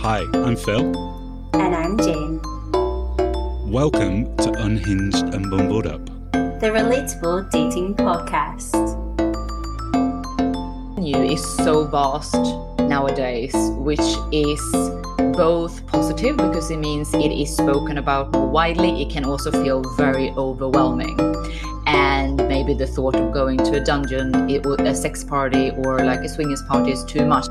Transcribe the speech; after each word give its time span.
Hi, 0.00 0.24
I'm 0.32 0.54
Phil. 0.54 0.94
And 1.54 1.74
I'm 1.74 1.98
Jane. 1.98 2.40
Welcome 3.68 4.36
to 4.36 4.52
Unhinged 4.52 5.34
and 5.34 5.50
Bumbled 5.50 5.88
Up. 5.88 6.06
The 6.32 6.70
relatable 6.72 7.50
dating 7.50 7.96
podcast. 7.96 8.76
You 11.04 11.16
is 11.16 11.44
so 11.56 11.84
vast 11.88 12.36
nowadays, 12.78 13.52
which 13.72 13.98
is 14.30 14.62
both 15.36 15.84
positive 15.88 16.36
because 16.36 16.70
it 16.70 16.78
means 16.78 17.12
it 17.14 17.32
is 17.32 17.56
spoken 17.56 17.98
about 17.98 18.30
widely. 18.36 19.02
It 19.02 19.10
can 19.10 19.24
also 19.24 19.50
feel 19.50 19.82
very 19.96 20.30
overwhelming. 20.30 21.18
And 21.88 22.36
maybe 22.46 22.72
the 22.72 22.86
thought 22.86 23.16
of 23.16 23.32
going 23.32 23.58
to 23.58 23.78
a 23.78 23.84
dungeon, 23.84 24.48
it, 24.48 24.64
a 24.64 24.94
sex 24.94 25.24
party, 25.24 25.72
or 25.72 25.98
like 26.04 26.20
a 26.20 26.28
swingers 26.28 26.62
party 26.62 26.92
is 26.92 27.04
too 27.04 27.26
much. 27.26 27.46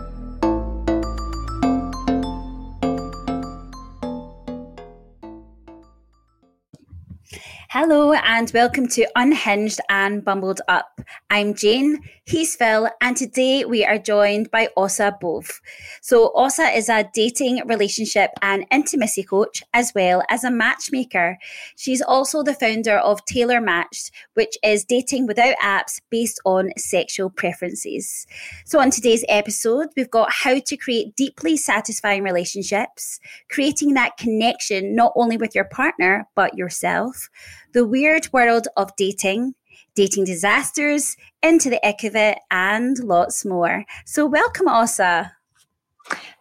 Hello 7.69 8.13
and 8.13 8.49
welcome 8.53 8.87
to 8.87 9.05
Unhinged 9.17 9.81
and 9.89 10.23
Bumbled 10.23 10.61
Up. 10.69 11.01
I'm 11.29 11.53
Jane, 11.53 11.99
he's 12.23 12.55
Phil, 12.55 12.89
and 13.01 13.17
today 13.17 13.65
we 13.65 13.83
are 13.83 13.97
joined 13.97 14.49
by 14.51 14.69
Osa 14.77 15.17
Bove. 15.19 15.59
So, 15.99 16.31
Osa 16.33 16.63
is 16.63 16.87
a 16.87 17.09
dating, 17.13 17.67
relationship, 17.67 18.31
and 18.41 18.65
intimacy 18.71 19.21
coach 19.21 19.63
as 19.73 19.91
well 19.93 20.23
as 20.29 20.45
a 20.45 20.49
matchmaker. 20.49 21.37
She's 21.75 22.01
also 22.01 22.41
the 22.41 22.53
founder 22.53 22.99
of 22.99 23.25
Tailor 23.25 23.59
Matched, 23.59 24.11
which 24.35 24.57
is 24.63 24.85
dating 24.85 25.27
without 25.27 25.57
apps 25.61 25.99
based 26.09 26.39
on 26.45 26.69
sexual 26.77 27.29
preferences. 27.29 28.27
So, 28.63 28.79
on 28.79 28.91
today's 28.91 29.25
episode, 29.27 29.89
we've 29.97 30.09
got 30.09 30.31
how 30.31 30.59
to 30.59 30.77
create 30.77 31.17
deeply 31.17 31.57
satisfying 31.57 32.23
relationships, 32.23 33.19
creating 33.49 33.93
that 33.95 34.15
connection 34.15 34.95
not 34.95 35.11
only 35.17 35.35
with 35.35 35.53
your 35.53 35.65
partner 35.65 36.29
but 36.33 36.57
yourself 36.57 37.29
the 37.73 37.85
weird 37.85 38.31
world 38.31 38.67
of 38.77 38.95
dating, 38.95 39.55
dating 39.95 40.25
disasters, 40.25 41.15
into 41.41 41.69
the 41.69 41.85
ick 41.85 42.03
of 42.03 42.15
it, 42.15 42.39
and 42.51 42.97
lots 42.99 43.45
more. 43.45 43.85
So, 44.05 44.25
welcome, 44.25 44.67
Osa. 44.67 45.33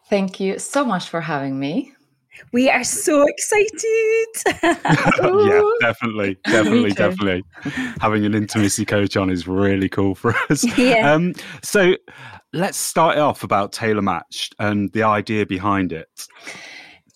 Thank 0.08 0.38
you 0.38 0.58
so 0.58 0.84
much 0.84 1.08
for 1.08 1.20
having 1.20 1.58
me. 1.58 1.92
We 2.52 2.70
are 2.70 2.84
so 2.84 3.26
excited. 3.26 4.26
yeah, 4.62 5.62
definitely, 5.80 6.38
definitely, 6.44 6.90
definitely. 6.90 7.42
Having 8.00 8.26
an 8.26 8.34
intimacy 8.34 8.84
coach 8.84 9.16
on 9.16 9.30
is 9.30 9.48
really 9.48 9.88
cool 9.88 10.14
for 10.14 10.34
us. 10.50 10.64
Yeah. 10.78 11.12
Um, 11.12 11.34
so 11.62 11.96
let's 12.52 12.78
start 12.78 13.18
off 13.18 13.42
about 13.42 13.72
tailor 13.72 14.02
matched 14.02 14.54
and 14.58 14.92
the 14.92 15.02
idea 15.02 15.46
behind 15.46 15.92
it. 15.92 16.08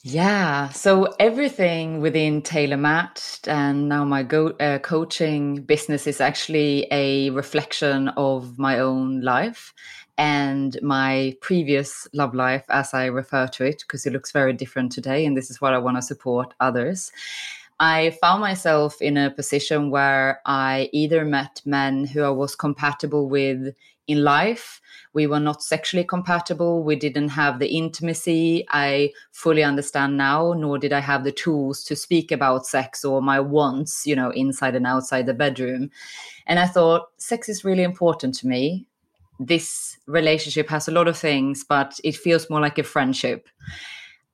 Yeah, 0.03 0.71
so 0.71 1.15
everything 1.19 2.01
within 2.01 2.41
Tailor 2.41 2.79
Matched 2.79 3.47
and 3.49 3.87
now 3.87 4.03
my 4.03 4.23
go, 4.23 4.49
uh, 4.59 4.79
coaching 4.79 5.61
business 5.61 6.07
is 6.07 6.23
actually 6.23 6.87
a 6.91 7.29
reflection 7.31 8.09
of 8.17 8.59
my 8.59 8.79
own 8.79 9.21
life 9.21 9.75
and 10.17 10.79
my 10.81 11.37
previous 11.43 12.09
love 12.15 12.35
life, 12.35 12.65
as 12.71 12.95
I 12.95 13.07
refer 13.07 13.47
to 13.49 13.65
it, 13.65 13.83
because 13.83 14.07
it 14.07 14.15
looks 14.15 14.33
very 14.33 14.55
different 14.55 14.91
today. 14.91 15.27
And 15.27 15.37
this 15.37 15.51
is 15.51 15.61
what 15.61 15.75
I 15.75 15.79
want 15.79 15.99
to 15.99 16.03
support 16.03 16.55
others. 16.61 17.13
I 17.79 18.17
found 18.23 18.41
myself 18.41 19.03
in 19.03 19.19
a 19.19 19.31
position 19.31 19.91
where 19.91 20.41
I 20.47 20.89
either 20.93 21.27
met 21.27 21.61
men 21.67 22.07
who 22.07 22.23
I 22.23 22.31
was 22.31 22.57
compatible 22.57 23.29
with 23.29 23.75
in 24.11 24.25
life. 24.25 24.81
We 25.13 25.27
were 25.27 25.41
not 25.41 25.63
sexually 25.63 26.05
compatible. 26.05 26.85
We 26.85 26.97
didn't 26.97 27.31
have 27.31 27.59
the 27.59 27.69
intimacy 27.69 28.65
i 28.71 29.11
fully 29.33 29.63
understand 29.63 30.17
now 30.17 30.53
nor 30.53 30.79
did 30.79 30.93
i 30.93 31.01
have 31.01 31.25
the 31.25 31.33
tools 31.33 31.83
to 31.85 31.97
speak 31.97 32.33
about 32.33 32.67
sex 32.67 33.05
or 33.05 33.21
my 33.23 33.41
wants 33.41 34.07
you 34.07 34.17
know 34.17 34.31
inside 34.31 34.75
and 34.75 34.87
outside 34.87 35.27
the 35.27 35.35
bedroom. 35.35 35.91
And 36.47 36.59
i 36.59 36.67
thought 36.67 37.09
sex 37.17 37.49
is 37.49 37.65
really 37.65 37.83
important 37.83 38.35
to 38.37 38.47
me. 38.47 38.87
This 39.39 39.97
relationship 40.07 40.69
has 40.69 40.89
a 40.89 40.93
lot 40.93 41.09
of 41.09 41.17
things 41.17 41.65
but 41.65 41.99
it 42.05 42.17
feels 42.17 42.51
more 42.51 42.61
like 42.61 42.79
a 42.79 42.83
friendship. 42.83 43.49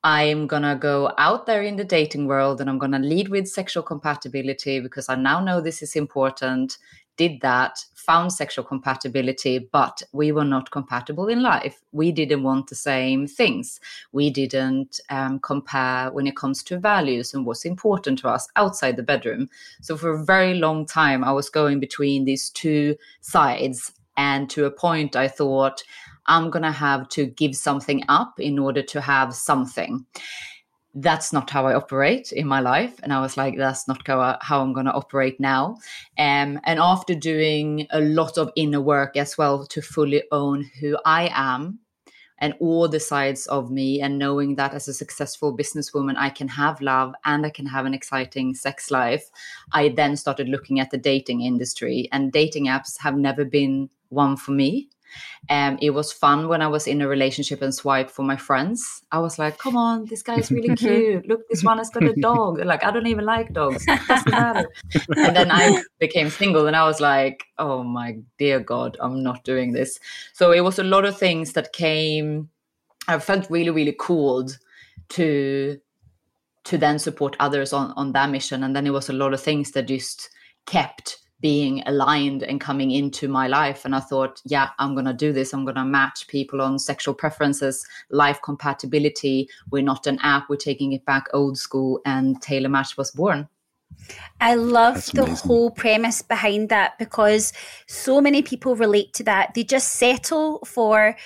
I'm 0.05 0.47
to 0.63 0.77
go 0.81 1.13
out 1.19 1.47
there 1.47 1.63
in 1.63 1.77
the 1.77 1.85
dating 1.85 2.27
world 2.27 2.61
and 2.61 2.71
I'm 2.71 2.79
to 2.93 2.99
lead 2.99 3.29
with 3.29 3.49
sexual 3.49 3.83
compatibility 3.83 4.79
because 4.79 5.09
I 5.09 5.17
now 5.17 5.41
know 5.41 5.61
this 5.61 5.83
is 5.83 5.97
important 5.97 6.79
did 7.17 7.41
that, 7.41 7.85
found 7.95 8.33
sexual 8.33 8.65
compatibility, 8.65 9.59
but 9.59 10.03
we 10.13 10.33
were 10.33 10.45
not 10.45 10.71
compatible 10.71 11.29
in 11.29 11.43
life. 11.43 11.83
We 11.93 12.13
didn't 12.13 12.43
want 12.43 12.69
the 12.69 12.75
same 12.75 13.27
things. 13.27 13.81
We 14.13 14.31
didn't 14.31 15.01
um, 15.11 15.41
compare 15.41 16.11
when 16.13 16.27
it 16.27 16.37
comes 16.37 16.63
to 16.65 16.79
values 16.79 17.35
and 17.35 17.45
what's 17.45 17.65
important 17.65 18.21
to 18.21 18.29
us 18.29 18.49
outside 18.57 18.97
the 18.97 19.03
bedroom. 19.03 19.49
So 19.83 19.97
for 19.97 20.13
a 20.13 20.25
very 20.25 20.55
long 20.55 20.87
time, 20.87 21.25
I 21.25 21.33
was 21.33 21.51
going 21.51 21.81
between 21.81 22.25
these 22.25 22.51
two 22.51 22.97
sides. 23.21 23.93
And 24.17 24.49
to 24.51 24.65
a 24.65 24.71
point, 24.71 25.17
I 25.17 25.29
thought, 25.29 25.83
I'm 26.27 26.51
going 26.51 26.65
to 26.65 26.73
have 26.73 27.09
to 27.11 27.27
give 27.27 27.55
something 27.55 28.03
up 28.09 28.41
in 28.41 28.59
order 28.59 28.83
to 28.83 29.01
have 29.01 29.35
something 29.35 30.07
that's 30.97 31.31
not 31.31 31.51
how 31.51 31.67
I 31.67 31.75
operate 31.75 32.33
in 32.33 32.47
my 32.47 32.61
life. 32.61 32.99
And 33.03 33.13
I 33.13 33.21
was 33.21 33.37
like, 33.37 33.57
that's 33.57 33.87
not 33.87 34.01
how, 34.07 34.63
I'm 34.63 34.73
going 34.73 34.87
to 34.87 34.93
operate 34.93 35.39
now. 35.39 35.77
Um, 36.19 36.59
and 36.65 36.81
after 36.81 37.15
doing 37.15 37.87
a 37.91 38.01
lot 38.01 38.39
of 38.39 38.51
inner 38.57 38.81
work 38.81 39.17
as 39.17 39.37
well 39.37 39.67
to 39.67 39.83
fully 39.83 40.23
own 40.33 40.71
who 40.81 40.97
I 41.05 41.31
am 41.35 41.81
and 42.39 42.55
all 42.61 42.89
the 42.89 43.01
sides 43.01 43.47
of 43.47 43.71
me, 43.71 44.01
and 44.01 44.19
knowing 44.19 44.57
that 44.57 44.75
as 44.75 44.89
a 44.89 44.95
successful 44.95 45.57
businesswoman, 45.57 46.17
I 46.17 46.31
can 46.31 46.49
have 46.49 46.81
love 46.81 47.15
and 47.25 47.47
I 47.47 47.51
can 47.51 47.67
have 47.67 47.87
an 47.87 47.95
exciting 47.95 48.55
sex 48.55 48.91
life, 48.91 49.31
I 49.73 49.89
then 49.91 50.17
started 50.17 50.49
looking 50.49 50.81
at 50.81 50.91
the 50.91 50.99
dating 50.99 51.43
industry. 51.43 52.09
And 52.13 52.33
dating 52.33 52.67
apps 52.67 52.99
have 53.01 53.17
never 53.17 53.45
been 53.45 53.89
one 54.09 54.37
for 54.37 54.53
me. 54.53 54.89
Um, 55.49 55.79
it 55.81 55.91
was 55.91 56.13
fun 56.13 56.49
when 56.49 56.63
I 56.63 56.67
was 56.67 56.87
in 56.87 57.01
a 57.01 57.09
relationship 57.09 57.63
and 57.63 57.75
swipe 57.75 58.11
for 58.11 58.23
my 58.23 58.37
friends. 58.37 59.03
I 59.13 59.19
was 59.19 59.39
like, 59.39 59.59
come 59.59 59.77
on, 59.77 60.07
this 60.07 60.23
guy 60.23 60.37
is 60.37 60.51
really 60.51 60.75
cute. 60.77 61.29
Look, 61.29 61.49
this 61.49 61.63
one 61.63 61.79
has 61.79 61.91
got 61.91 62.03
a 62.05 62.15
dog. 62.15 62.59
Like, 62.59 62.85
I 62.85 62.91
don't 62.91 63.07
even 63.07 63.25
like 63.25 63.53
dogs. 63.53 63.87
Doesn't 63.87 64.31
matter. 64.31 64.69
and 65.17 65.37
then 65.37 65.51
I 65.51 65.83
became 65.99 66.31
single 66.31 66.67
and 66.67 66.75
I 66.75 66.85
was 66.85 67.01
like, 67.01 67.45
oh 67.59 67.83
my 67.83 68.19
dear 68.39 68.61
God, 68.61 68.97
I'm 69.01 69.23
not 69.23 69.45
doing 69.45 69.73
this. 69.73 70.01
So 70.33 70.53
it 70.53 70.61
was 70.61 70.79
a 70.79 70.85
lot 70.85 71.05
of 71.05 71.19
things 71.19 71.53
that 71.53 71.73
came. 71.73 72.51
I 73.09 73.19
felt 73.19 73.51
really, 73.51 73.71
really 73.71 73.97
cooled 73.99 74.59
to 75.11 75.81
to 76.65 76.77
then 76.77 76.99
support 76.99 77.37
others 77.39 77.73
on 77.73 77.93
on 77.97 78.13
that 78.13 78.31
mission. 78.31 78.65
And 78.65 78.75
then 78.75 78.87
it 78.87 78.93
was 78.93 79.09
a 79.09 79.13
lot 79.13 79.33
of 79.33 79.41
things 79.41 79.71
that 79.73 79.87
just 79.87 80.31
kept 80.67 81.19
being 81.41 81.83
aligned 81.87 82.43
and 82.43 82.61
coming 82.61 82.91
into 82.91 83.29
my 83.29 83.47
life. 83.47 83.85
And 83.85 83.95
I 83.95 84.01
thought, 84.01 84.41
yeah, 84.45 84.71
I'm 84.79 84.95
going 84.95 85.07
to 85.07 85.13
do 85.13 85.33
this. 85.33 85.53
I'm 85.53 85.65
going 85.65 85.77
to 85.77 85.85
match 85.85 86.27
people 86.29 86.63
on 86.63 86.79
sexual 86.79 87.15
preferences, 87.15 87.87
life 88.11 88.41
compatibility. 88.43 89.49
We're 89.71 89.83
not 89.83 90.07
an 90.07 90.19
app, 90.23 90.49
we're 90.49 90.57
taking 90.57 90.93
it 90.93 91.05
back 91.05 91.27
old 91.33 91.59
school. 91.59 92.01
And 92.05 92.41
Tailor 92.41 92.69
Match 92.69 92.97
was 92.97 93.11
born. 93.11 93.49
I 94.41 94.55
love 94.55 95.07
the 95.13 95.25
whole 95.27 95.71
premise 95.71 96.23
behind 96.23 96.69
that 96.69 96.99
because 96.99 97.53
so 97.87 98.21
many 98.21 98.43
people 98.43 98.77
relate 98.77 99.15
to 99.15 99.25
that. 99.25 99.55
They 99.55 99.65
just 99.65 99.93
settle 99.93 100.61
for 100.65 101.17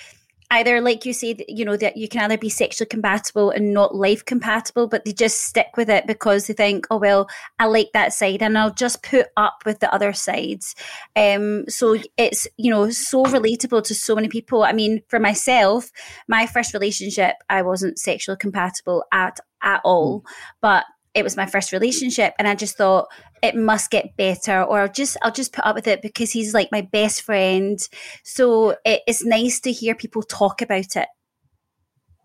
either 0.51 0.81
like 0.81 1.05
you 1.05 1.13
say 1.13 1.35
you 1.47 1.65
know 1.65 1.77
that 1.77 1.97
you 1.97 2.07
can 2.07 2.23
either 2.23 2.37
be 2.37 2.49
sexually 2.49 2.87
compatible 2.87 3.49
and 3.49 3.73
not 3.73 3.95
life 3.95 4.23
compatible 4.25 4.87
but 4.87 5.03
they 5.05 5.13
just 5.13 5.41
stick 5.41 5.67
with 5.77 5.89
it 5.89 6.05
because 6.05 6.47
they 6.47 6.53
think 6.53 6.85
oh 6.91 6.97
well 6.97 7.27
i 7.57 7.65
like 7.65 7.89
that 7.93 8.13
side 8.13 8.41
and 8.41 8.57
i'll 8.57 8.73
just 8.73 9.01
put 9.01 9.27
up 9.37 9.63
with 9.65 9.79
the 9.79 9.93
other 9.93 10.13
sides 10.13 10.75
um 11.15 11.63
so 11.67 11.97
it's 12.17 12.47
you 12.57 12.69
know 12.69 12.89
so 12.89 13.23
relatable 13.25 13.83
to 13.83 13.95
so 13.95 14.13
many 14.13 14.27
people 14.27 14.63
i 14.63 14.73
mean 14.73 15.01
for 15.07 15.19
myself 15.19 15.89
my 16.27 16.45
first 16.45 16.73
relationship 16.73 17.35
i 17.49 17.61
wasn't 17.61 17.97
sexually 17.97 18.37
compatible 18.37 19.03
at 19.11 19.39
at 19.63 19.81
all 19.83 20.21
mm. 20.21 20.25
but 20.61 20.83
it 21.13 21.23
was 21.23 21.35
my 21.35 21.45
first 21.45 21.71
relationship 21.71 22.33
and 22.37 22.47
i 22.47 22.55
just 22.55 22.77
thought 22.77 23.07
it 23.41 23.55
must 23.55 23.89
get 23.89 24.15
better 24.17 24.63
or 24.63 24.81
I'll 24.81 24.91
just 24.91 25.17
I'll 25.21 25.31
just 25.31 25.53
put 25.53 25.65
up 25.65 25.75
with 25.75 25.87
it 25.87 26.01
because 26.01 26.31
he's 26.31 26.53
like 26.53 26.71
my 26.71 26.81
best 26.81 27.23
friend. 27.23 27.79
So 28.23 28.71
it, 28.85 29.01
it's 29.07 29.25
nice 29.25 29.59
to 29.61 29.71
hear 29.71 29.95
people 29.95 30.21
talk 30.21 30.61
about 30.61 30.95
it. 30.95 31.07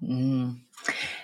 Mm. 0.03 0.61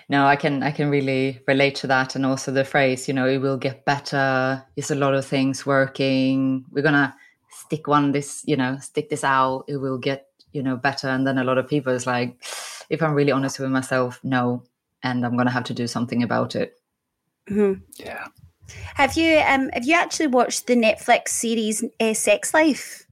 no 0.09 0.25
I 0.25 0.35
can 0.35 0.63
I 0.63 0.71
can 0.71 0.89
really 0.89 1.39
relate 1.47 1.75
to 1.75 1.87
that. 1.87 2.15
And 2.15 2.25
also 2.25 2.51
the 2.51 2.65
phrase 2.65 3.07
you 3.07 3.13
know 3.13 3.27
it 3.27 3.37
will 3.37 3.57
get 3.57 3.85
better. 3.85 4.63
It's 4.75 4.91
a 4.91 4.95
lot 4.95 5.13
of 5.13 5.25
things 5.25 5.65
working. 5.65 6.65
We're 6.71 6.83
gonna 6.83 7.15
stick 7.49 7.87
one 7.87 8.11
this 8.11 8.43
you 8.45 8.57
know 8.57 8.77
stick 8.79 9.09
this 9.09 9.23
out. 9.23 9.65
It 9.67 9.77
will 9.77 9.99
get 9.99 10.27
you 10.51 10.63
know 10.63 10.75
better. 10.75 11.07
And 11.07 11.25
then 11.27 11.37
a 11.37 11.43
lot 11.43 11.59
of 11.59 11.67
people 11.67 11.93
is 11.93 12.07
like 12.07 12.43
if 12.89 13.01
I'm 13.01 13.13
really 13.13 13.31
honest 13.31 13.59
with 13.59 13.69
myself 13.69 14.19
no. 14.23 14.63
And 15.05 15.25
I'm 15.25 15.35
gonna 15.35 15.51
have 15.51 15.65
to 15.65 15.73
do 15.73 15.85
something 15.85 16.23
about 16.23 16.55
it. 16.55 16.79
Mm-hmm. 17.49 17.83
Yeah. 17.97 18.27
Have 18.95 19.15
you 19.17 19.39
um 19.39 19.69
have 19.73 19.85
you 19.85 19.95
actually 19.95 20.27
watched 20.27 20.67
the 20.67 20.75
Netflix 20.75 21.29
series 21.29 21.83
uh, 21.99 22.13
Sex 22.13 22.53
Life? 22.53 23.02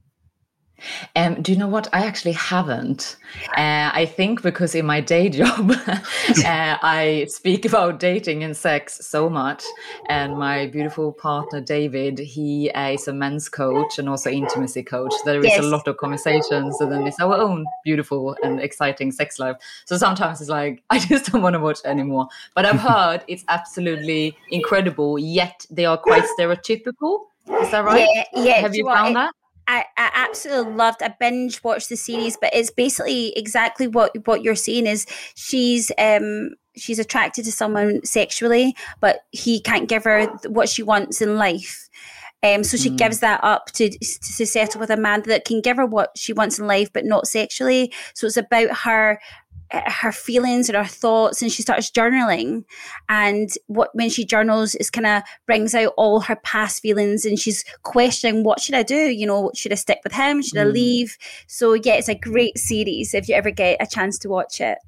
Um, 1.16 1.42
do 1.42 1.52
you 1.52 1.58
know 1.58 1.68
what? 1.68 1.88
I 1.92 2.06
actually 2.06 2.32
haven't. 2.32 3.16
Uh, 3.56 3.90
I 3.92 4.06
think 4.06 4.42
because 4.42 4.74
in 4.74 4.86
my 4.86 5.00
day 5.00 5.28
job, 5.28 5.70
uh, 5.88 5.98
I 6.44 7.26
speak 7.28 7.64
about 7.64 8.00
dating 8.00 8.44
and 8.44 8.56
sex 8.56 9.06
so 9.06 9.28
much. 9.28 9.64
And 10.08 10.36
my 10.36 10.66
beautiful 10.66 11.12
partner, 11.12 11.60
David, 11.60 12.18
he 12.18 12.70
uh, 12.70 12.90
is 12.90 13.08
a 13.08 13.12
men's 13.12 13.48
coach 13.48 13.98
and 13.98 14.08
also 14.08 14.30
intimacy 14.30 14.82
coach. 14.82 15.12
There 15.24 15.40
is 15.40 15.46
yes. 15.46 15.60
a 15.60 15.66
lot 15.66 15.86
of 15.88 15.96
conversations, 15.96 16.80
and 16.80 16.90
then 16.90 17.06
it's 17.06 17.20
our 17.20 17.34
own 17.34 17.66
beautiful 17.84 18.36
and 18.42 18.60
exciting 18.60 19.12
sex 19.12 19.38
life. 19.38 19.56
So 19.86 19.96
sometimes 19.96 20.40
it's 20.40 20.50
like, 20.50 20.82
I 20.90 20.98
just 20.98 21.30
don't 21.30 21.42
want 21.42 21.54
to 21.54 21.60
watch 21.60 21.78
anymore. 21.84 22.28
But 22.54 22.66
I've 22.66 22.80
heard 22.92 23.24
it's 23.28 23.44
absolutely 23.48 24.36
incredible, 24.50 25.18
yet 25.18 25.66
they 25.70 25.84
are 25.84 25.98
quite 25.98 26.24
stereotypical. 26.38 27.26
Is 27.60 27.70
that 27.72 27.84
right? 27.84 28.06
Yeah, 28.14 28.24
yeah. 28.34 28.54
Have 28.60 28.74
you 28.74 28.86
found 28.86 29.16
that? 29.16 29.32
I, 29.68 29.84
I 29.96 30.10
absolutely 30.14 30.74
loved. 30.74 31.02
I 31.02 31.14
binge 31.18 31.62
watched 31.62 31.88
the 31.88 31.96
series, 31.96 32.36
but 32.36 32.50
it's 32.52 32.70
basically 32.70 33.32
exactly 33.36 33.86
what 33.86 34.26
what 34.26 34.42
you're 34.42 34.54
saying. 34.54 34.86
Is 34.86 35.06
she's 35.34 35.92
um 35.98 36.50
she's 36.76 36.98
attracted 36.98 37.44
to 37.44 37.52
someone 37.52 38.04
sexually, 38.04 38.74
but 39.00 39.20
he 39.30 39.60
can't 39.60 39.88
give 39.88 40.04
her 40.04 40.26
what 40.48 40.68
she 40.68 40.82
wants 40.82 41.20
in 41.20 41.36
life. 41.36 41.88
Um, 42.44 42.64
so 42.64 42.76
she 42.76 42.90
mm. 42.90 42.98
gives 42.98 43.20
that 43.20 43.42
up 43.44 43.66
to 43.72 43.88
to 43.88 44.46
settle 44.46 44.80
with 44.80 44.90
a 44.90 44.96
man 44.96 45.22
that 45.26 45.44
can 45.44 45.60
give 45.60 45.76
her 45.76 45.86
what 45.86 46.10
she 46.16 46.32
wants 46.32 46.58
in 46.58 46.66
life, 46.66 46.92
but 46.92 47.04
not 47.04 47.28
sexually. 47.28 47.92
So 48.14 48.26
it's 48.26 48.36
about 48.36 48.78
her 48.78 49.20
her 49.72 50.12
feelings 50.12 50.68
and 50.68 50.76
her 50.76 50.84
thoughts 50.84 51.42
and 51.42 51.50
she 51.50 51.62
starts 51.62 51.90
journaling. 51.90 52.64
And 53.08 53.50
what 53.66 53.90
when 53.94 54.10
she 54.10 54.24
journals 54.24 54.74
is 54.74 54.90
kind 54.90 55.06
of 55.06 55.22
brings 55.46 55.74
out 55.74 55.94
all 55.96 56.20
her 56.20 56.36
past 56.36 56.82
feelings 56.82 57.24
and 57.24 57.38
she's 57.38 57.64
questioning 57.82 58.44
what 58.44 58.60
should 58.60 58.74
i 58.74 58.82
do? 58.82 58.94
You 58.94 59.26
know 59.26 59.50
should 59.54 59.72
i 59.72 59.76
stick 59.76 60.00
with 60.04 60.12
him? 60.12 60.42
Should 60.42 60.58
mm. 60.58 60.62
i 60.62 60.64
leave? 60.64 61.16
So 61.46 61.74
yeah 61.74 61.94
it's 61.94 62.08
a 62.08 62.14
great 62.14 62.58
series 62.58 63.14
if 63.14 63.28
you 63.28 63.34
ever 63.34 63.50
get 63.50 63.76
a 63.80 63.86
chance 63.86 64.18
to 64.20 64.28
watch 64.28 64.60
it 64.60 64.78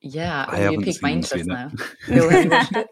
yeah 0.00 0.46
I 0.48 0.68
you 0.68 0.80
pique 0.80 1.02
my 1.02 1.12
interest 1.12 1.46
now 1.46 1.70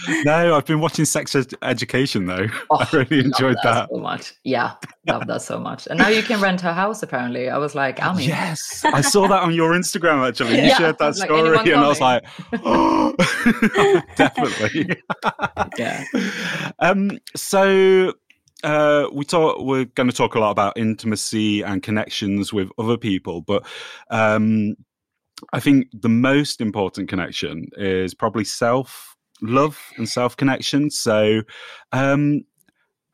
no, 0.24 0.56
I've 0.56 0.64
been 0.64 0.80
watching 0.80 1.04
Sex 1.04 1.34
Ed- 1.34 1.54
Education 1.62 2.26
though. 2.26 2.46
Oh, 2.70 2.78
I 2.78 2.88
really 2.96 3.20
enjoyed 3.20 3.56
that, 3.62 3.74
that, 3.74 3.88
so 3.90 3.98
much. 3.98 4.32
Yeah, 4.44 4.74
love 5.06 5.26
that 5.26 5.42
so 5.42 5.58
much. 5.58 5.86
And 5.88 5.98
now 5.98 6.08
you 6.08 6.22
can 6.22 6.40
rent 6.40 6.60
her 6.62 6.72
house. 6.72 7.02
Apparently, 7.02 7.50
I 7.50 7.58
was 7.58 7.74
like, 7.74 8.02
I 8.02 8.14
mean, 8.14 8.28
yes, 8.28 8.82
I 8.84 9.02
saw 9.02 9.28
that 9.28 9.42
on 9.42 9.52
your 9.52 9.72
Instagram. 9.72 10.26
Actually, 10.26 10.56
you 10.56 10.68
yeah, 10.68 10.78
shared 10.78 10.98
that 10.98 11.16
story, 11.16 11.50
like, 11.50 11.66
and 11.66 11.80
I 11.80 11.88
was 11.88 12.00
like, 12.00 12.24
oh, 12.64 13.14
definitely. 14.16 14.96
yeah. 15.76 16.04
Um. 16.78 17.18
So 17.36 18.14
uh, 18.64 19.08
we 19.12 19.24
talk. 19.24 19.58
We're 19.60 19.84
going 19.84 20.08
to 20.08 20.16
talk 20.16 20.34
a 20.34 20.40
lot 20.40 20.50
about 20.50 20.78
intimacy 20.78 21.62
and 21.62 21.82
connections 21.82 22.52
with 22.52 22.70
other 22.78 22.96
people, 22.96 23.42
but 23.42 23.66
um, 24.10 24.76
I 25.52 25.60
think 25.60 25.88
the 25.92 26.08
most 26.08 26.60
important 26.60 27.08
connection 27.08 27.68
is 27.76 28.14
probably 28.14 28.44
self 28.44 29.16
love 29.40 29.78
and 29.96 30.08
self 30.08 30.36
connection. 30.36 30.90
So, 30.90 31.42
um, 31.92 32.44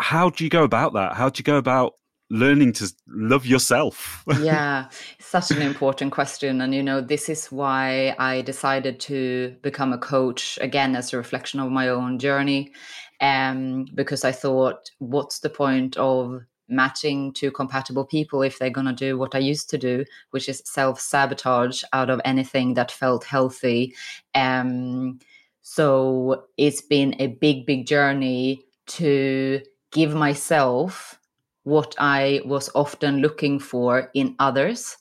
how 0.00 0.30
do 0.30 0.44
you 0.44 0.50
go 0.50 0.62
about 0.62 0.94
that? 0.94 1.14
How 1.14 1.28
do 1.28 1.40
you 1.40 1.44
go 1.44 1.56
about 1.56 1.94
learning 2.30 2.72
to 2.74 2.92
love 3.08 3.46
yourself? 3.46 4.24
yeah, 4.40 4.88
such 5.18 5.50
an 5.50 5.62
important 5.62 6.12
question. 6.12 6.60
And, 6.60 6.74
you 6.74 6.82
know, 6.82 7.00
this 7.00 7.28
is 7.28 7.46
why 7.46 8.14
I 8.18 8.42
decided 8.42 9.00
to 9.00 9.56
become 9.62 9.92
a 9.92 9.98
coach 9.98 10.58
again 10.60 10.94
as 10.94 11.12
a 11.12 11.16
reflection 11.16 11.60
of 11.60 11.70
my 11.70 11.88
own 11.88 12.18
journey. 12.18 12.72
Um, 13.20 13.86
because 13.94 14.24
I 14.24 14.30
thought, 14.30 14.90
what's 14.98 15.40
the 15.40 15.50
point 15.50 15.96
of 15.96 16.42
matching 16.68 17.32
two 17.32 17.50
compatible 17.50 18.04
people 18.04 18.42
if 18.42 18.58
they're 18.58 18.70
going 18.70 18.86
to 18.86 18.92
do 18.92 19.18
what 19.18 19.34
I 19.34 19.38
used 19.38 19.70
to 19.70 19.78
do, 19.78 20.04
which 20.30 20.48
is 20.48 20.62
self 20.64 21.00
sabotage 21.00 21.82
out 21.92 22.10
of 22.10 22.20
anything 22.24 22.74
that 22.74 22.90
felt 22.90 23.24
healthy? 23.24 23.94
Um, 24.34 25.18
so 25.62 26.44
it's 26.56 26.80
been 26.80 27.14
a 27.18 27.28
big, 27.28 27.66
big 27.66 27.86
journey 27.86 28.64
to 28.86 29.60
give 29.90 30.14
myself 30.14 31.18
what 31.64 31.94
I 31.98 32.40
was 32.44 32.70
often 32.74 33.18
looking 33.18 33.58
for 33.58 34.10
in 34.14 34.34
others. 34.38 34.96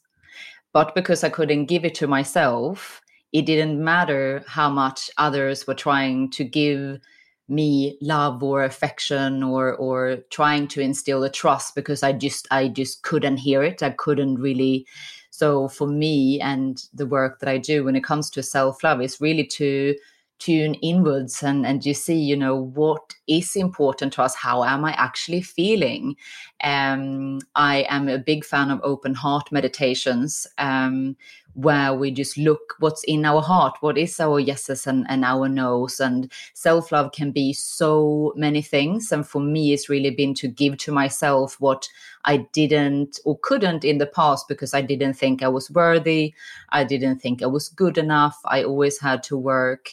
But 0.73 0.93
because 0.93 1.23
I 1.23 1.29
couldn't 1.29 1.65
give 1.65 1.85
it 1.85 1.95
to 1.95 2.07
myself, 2.07 3.01
it 3.31 3.45
didn't 3.45 3.83
matter 3.83 4.43
how 4.47 4.69
much 4.69 5.09
others 5.17 5.65
were 5.65 5.73
trying 5.73 6.29
to 6.31 6.43
give 6.43 6.99
me 7.49 7.97
love 8.01 8.43
or 8.43 8.63
affection 8.63 9.41
or 9.43 9.73
or 9.75 10.17
trying 10.29 10.67
to 10.67 10.81
instill 10.81 11.23
a 11.23 11.29
trust 11.29 11.75
because 11.75 12.03
I 12.03 12.11
just 12.13 12.47
I 12.51 12.67
just 12.67 13.03
couldn't 13.03 13.37
hear 13.37 13.63
it. 13.63 13.81
I 13.83 13.91
couldn't 13.91 14.35
really. 14.39 14.85
So 15.29 15.67
for 15.69 15.87
me 15.87 16.41
and 16.41 16.81
the 16.93 17.05
work 17.05 17.39
that 17.39 17.49
I 17.49 17.57
do 17.59 17.83
when 17.83 17.95
it 17.95 18.03
comes 18.03 18.29
to 18.31 18.43
self-love 18.43 19.01
is 19.01 19.21
really 19.21 19.45
to 19.45 19.95
tune 20.39 20.75
inwards 20.75 21.41
and 21.41 21.65
and 21.65 21.83
you 21.83 21.93
see 21.95 22.15
you 22.19 22.35
know 22.37 22.55
what 22.55 23.13
is 23.27 23.55
important 23.55 24.13
to 24.13 24.21
us? 24.21 24.35
How 24.35 24.63
am 24.63 24.85
i 24.85 24.91
actually 24.93 25.41
feeling? 25.41 26.15
Um 26.63 27.39
i 27.55 27.85
am 27.89 28.07
a 28.09 28.19
big 28.19 28.45
fan 28.45 28.69
of 28.71 28.79
open 28.83 29.15
heart 29.15 29.51
meditations. 29.51 30.45
Um 30.57 31.15
where 31.57 31.91
we 31.91 32.11
just 32.11 32.37
look 32.37 32.75
what's 32.77 33.03
in 33.05 33.25
our 33.25 33.41
heart 33.41 33.75
what 33.81 33.97
is 33.97 34.19
our 34.19 34.39
yeses 34.39 34.85
and, 34.85 35.07
and 35.09 35.25
our 35.25 35.49
nos. 35.49 35.99
And 35.99 36.31
self-love 36.53 37.13
can 37.13 37.31
be 37.31 37.51
so 37.51 38.31
many 38.35 38.61
things. 38.61 39.11
And 39.11 39.27
for 39.27 39.41
me 39.41 39.73
it's 39.73 39.89
really 39.89 40.11
been 40.11 40.35
to 40.35 40.47
give 40.47 40.77
to 40.77 40.91
myself 40.91 41.59
what 41.59 41.89
i 42.25 42.37
didn't 42.53 43.19
or 43.25 43.39
couldn't 43.41 43.83
in 43.83 43.97
the 43.97 44.05
past 44.05 44.47
because 44.47 44.75
i 44.75 44.81
didn't 44.81 45.15
think 45.15 45.41
i 45.41 45.47
was 45.47 45.71
worthy. 45.71 46.33
I 46.69 46.83
didn't 46.83 47.19
think 47.19 47.41
i 47.41 47.47
was 47.47 47.69
good 47.69 47.97
enough. 47.97 48.39
I 48.45 48.63
always 48.63 48.99
had 48.99 49.23
to 49.23 49.37
work 49.37 49.89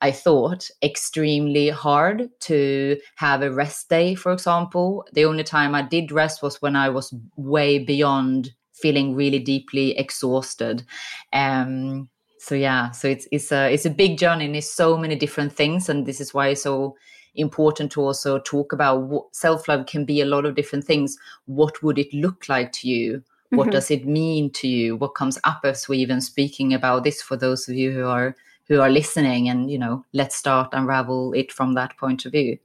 I 0.00 0.10
thought, 0.10 0.68
extremely 0.82 1.68
hard 1.68 2.28
to 2.40 2.98
have 3.14 3.40
a 3.40 3.52
rest 3.52 3.88
day, 3.88 4.16
for 4.16 4.32
example. 4.32 5.06
The 5.12 5.26
only 5.26 5.44
time 5.44 5.76
I 5.76 5.82
did 5.82 6.10
rest 6.10 6.42
was 6.42 6.60
when 6.60 6.74
I 6.74 6.88
was 6.88 7.14
way 7.36 7.78
beyond 7.78 8.52
feeling 8.82 9.14
really 9.14 9.38
deeply 9.38 9.96
exhausted. 9.96 10.84
Um, 11.32 12.10
so 12.38 12.56
yeah, 12.56 12.90
so 12.90 13.06
it's 13.06 13.28
it's 13.30 13.52
a 13.52 13.72
it's 13.72 13.86
a 13.86 13.90
big 13.90 14.18
journey 14.18 14.46
and 14.46 14.56
it's 14.56 14.70
so 14.70 14.98
many 14.98 15.14
different 15.14 15.52
things, 15.52 15.88
and 15.88 16.06
this 16.06 16.20
is 16.20 16.34
why 16.34 16.48
it's 16.48 16.62
so 16.62 16.96
important 17.34 17.92
to 17.92 18.02
also 18.02 18.38
talk 18.40 18.72
about 18.72 19.02
what 19.02 19.34
self 19.34 19.68
love 19.68 19.86
can 19.86 20.04
be 20.04 20.20
a 20.20 20.26
lot 20.26 20.44
of 20.44 20.56
different 20.56 20.84
things. 20.84 21.16
What 21.46 21.82
would 21.82 21.98
it 21.98 22.12
look 22.12 22.48
like 22.48 22.72
to 22.72 22.88
you? 22.88 23.22
What 23.50 23.64
mm-hmm. 23.64 23.70
does 23.72 23.90
it 23.90 24.06
mean 24.06 24.50
to 24.54 24.68
you? 24.68 24.96
What 24.96 25.14
comes 25.14 25.38
up 25.44 25.60
as 25.64 25.88
we 25.88 25.98
even 25.98 26.20
speaking 26.20 26.74
about 26.74 27.04
this 27.04 27.22
for 27.22 27.36
those 27.36 27.68
of 27.68 27.74
you 27.74 27.92
who 27.92 28.06
are 28.06 28.34
who 28.66 28.80
are 28.80 28.90
listening? 28.90 29.48
And 29.48 29.70
you 29.70 29.78
know, 29.78 30.04
let's 30.12 30.34
start 30.34 30.70
unravel 30.72 31.32
it 31.34 31.52
from 31.52 31.74
that 31.74 31.96
point 31.96 32.24
of 32.24 32.32
view. 32.32 32.58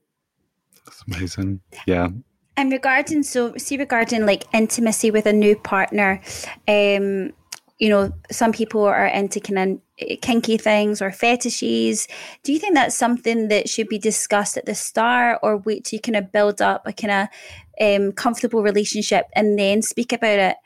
That's 0.85 1.03
amazing. 1.07 1.59
Yeah. 1.85 2.09
And 2.57 2.71
regarding 2.71 3.23
so 3.23 3.55
see 3.57 3.77
regarding 3.77 4.25
like 4.25 4.45
intimacy 4.53 5.11
with 5.11 5.27
a 5.27 5.33
new 5.33 5.55
partner, 5.55 6.19
um, 6.67 7.31
you 7.77 7.89
know, 7.89 8.11
some 8.31 8.51
people 8.51 8.83
are 8.83 9.05
into 9.05 9.39
kind 9.39 9.81
of 9.99 10.21
kinky 10.21 10.57
things 10.57 11.01
or 11.01 11.11
fetishes. 11.11 12.07
Do 12.41 12.51
you 12.51 12.59
think 12.59 12.73
that's 12.73 12.95
something 12.95 13.49
that 13.49 13.69
should 13.69 13.87
be 13.87 13.99
discussed 13.99 14.57
at 14.57 14.65
the 14.65 14.73
start 14.73 15.39
or 15.43 15.57
wait 15.57 15.85
to 15.85 15.99
kind 15.99 16.15
of 16.15 16.31
build 16.31 16.61
up 16.61 16.87
a 16.87 16.93
kind 16.93 17.11
of 17.11 17.27
um, 17.79 18.11
comfortable 18.11 18.63
relationship 18.63 19.27
and 19.35 19.57
then 19.57 19.83
speak 19.83 20.11
about 20.11 20.39
it? 20.39 20.57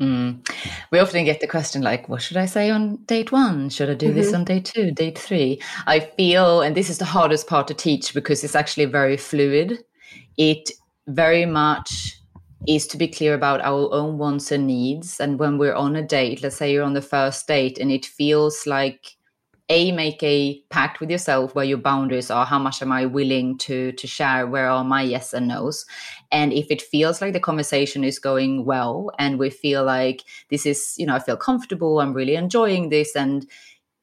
Mm. 0.00 0.48
We 0.90 0.98
often 0.98 1.24
get 1.24 1.40
the 1.40 1.46
question 1.46 1.82
like, 1.82 2.08
what 2.08 2.22
should 2.22 2.36
I 2.36 2.46
say 2.46 2.70
on 2.70 2.96
date 3.06 3.32
one? 3.32 3.70
Should 3.70 3.90
I 3.90 3.94
do 3.94 4.06
mm-hmm. 4.06 4.16
this 4.16 4.32
on 4.32 4.44
date 4.44 4.64
two, 4.66 4.90
date 4.90 5.18
three? 5.18 5.60
I 5.86 6.00
feel, 6.00 6.62
and 6.62 6.76
this 6.76 6.90
is 6.90 6.98
the 6.98 7.04
hardest 7.04 7.46
part 7.46 7.68
to 7.68 7.74
teach 7.74 8.14
because 8.14 8.44
it's 8.44 8.56
actually 8.56 8.86
very 8.86 9.16
fluid. 9.16 9.84
It 10.36 10.70
very 11.06 11.46
much 11.46 12.20
is 12.66 12.86
to 12.88 12.96
be 12.96 13.08
clear 13.08 13.34
about 13.34 13.60
our 13.60 13.92
own 13.92 14.18
wants 14.18 14.50
and 14.50 14.66
needs. 14.66 15.20
And 15.20 15.38
when 15.38 15.58
we're 15.58 15.74
on 15.74 15.96
a 15.96 16.02
date, 16.02 16.42
let's 16.42 16.56
say 16.56 16.72
you're 16.72 16.84
on 16.84 16.94
the 16.94 17.02
first 17.02 17.46
date 17.46 17.78
and 17.78 17.90
it 17.92 18.06
feels 18.06 18.66
like 18.66 19.16
a 19.70 19.92
make 19.92 20.22
a 20.22 20.62
pact 20.68 21.00
with 21.00 21.10
yourself 21.10 21.54
where 21.54 21.64
your 21.64 21.78
boundaries 21.78 22.30
are. 22.30 22.44
How 22.44 22.58
much 22.58 22.82
am 22.82 22.92
i 22.92 23.06
willing 23.06 23.56
to 23.58 23.92
to 23.92 24.06
share? 24.06 24.46
Where 24.46 24.68
are 24.68 24.84
my 24.84 25.02
yes 25.02 25.32
and 25.32 25.48
no's? 25.48 25.86
And 26.32 26.52
if 26.52 26.70
it 26.70 26.82
feels 26.82 27.20
like 27.20 27.32
the 27.32 27.40
conversation 27.40 28.04
is 28.04 28.18
going 28.18 28.64
well 28.66 29.10
and 29.18 29.38
we 29.38 29.50
feel 29.50 29.84
like 29.84 30.22
this 30.50 30.66
is 30.66 30.94
you 30.98 31.06
know 31.06 31.14
i 31.14 31.18
feel 31.18 31.36
comfortable 31.36 32.00
i'm 32.00 32.12
really 32.12 32.34
enjoying 32.36 32.90
this 32.90 33.16
and 33.16 33.46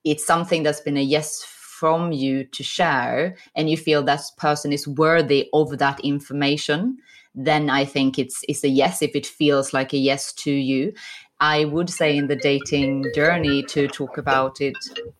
it's 0.03 0.25
something 0.25 0.63
that's 0.63 0.81
been 0.81 0.97
a 0.97 1.01
yes 1.01 1.43
from 1.81 2.11
you 2.11 2.43
to 2.43 2.63
share 2.63 3.35
and 3.55 3.67
you 3.71 3.75
feel 3.75 4.03
that 4.03 4.21
person 4.37 4.71
is 4.71 4.87
worthy 4.87 5.49
of 5.51 5.79
that 5.79 5.99
information 6.01 6.95
then 7.33 7.71
i 7.71 7.83
think 7.83 8.19
it's 8.19 8.43
it's 8.47 8.63
a 8.63 8.69
yes 8.69 9.01
if 9.01 9.15
it 9.15 9.25
feels 9.25 9.73
like 9.73 9.91
a 9.91 9.97
yes 9.97 10.31
to 10.33 10.51
you 10.51 10.93
I 11.41 11.65
would 11.65 11.89
say 11.89 12.15
in 12.15 12.27
the 12.27 12.35
dating 12.35 13.11
journey 13.15 13.63
to 13.63 13.87
talk 13.87 14.19
about 14.19 14.61
it 14.61 14.77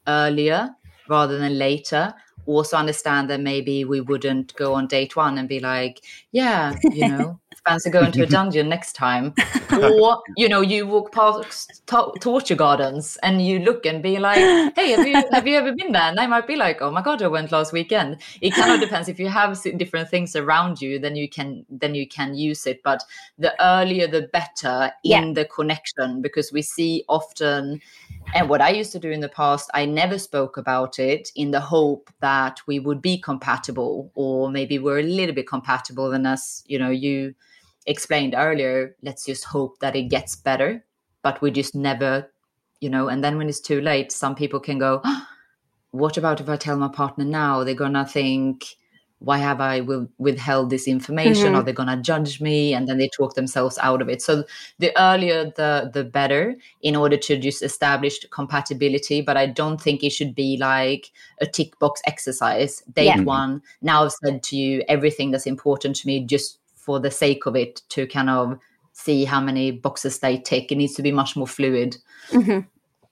earlier 0.07 0.69
rather 1.09 1.39
than 1.39 1.57
later. 1.57 2.13
Also 2.45 2.77
understand 2.77 3.27
that 3.31 3.41
maybe 3.41 3.85
we 3.85 4.01
wouldn't 4.01 4.53
go 4.55 4.75
on 4.75 4.85
date 4.85 5.15
one 5.15 5.39
and 5.39 5.49
be 5.49 5.59
like, 5.59 5.99
yeah, 6.31 6.75
you 6.93 7.09
know, 7.09 7.39
fancy 7.65 7.89
going 7.89 8.11
to 8.11 8.23
a 8.23 8.25
dungeon 8.37 8.69
next 8.69 8.93
time. 8.93 9.33
or, 9.71 10.21
you 10.37 10.49
know, 10.49 10.61
you 10.61 10.87
walk 10.87 11.11
past 11.11 11.81
to- 11.87 12.11
torture 12.19 12.55
gardens 12.55 13.17
and 13.23 13.45
you 13.45 13.59
look 13.59 13.85
and 13.85 14.01
be 14.01 14.19
like, 14.19 14.37
hey, 14.75 14.91
have 14.91 15.07
you, 15.07 15.23
have 15.31 15.47
you 15.47 15.55
ever 15.57 15.73
been 15.73 15.91
there? 15.91 16.03
And 16.03 16.17
they 16.17 16.27
might 16.27 16.47
be 16.47 16.55
like, 16.55 16.81
oh 16.81 16.91
my 16.91 17.01
God, 17.01 17.21
I 17.21 17.27
went 17.27 17.51
last 17.51 17.73
weekend. 17.73 18.17
It 18.41 18.53
kind 18.53 18.71
of 18.71 18.79
depends. 18.87 19.09
If 19.09 19.19
you 19.19 19.27
have 19.27 19.61
different 19.77 20.09
things 20.09 20.35
around 20.35 20.81
you, 20.81 20.99
then 20.99 21.15
you 21.15 21.29
can, 21.29 21.65
then 21.69 21.95
you 21.95 22.07
can 22.07 22.35
use 22.35 22.65
it. 22.65 22.81
But 22.83 23.03
the 23.37 23.53
earlier, 23.63 24.07
the 24.07 24.29
better 24.33 24.91
in 25.03 25.27
yeah. 25.27 25.33
the 25.33 25.45
connection, 25.45 26.21
because 26.21 26.51
we 26.51 26.61
see 26.61 27.03
often, 27.07 27.81
and 28.33 28.49
what 28.49 28.61
I 28.61 28.69
used 28.69 28.91
to 28.93 28.99
do 28.99 29.11
in 29.11 29.19
the 29.19 29.29
past, 29.29 29.69
I 29.73 29.85
never 29.85 30.17
spoke 30.17 30.57
about 30.57 30.99
it 30.99 31.31
in 31.35 31.51
the 31.51 31.59
hope 31.59 32.09
that 32.21 32.61
we 32.67 32.79
would 32.79 33.01
be 33.01 33.17
compatible, 33.17 34.11
or 34.15 34.49
maybe 34.49 34.79
we're 34.79 34.99
a 34.99 35.03
little 35.03 35.35
bit 35.35 35.47
compatible. 35.47 36.11
And 36.13 36.25
as 36.27 36.63
you 36.67 36.79
know, 36.79 36.89
you 36.89 37.35
explained 37.85 38.35
earlier, 38.37 38.95
let's 39.01 39.25
just 39.25 39.45
hope 39.45 39.79
that 39.79 39.95
it 39.95 40.09
gets 40.09 40.35
better. 40.35 40.83
But 41.23 41.41
we 41.41 41.51
just 41.51 41.75
never, 41.75 42.31
you 42.79 42.89
know, 42.89 43.07
and 43.07 43.23
then 43.23 43.37
when 43.37 43.47
it's 43.49 43.59
too 43.59 43.81
late, 43.81 44.11
some 44.11 44.35
people 44.35 44.59
can 44.59 44.79
go, 44.79 45.01
oh, 45.03 45.27
what 45.91 46.17
about 46.17 46.41
if 46.41 46.49
I 46.49 46.55
tell 46.55 46.77
my 46.77 46.87
partner 46.87 47.25
now? 47.25 47.63
They're 47.63 47.75
gonna 47.75 48.05
think, 48.05 48.65
why 49.19 49.37
have 49.37 49.61
I 49.61 49.81
withheld 50.17 50.71
this 50.71 50.87
information? 50.87 51.47
Mm-hmm. 51.47 51.55
Are 51.55 51.63
they 51.63 51.73
gonna 51.73 52.01
judge 52.01 52.41
me? 52.41 52.73
And 52.73 52.87
then 52.87 52.97
they 52.97 53.09
talk 53.09 53.35
themselves 53.35 53.77
out 53.79 54.01
of 54.01 54.09
it. 54.09 54.21
So 54.21 54.45
the 54.79 54.91
earlier 54.99 55.45
the 55.45 55.91
the 55.93 56.03
better 56.03 56.55
in 56.81 56.95
order 56.95 57.17
to 57.17 57.37
just 57.37 57.61
establish 57.61 58.25
compatibility. 58.31 59.21
But 59.21 59.37
I 59.37 59.45
don't 59.45 59.79
think 59.79 60.03
it 60.03 60.11
should 60.11 60.33
be 60.33 60.57
like 60.57 61.11
a 61.39 61.45
tick 61.45 61.77
box 61.77 62.01
exercise. 62.05 62.81
Date 62.93 63.05
yeah. 63.05 63.21
one. 63.21 63.61
Now 63.83 64.05
I've 64.05 64.13
said 64.23 64.41
to 64.43 64.55
you 64.55 64.83
everything 64.87 65.29
that's 65.29 65.45
important 65.45 65.97
to 65.97 66.07
me. 66.07 66.25
Just 66.25 66.57
for 66.81 66.99
the 66.99 67.11
sake 67.11 67.45
of 67.45 67.55
it 67.55 67.81
to 67.89 68.07
kind 68.07 68.29
of 68.29 68.57
see 68.93 69.25
how 69.25 69.39
many 69.39 69.71
boxes 69.71 70.19
they 70.19 70.37
tick. 70.37 70.71
It 70.71 70.75
needs 70.75 70.95
to 70.95 71.01
be 71.01 71.11
much 71.11 71.35
more 71.35 71.47
fluid. 71.47 71.97
Mm-hmm. 72.29 72.59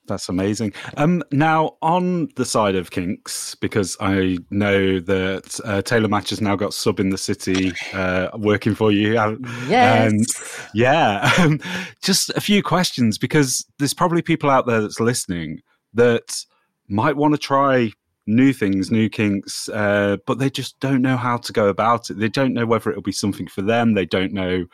That's 0.06 0.28
amazing. 0.28 0.72
Um, 0.96 1.22
now, 1.30 1.76
on 1.82 2.30
the 2.34 2.44
side 2.44 2.74
of 2.74 2.90
kinks, 2.90 3.54
because 3.54 3.96
I 4.00 4.38
know 4.50 4.98
that 4.98 5.60
uh, 5.64 5.82
Tailor 5.82 6.08
Match 6.08 6.30
has 6.30 6.40
now 6.40 6.56
got 6.56 6.74
sub 6.74 6.98
in 6.98 7.10
the 7.10 7.18
city 7.18 7.72
uh, 7.92 8.28
working 8.36 8.74
for 8.74 8.90
you. 8.90 9.16
Uh, 9.16 9.36
yes. 9.68 10.12
And 10.12 10.26
yeah, 10.74 11.32
um, 11.38 11.60
just 12.02 12.30
a 12.30 12.40
few 12.40 12.60
questions 12.60 13.18
because 13.18 13.64
there's 13.78 13.94
probably 13.94 14.20
people 14.20 14.50
out 14.50 14.66
there 14.66 14.80
that's 14.80 14.98
listening 14.98 15.60
that 15.94 16.44
might 16.88 17.16
want 17.16 17.34
to 17.34 17.38
try 17.38 17.92
new 18.30 18.52
things, 18.52 18.90
new 18.90 19.08
kinks, 19.08 19.68
uh, 19.68 20.16
but 20.26 20.38
they 20.38 20.50
just 20.50 20.78
don't 20.80 21.02
know 21.02 21.16
how 21.16 21.36
to 21.36 21.52
go 21.52 21.68
about 21.68 22.10
it. 22.10 22.18
They 22.18 22.28
don't 22.28 22.54
know 22.54 22.66
whether 22.66 22.90
it'll 22.90 23.02
be 23.02 23.12
something 23.12 23.46
for 23.46 23.62
them. 23.62 23.94
They 23.94 24.06
don't 24.06 24.32
know 24.32 24.66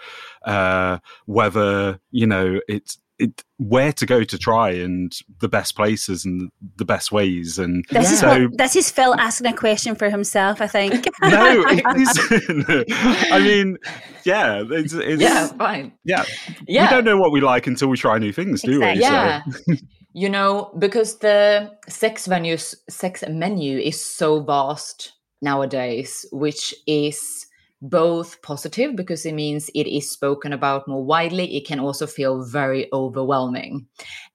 uh, 0.45 0.99
whether 1.27 1.99
you 2.11 2.27
know 2.27 2.61
it's 2.69 2.99
it, 3.19 3.43
where 3.57 3.93
to 3.95 4.05
go 4.05 4.23
to 4.25 4.39
try 4.39 4.71
and 4.71 5.13
the 5.41 5.49
best 5.49 5.75
places 5.75 6.25
and 6.25 6.51
the 6.77 6.85
best 6.85 7.11
ways 7.11 7.59
and 7.59 7.85
this 7.91 8.13
is 8.13 8.23
what, 8.23 8.59
this 8.59 8.77
is 8.77 8.91
Phil 8.91 9.15
asking 9.15 9.47
a 9.47 9.57
question 9.57 9.95
for 9.95 10.11
himself 10.11 10.61
I 10.61 10.67
think 10.67 10.93
no 11.23 11.65
it 11.67 11.97
is 11.97 12.87
I 13.33 13.39
mean 13.39 13.79
yeah 14.25 14.63
it's, 14.69 14.93
it's, 14.93 15.23
yeah 15.23 15.47
fine 15.49 15.93
yeah. 16.05 16.25
yeah 16.69 16.85
we 16.85 16.91
don't 16.91 17.05
know 17.05 17.17
what 17.17 17.33
we 17.33 17.41
like 17.41 17.67
until 17.67 17.89
we 17.89 17.97
try 17.97 18.19
new 18.19 18.33
things 18.33 18.61
do 18.61 18.83
exactly. 18.83 18.99
we 18.99 19.03
yeah 19.03 19.43
so. 19.45 19.75
You 20.17 20.31
know 20.31 20.71
because 20.79 21.19
the 21.19 21.71
sex 21.89 22.27
venues 22.27 22.75
sex 22.89 23.23
menu 23.29 23.79
is 23.79 24.03
so 24.03 24.41
vast 24.41 25.13
nowadays 25.43 26.25
which 26.33 26.75
is 26.87 27.47
both 27.83 28.41
positive 28.41 28.97
because 28.97 29.27
it 29.27 29.35
means 29.35 29.69
it 29.75 29.87
is 29.87 30.11
spoken 30.11 30.55
about 30.55 30.89
more 30.89 31.05
widely 31.05 31.55
it 31.55 31.67
can 31.67 31.79
also 31.79 32.07
feel 32.07 32.43
very 32.43 32.91
overwhelming. 32.95 33.87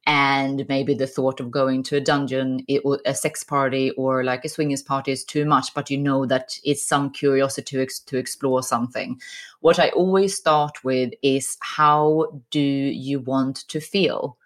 And 0.06 0.64
maybe 0.70 0.94
the 0.94 1.08
thought 1.08 1.40
of 1.40 1.50
going 1.50 1.82
to 1.84 1.98
a 1.98 2.02
dungeon 2.02 2.64
it, 2.68 2.84
a 3.04 3.16
sex 3.16 3.44
party 3.44 3.90
or 3.98 4.24
like 4.24 4.46
a 4.46 4.50
swingers 4.50 4.84
party 4.84 5.12
is 5.12 5.24
too 5.24 5.46
much 5.46 5.74
but 5.74 5.90
you 5.90 5.98
know 5.98 6.28
that 6.28 6.60
it's 6.64 6.86
some 6.86 7.10
curiosity 7.10 7.78
to, 7.78 7.82
ex- 7.82 8.00
to 8.02 8.18
explore 8.18 8.62
something. 8.62 9.20
What 9.62 9.80
i 9.80 9.90
always 9.90 10.38
start 10.38 10.84
with 10.84 11.12
is 11.24 11.58
how 11.62 12.40
do 12.52 12.60
you 12.60 13.22
want 13.22 13.68
to 13.70 13.80
feel 13.80 14.38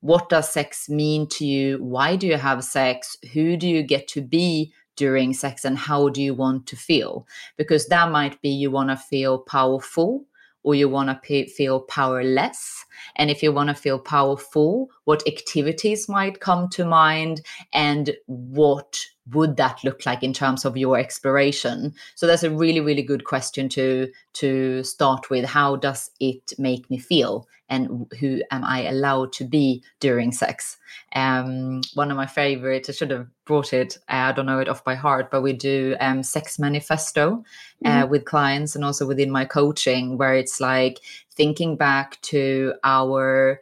what 0.00 0.28
does 0.28 0.50
sex 0.50 0.88
mean 0.88 1.26
to 1.28 1.46
you? 1.46 1.78
Why 1.82 2.16
do 2.16 2.26
you 2.26 2.36
have 2.36 2.64
sex? 2.64 3.16
Who 3.32 3.56
do 3.56 3.68
you 3.68 3.82
get 3.82 4.08
to 4.08 4.22
be 4.22 4.72
during 4.96 5.34
sex? 5.34 5.64
And 5.64 5.76
how 5.76 6.08
do 6.08 6.22
you 6.22 6.34
want 6.34 6.66
to 6.68 6.76
feel? 6.76 7.26
Because 7.56 7.86
that 7.88 8.10
might 8.10 8.40
be 8.40 8.48
you 8.48 8.70
want 8.70 8.90
to 8.90 8.96
feel 8.96 9.38
powerful 9.38 10.24
or 10.62 10.74
you 10.74 10.88
want 10.88 11.08
to 11.22 11.46
feel 11.46 11.80
powerless. 11.80 12.84
And 13.16 13.30
if 13.30 13.42
you 13.42 13.52
want 13.52 13.68
to 13.68 13.74
feel 13.74 13.98
powerful, 13.98 14.90
what 15.04 15.26
activities 15.26 16.08
might 16.08 16.40
come 16.40 16.68
to 16.70 16.84
mind 16.84 17.40
and 17.72 18.10
what 18.26 18.98
would 19.32 19.56
that 19.56 19.82
look 19.84 20.06
like 20.06 20.22
in 20.22 20.32
terms 20.32 20.64
of 20.64 20.76
your 20.76 20.98
exploration? 20.98 21.94
So 22.14 22.26
that's 22.26 22.42
a 22.42 22.50
really 22.50 22.80
really 22.80 23.02
good 23.02 23.24
question 23.24 23.68
to 23.70 24.10
to 24.34 24.82
start 24.84 25.30
with. 25.30 25.44
How 25.44 25.76
does 25.76 26.10
it 26.20 26.52
make 26.58 26.90
me 26.90 26.98
feel? 26.98 27.46
And 27.68 28.12
who 28.18 28.42
am 28.50 28.64
i 28.64 28.82
allowed 28.82 29.32
to 29.34 29.44
be 29.44 29.82
during 30.00 30.32
sex? 30.32 30.76
Um, 31.14 31.82
one 31.94 32.10
of 32.10 32.16
my 32.16 32.26
favorites 32.26 32.88
i 32.88 32.92
should 32.92 33.10
have 33.10 33.26
brought 33.44 33.72
it 33.72 33.98
i 34.08 34.30
don't 34.30 34.46
know 34.46 34.60
it 34.60 34.68
off 34.68 34.84
by 34.84 34.94
heart 34.94 35.30
but 35.30 35.42
we 35.42 35.52
do 35.52 35.96
um, 36.00 36.22
sex 36.22 36.58
manifesto 36.58 37.42
uh, 37.84 37.88
mm-hmm. 37.88 38.10
with 38.10 38.24
clients 38.24 38.76
and 38.76 38.84
also 38.84 39.06
within 39.06 39.30
my 39.30 39.44
coaching 39.44 40.16
where 40.18 40.34
it's 40.34 40.60
like 40.60 41.00
thinking 41.32 41.76
back 41.76 42.20
to 42.22 42.74
our 42.84 43.60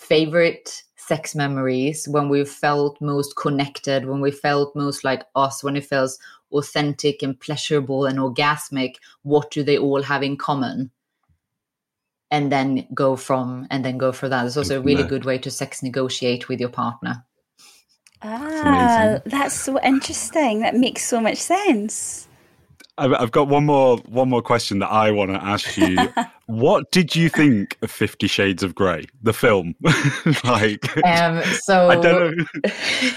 favorite 0.00 0.82
sex 1.00 1.34
memories 1.34 2.06
when 2.08 2.28
we 2.28 2.44
felt 2.44 3.00
most 3.00 3.36
connected, 3.36 4.06
when 4.06 4.20
we 4.20 4.30
felt 4.30 4.76
most 4.76 5.04
like 5.04 5.24
us, 5.34 5.64
when 5.64 5.76
it 5.76 5.86
feels 5.86 6.18
authentic 6.52 7.22
and 7.22 7.38
pleasurable 7.38 8.06
and 8.06 8.18
orgasmic, 8.18 8.96
what 9.22 9.50
do 9.50 9.62
they 9.62 9.78
all 9.78 10.02
have 10.02 10.22
in 10.22 10.36
common? 10.36 10.90
and 12.30 12.50
then 12.52 12.86
go 12.94 13.16
from 13.16 13.66
and 13.70 13.84
then 13.84 13.98
go 13.98 14.12
for 14.12 14.28
that. 14.28 14.46
It's 14.46 14.56
also 14.56 14.78
a 14.78 14.82
really 14.82 15.02
good 15.02 15.24
way 15.24 15.38
to 15.38 15.50
sex 15.50 15.82
negotiate 15.82 16.48
with 16.48 16.60
your 16.60 16.68
partner. 16.68 17.24
Ah, 18.22 18.62
amazing. 18.62 19.22
that's 19.26 19.54
so 19.54 19.80
interesting. 19.80 20.60
That 20.60 20.76
makes 20.76 21.04
so 21.04 21.20
much 21.20 21.38
sense. 21.38 22.28
I've, 23.00 23.30
got 23.30 23.48
one 23.48 23.64
more 23.64 23.96
one 24.06 24.28
more 24.28 24.42
question 24.42 24.78
that 24.80 24.88
I 24.88 25.10
want 25.10 25.30
to 25.30 25.42
ask 25.42 25.76
you. 25.76 25.96
what 26.46 26.90
did 26.90 27.16
you 27.16 27.30
think 27.30 27.78
of 27.80 27.90
Fifty 27.90 28.26
Shades 28.26 28.62
of 28.62 28.74
Grey, 28.74 29.06
the 29.22 29.32
film? 29.32 29.74
like, 30.44 30.84
Um, 31.06 31.42
so 31.62 31.88
I 31.88 31.96
don't 31.96 32.36
know. 32.36 32.44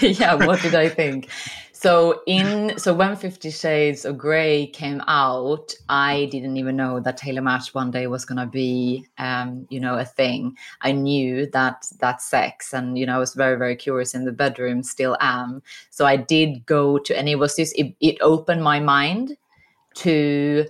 yeah, 0.00 0.34
what 0.34 0.62
did 0.62 0.74
I 0.74 0.88
think? 0.88 1.28
So 1.72 2.22
in 2.26 2.78
so 2.78 2.94
when 2.94 3.14
Fifty 3.14 3.50
Shades 3.50 4.06
of 4.06 4.16
Grey 4.16 4.68
came 4.68 5.02
out, 5.06 5.74
I 5.90 6.28
didn't 6.32 6.56
even 6.56 6.76
know 6.76 6.98
that 7.00 7.18
Tailor 7.18 7.42
Match 7.42 7.74
one 7.74 7.90
day 7.90 8.06
was 8.06 8.24
gonna 8.24 8.46
be 8.46 9.06
um, 9.18 9.66
you 9.68 9.80
know, 9.80 9.98
a 9.98 10.06
thing. 10.06 10.56
I 10.80 10.92
knew 10.92 11.46
that 11.50 11.86
that 12.00 12.22
sex 12.22 12.72
and 12.72 12.96
you 12.96 13.04
know, 13.04 13.16
I 13.16 13.18
was 13.18 13.34
very, 13.34 13.58
very 13.58 13.76
curious 13.76 14.14
in 14.14 14.24
the 14.24 14.32
bedroom, 14.32 14.82
still 14.82 15.18
am. 15.20 15.62
So 15.90 16.06
I 16.06 16.16
did 16.16 16.64
go 16.64 16.96
to 16.98 17.14
and 17.14 17.28
it 17.28 17.36
was 17.36 17.54
just 17.56 17.76
it, 17.78 17.94
it 18.00 18.16
opened 18.22 18.62
my 18.62 18.80
mind 18.80 19.36
to 19.94 20.66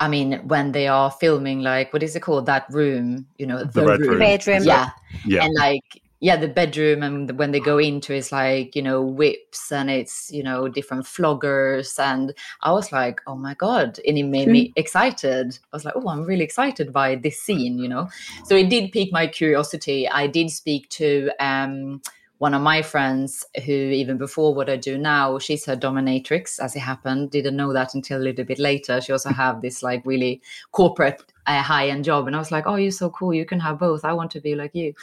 I 0.00 0.08
mean, 0.08 0.40
when 0.48 0.72
they 0.72 0.88
are 0.88 1.10
filming 1.10 1.60
like 1.60 1.92
what 1.92 2.02
is 2.02 2.16
it 2.16 2.20
called? 2.20 2.46
That 2.46 2.66
room, 2.70 3.26
you 3.38 3.46
know, 3.46 3.64
The 3.64 3.86
Red 3.86 4.00
Room. 4.00 4.18
Bedroom. 4.18 4.64
Yeah. 4.64 4.90
Yeah, 5.24 5.44
and 5.44 5.54
like 5.54 6.02
yeah 6.24 6.36
the 6.36 6.48
bedroom 6.48 7.02
and 7.02 7.38
when 7.38 7.52
they 7.52 7.60
go 7.60 7.76
into 7.76 8.14
it's 8.14 8.32
like 8.32 8.74
you 8.74 8.80
know 8.80 9.02
whips 9.02 9.70
and 9.70 9.90
it's 9.90 10.30
you 10.32 10.42
know 10.42 10.68
different 10.68 11.04
floggers 11.04 11.98
and 11.98 12.32
i 12.62 12.72
was 12.72 12.90
like 12.92 13.20
oh 13.26 13.36
my 13.36 13.52
god 13.54 14.00
and 14.06 14.16
it 14.16 14.22
made 14.22 14.48
me 14.48 14.72
excited. 14.76 15.58
I 15.70 15.76
was 15.76 15.84
like 15.84 15.94
oh 15.96 16.08
i'm 16.08 16.24
really 16.24 16.44
excited 16.44 16.94
by 16.94 17.16
this 17.16 17.42
scene 17.42 17.78
you 17.78 17.88
know? 17.88 18.08
So 18.46 18.56
it 18.56 18.70
did 18.70 18.90
pique 18.90 19.12
my 19.12 19.26
curiosity. 19.26 20.08
I 20.08 20.26
did 20.26 20.50
speak 20.50 20.88
to 20.90 21.30
um 21.40 22.00
one 22.38 22.52
of 22.54 22.60
my 22.62 22.82
friends 22.82 23.46
who 23.64 23.72
even 23.72 24.18
before 24.18 24.54
what 24.54 24.68
i 24.68 24.76
do 24.76 24.98
now 24.98 25.38
she's 25.38 25.64
her 25.64 25.76
dominatrix 25.76 26.58
as 26.58 26.74
it 26.76 26.80
happened. 26.80 27.30
Didn't 27.30 27.56
know 27.56 27.72
that 27.72 27.94
until 27.94 28.18
a 28.20 28.24
little 28.24 28.44
bit 28.44 28.58
later. 28.58 29.00
She 29.00 29.12
also 29.12 29.30
have 29.30 29.62
this 29.62 29.82
like 29.82 30.02
really 30.04 30.42
corporate 30.72 31.22
uh, 31.46 31.62
high-end 31.62 32.04
job. 32.04 32.26
And 32.26 32.34
i 32.34 32.38
was 32.38 32.50
like 32.50 32.66
oh 32.66 32.76
you're 32.76 32.90
so 32.90 33.08
cool. 33.10 33.32
You 33.32 33.44
can 33.46 33.60
have 33.60 33.78
both. 33.78 34.04
I 34.04 34.12
want 34.12 34.30
to 34.32 34.40
be 34.40 34.54
like 34.54 34.74
you. 34.74 34.94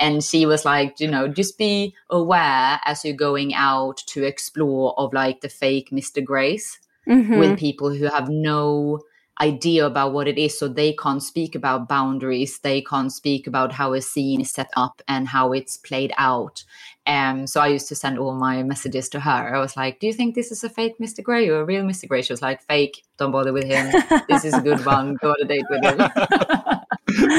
And 0.00 0.24
she 0.24 0.46
was 0.46 0.64
like 0.64 0.98
you 0.98 1.08
know 1.10 1.28
just 1.28 1.58
be 1.58 1.94
aware 2.10 2.80
as 2.84 3.04
you're 3.04 3.14
going 3.28 3.54
out 3.54 3.98
to 4.06 4.24
explore 4.24 4.98
of 4.98 5.12
like 5.12 5.40
the 5.42 5.48
fake 5.48 5.90
mr 5.90 6.24
grace 6.24 6.78
Mhm. 7.06 7.38
with 7.38 7.58
people 7.58 7.90
who 7.90 8.04
have 8.06 8.28
no 8.28 9.00
idea 9.40 9.86
about 9.86 10.12
what 10.12 10.26
it 10.28 10.36
is 10.38 10.58
so 10.58 10.66
they 10.68 10.92
can't 10.94 11.22
speak 11.22 11.54
about 11.54 11.88
boundaries 11.88 12.58
they 12.60 12.82
can't 12.82 13.12
speak 13.12 13.46
about 13.46 13.72
how 13.72 13.92
a 13.92 14.00
scene 14.00 14.40
is 14.40 14.50
set 14.50 14.68
up 14.76 15.00
and 15.06 15.28
how 15.28 15.52
it's 15.52 15.76
played 15.76 16.12
out. 16.18 16.64
Um 17.06 17.46
so 17.46 17.60
i 17.60 17.68
used 17.68 17.88
to 17.88 17.94
send 17.94 18.18
all 18.18 18.34
my 18.34 18.62
messages 18.62 19.08
to 19.10 19.20
her. 19.20 19.54
I 19.56 19.60
was 19.60 19.76
like 19.76 20.00
do 20.00 20.06
you 20.06 20.12
think 20.12 20.34
this 20.34 20.50
is 20.50 20.64
a 20.64 20.68
fake 20.68 20.96
mr 21.00 21.22
gray 21.22 21.48
or 21.48 21.60
a 21.60 21.64
real 21.64 21.84
mr 21.84 22.08
gray 22.08 22.22
she 22.22 22.32
was 22.32 22.42
like 22.42 22.62
fake. 22.62 23.04
Don't 23.18 23.30
bother 23.30 23.52
with 23.52 23.64
him. 23.64 23.92
This 24.28 24.44
is 24.44 24.54
a 24.54 24.60
good 24.60 24.84
one. 24.84 25.14
Go 25.22 25.30
on 25.30 25.36
a 25.42 25.44
date 25.44 25.64
with 25.70 25.84
him. 25.84 25.98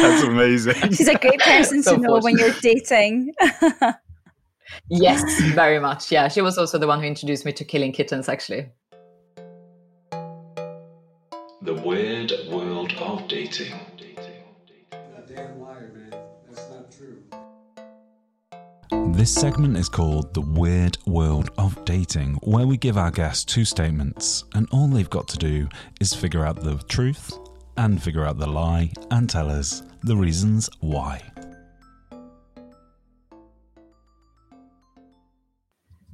That's 0.02 0.24
amazing. 0.24 0.92
She's 0.94 1.08
a 1.08 1.16
great 1.18 1.40
person 1.40 1.84
So 1.88 1.96
to 1.96 2.02
know 2.02 2.20
when 2.20 2.38
you're 2.38 2.54
dating. 2.62 3.34
yes 4.90 5.22
very 5.54 5.80
much. 5.80 6.12
Yeah 6.12 6.28
she 6.30 6.42
was 6.42 6.58
also 6.58 6.78
the 6.78 6.88
one 6.88 7.00
who 7.02 7.08
introduced 7.08 7.46
me 7.46 7.52
to 7.54 7.66
killing 7.66 7.92
kittens 7.92 8.30
actually 8.30 8.68
The 11.62 11.74
Weird 11.74 12.32
World 12.50 12.94
of 12.94 13.28
Dating. 13.28 13.74
Damn 15.28 15.60
liar, 15.60 15.92
man. 15.94 16.14
That's 16.48 16.70
not 16.72 16.90
true. 16.90 17.22
This 19.14 19.36
segment 19.36 19.76
is 19.76 19.90
called 19.90 20.34
The 20.34 20.42
Weird 20.42 20.98
World 21.06 21.52
of 21.58 21.84
Dating, 21.84 22.36
where 22.44 22.66
we 22.66 22.78
give 22.78 22.98
our 22.98 23.12
guests 23.12 23.44
two 23.44 23.66
statements, 23.66 24.46
and 24.56 24.70
all 24.72 24.88
they've 24.88 25.10
got 25.10 25.28
to 25.28 25.38
do 25.38 25.68
is 26.00 26.14
figure 26.14 26.46
out 26.46 26.64
the 26.64 26.78
truth 26.88 27.38
and 27.76 28.02
figure 28.02 28.26
out 28.26 28.40
the 28.40 28.48
lie 28.48 28.92
and 29.12 29.30
tell 29.30 29.52
us 29.52 29.84
the 30.02 30.16
reasons 30.16 30.70
why. 30.80 31.22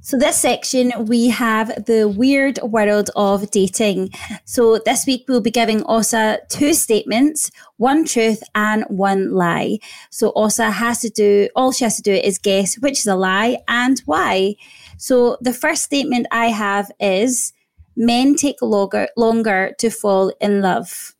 So 0.06 0.16
this 0.16 0.36
section 0.36 0.92
we 1.06 1.30
have 1.30 1.84
the 1.86 2.06
weird 2.06 2.60
world 2.62 3.10
of 3.16 3.50
dating. 3.50 4.10
So 4.44 4.78
this 4.78 5.04
week 5.04 5.24
we'll 5.26 5.40
be 5.40 5.50
giving 5.50 5.82
Osa 5.84 6.38
two 6.48 6.74
statements, 6.74 7.50
one 7.78 8.04
truth 8.04 8.40
and 8.54 8.84
one 8.84 9.32
lie. 9.32 9.80
So 10.10 10.32
Osa 10.36 10.70
has 10.70 11.00
to 11.00 11.10
do 11.10 11.48
all 11.56 11.72
she 11.72 11.82
has 11.82 11.96
to 11.96 12.02
do 12.02 12.12
is 12.12 12.38
guess 12.38 12.78
which 12.78 13.00
is 13.00 13.08
a 13.08 13.16
lie 13.16 13.58
and 13.66 14.00
why. 14.06 14.54
So 14.96 15.38
the 15.40 15.52
first 15.52 15.82
statement 15.82 16.28
I 16.30 16.50
have 16.54 16.88
is 17.00 17.52
men 17.96 18.36
take 18.36 18.62
longer 18.62 19.08
longer 19.16 19.74
to 19.78 19.90
fall 19.90 20.32
in 20.40 20.62
love. 20.62 21.16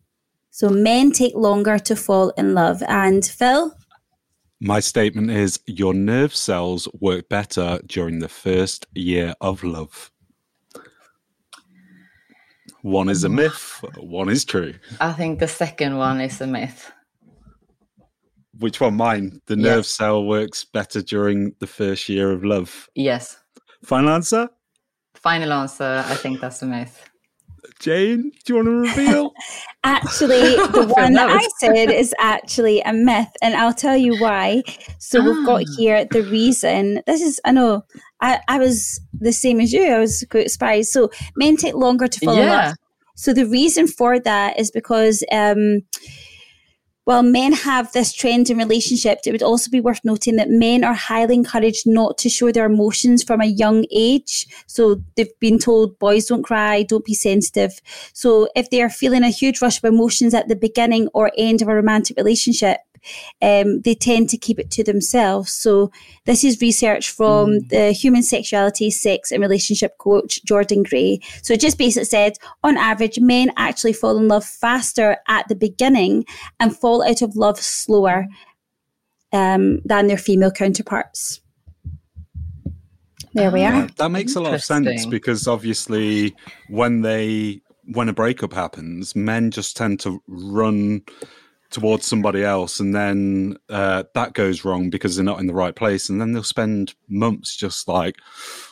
So 0.53 0.69
men 0.71 1.11
take 1.11 1.35
longer 1.35 1.81
to 1.81 1.97
fall 1.97 2.29
in 2.39 2.55
love. 2.55 2.85
And 2.87 3.27
Phil? 3.27 3.76
My 4.67 4.81
statement 4.81 5.31
is 5.31 5.61
your 5.67 5.95
nerve 5.95 6.35
cells 6.35 6.89
work 7.01 7.29
better 7.29 7.79
during 7.87 8.19
the 8.19 8.29
first 8.29 8.85
year 8.97 9.33
of 9.41 9.63
love. 9.63 10.11
One 12.83 13.09
is 13.09 13.23
a 13.23 13.29
mm. 13.29 13.35
myth, 13.35 13.85
one 13.97 14.29
is 14.29 14.45
true. 14.45 14.75
i 15.01 15.13
think 15.13 15.39
the 15.39 15.47
second 15.47 15.97
one 15.97 16.21
is 16.21 16.41
a 16.41 16.49
myth 16.49 16.91
Which 18.59 18.81
one? 18.81 18.97
Mine. 18.97 19.41
The 19.47 19.55
nerve 19.55 19.87
cell 19.87 20.25
works 20.25 20.65
better 20.65 21.01
during 21.01 21.55
the 21.61 21.69
first 21.69 22.09
year 22.09 22.33
of 22.33 22.43
love. 22.45 22.89
yes 22.97 23.37
Final 23.85 24.11
answer? 24.11 24.49
final 25.15 25.53
answer 25.53 26.03
i 26.09 26.15
think 26.17 26.41
that's 26.41 26.63
a 26.63 26.67
myth 26.67 27.09
Jane, 27.79 28.33
do 28.45 28.53
you 28.53 28.55
want 28.57 28.67
to 28.67 28.71
reveal? 28.73 29.33
Actually, 29.85 30.57
the 30.75 30.93
one 30.97 31.13
that 31.13 31.29
I 31.31 31.49
said 31.59 31.91
is 31.91 32.15
actually 32.19 32.81
a 32.81 32.93
myth, 32.93 33.29
and 33.41 33.55
I'll 33.55 33.73
tell 33.73 33.97
you 33.97 34.17
why. 34.17 34.63
So 34.99 35.21
we've 35.21 35.47
got 35.47 35.63
Ah. 35.63 35.75
here 35.77 36.05
the 36.05 36.23
reason. 36.25 37.03
This 37.07 37.21
is 37.23 37.41
I 37.45 37.53
know 37.53 37.85
I, 38.21 38.41
I 38.49 38.59
was 38.59 39.01
the 39.13 39.33
same 39.33 39.61
as 39.61 39.73
you. 39.73 39.87
I 39.93 39.99
was 40.01 40.25
quite 40.31 40.51
surprised. 40.51 40.91
So 40.91 41.11
men 41.37 41.57
take 41.57 41.75
longer 41.75 42.09
to 42.09 42.21
fall 42.21 42.35
in 42.35 42.49
Yeah. 42.49 42.67
love. 42.69 42.77
So 43.15 43.33
the 43.33 43.47
reason 43.47 43.87
for 43.87 44.19
that 44.19 44.59
is 44.59 44.71
because 44.71 45.23
um 45.31 45.83
while 47.07 47.23
men 47.23 47.53
have 47.53 47.93
this 47.93 48.13
trend 48.13 48.51
in 48.51 48.59
relationships, 48.59 49.29
it 49.29 49.33
would 49.33 49.43
also 49.43 49.71
be 49.71 49.81
worth 49.81 50.01
noting 50.03 50.35
that 50.35 50.51
men 50.51 50.83
are 50.83 50.93
highly 50.93 51.37
encouraged 51.37 51.87
not 51.87 52.19
to 52.19 52.29
show 52.29 52.51
their 52.51 52.67
emotions 52.67 53.23
from 53.23 53.41
a 53.41 53.47
young 53.47 53.87
age. 53.93 54.49
So 54.67 55.01
they've 55.15 55.39
been 55.39 55.61
told 55.61 56.01
boys 56.01 56.27
don't 56.27 56.43
cry, 56.43 56.83
don't 56.83 57.05
be 57.05 57.15
sensitive. 57.15 57.81
So 58.13 58.49
if 58.57 58.71
they 58.71 58.83
are 58.83 58.91
feeling 58.91 59.23
a 59.23 59.29
huge 59.29 59.63
rush 59.63 59.79
of 59.79 59.85
emotions 59.85 60.35
at 60.35 60.49
the 60.49 60.57
beginning 60.57 61.07
or 61.15 61.31
end 61.39 61.63
of 61.63 61.69
a 61.69 61.77
romantic 61.77 62.17
relationship, 62.17 62.79
um, 63.43 63.81
they 63.83 63.95
tend 63.95 64.29
to 64.31 64.39
keep 64.39 64.59
it 64.59 64.71
to 64.73 64.85
themselves. 64.85 65.53
So 65.53 65.91
this 66.25 66.45
is 66.45 66.61
research 66.61 67.11
from 67.11 67.61
the 67.69 67.93
human 67.93 68.23
sexuality, 68.23 68.91
sex 68.91 69.31
and 69.31 69.41
relationship 69.41 69.99
coach 69.99 70.45
Jordan 70.45 70.83
Gray. 70.83 71.21
So 71.43 71.55
it 71.55 71.61
just 71.61 71.79
basically 71.79 72.05
said, 72.05 72.39
on 72.63 72.77
average, 72.77 73.19
men 73.21 73.53
actually 73.57 73.93
fall 73.93 74.17
in 74.17 74.29
love 74.29 74.45
faster 74.45 75.17
at 75.29 75.49
the 75.49 75.57
beginning 75.57 76.25
and 76.61 76.77
fall 76.77 77.07
out 77.07 77.23
of 77.23 77.37
love 77.37 77.59
slower 77.59 78.27
um, 79.33 79.81
than 79.85 80.07
their 80.07 80.19
female 80.19 80.51
counterparts. 80.51 81.41
There 83.35 83.51
we 83.51 83.61
Yeah, 83.61 83.85
are. 83.85 83.89
that 83.99 84.11
makes 84.11 84.35
a 84.35 84.41
lot 84.41 84.55
of 84.55 84.65
sense 84.65 85.05
because 85.05 85.47
obviously 85.47 86.35
when 86.69 87.03
they 87.03 87.61
when 87.93 88.09
a 88.09 88.13
breakup 88.13 88.53
happens, 88.53 89.15
men 89.15 89.51
just 89.51 89.77
tend 89.77 90.01
to 90.01 90.23
run 90.27 91.03
towards 91.77 92.07
somebody 92.07 92.43
else 92.43 92.81
and 92.81 92.95
then 92.95 93.55
uh, 93.69 94.03
that 94.15 94.33
goes 94.33 94.65
wrong 94.65 94.89
because 94.89 95.15
they're 95.15 95.23
not 95.23 95.41
in 95.41 95.47
the 95.47 95.53
right 95.53 95.77
place 95.77 96.09
and 96.09 96.19
then 96.19 96.33
they'll 96.33 96.43
spend 96.43 96.95
months 97.07 97.55
just 97.55 97.87
like 97.87 98.17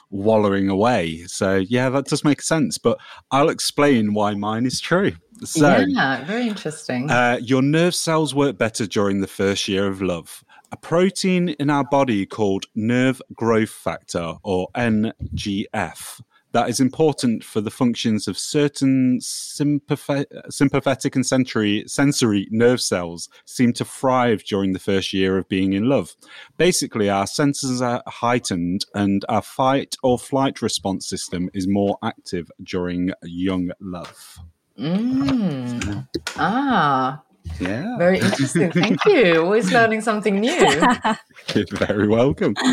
wallowing 0.09 0.71
away. 0.71 1.19
So 1.27 1.57
yeah, 1.57 1.91
that 1.91 2.07
does 2.07 2.25
make 2.25 2.41
sense. 2.41 2.79
But 2.79 2.97
I'll 3.31 3.51
explain 3.51 4.15
why 4.15 4.33
mine 4.33 4.65
is 4.65 4.81
true. 4.81 5.13
So 5.43 5.85
yeah, 5.87 6.25
very 6.25 6.49
interesting. 6.49 7.11
uh, 7.11 7.41
your 7.43 7.61
nerve 7.61 7.95
cells 7.95 8.35
work 8.35 8.57
better 8.57 8.87
during 8.87 9.21
the 9.21 9.27
first 9.27 9.69
year 9.69 9.87
of 9.87 10.01
love. 10.01 10.43
A 10.73 10.79
protein 10.79 11.51
in 11.51 11.69
our 11.69 11.85
body 11.85 12.25
called 12.25 12.65
nerve 12.75 13.21
growth 13.35 13.69
factor, 13.69 14.37
or 14.43 14.69
NGF, 14.75 16.23
that 16.55 16.69
is 16.71 16.79
important 16.79 17.43
for 17.45 17.61
the 17.61 17.71
functions 17.71 18.27
of 18.29 18.39
certain 18.39 19.19
sympathe- 19.21 20.25
sympathetic 20.49 21.17
and 21.17 21.27
sensory, 21.27 21.83
sensory 21.87 22.47
nerve 22.51 22.81
cells, 22.81 23.29
seem 23.45 23.73
to 23.75 23.85
thrive 23.85 24.45
during 24.45 24.73
the 24.73 24.79
first 24.79 25.13
year 25.13 25.37
of 25.37 25.49
being 25.49 25.73
in 25.73 25.89
love. 25.89 26.15
Basically, 26.57 27.11
our 27.11 27.27
senses 27.27 27.83
are 27.83 28.03
heightened 28.07 28.87
and 28.95 29.25
our 29.29 29.43
fight 29.43 29.97
or 30.05 30.17
flight 30.19 30.63
response 30.63 31.09
system 31.09 31.51
is 31.53 31.67
more 31.67 31.99
active 32.05 32.51
during 32.63 33.11
young 33.25 33.71
love. 33.81 34.39
Mm. 34.79 36.07
Ah, 36.37 37.21
Yeah. 37.61 37.99
Very 37.99 38.21
interesting. 38.21 38.71
Thank 38.73 39.05
you. 39.07 39.43
Always 39.43 39.73
learning 39.73 40.03
something 40.03 40.41
new. 40.41 40.51
You're 41.55 41.67
very 41.73 42.07
welcome. 42.09 42.55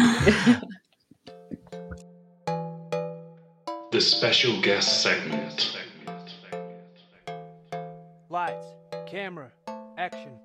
The 4.02 4.08
special 4.08 4.60
guest 4.62 5.04
segment. 5.04 5.78
Lights, 8.32 8.66
camera, 9.06 9.52
action. 9.96 10.40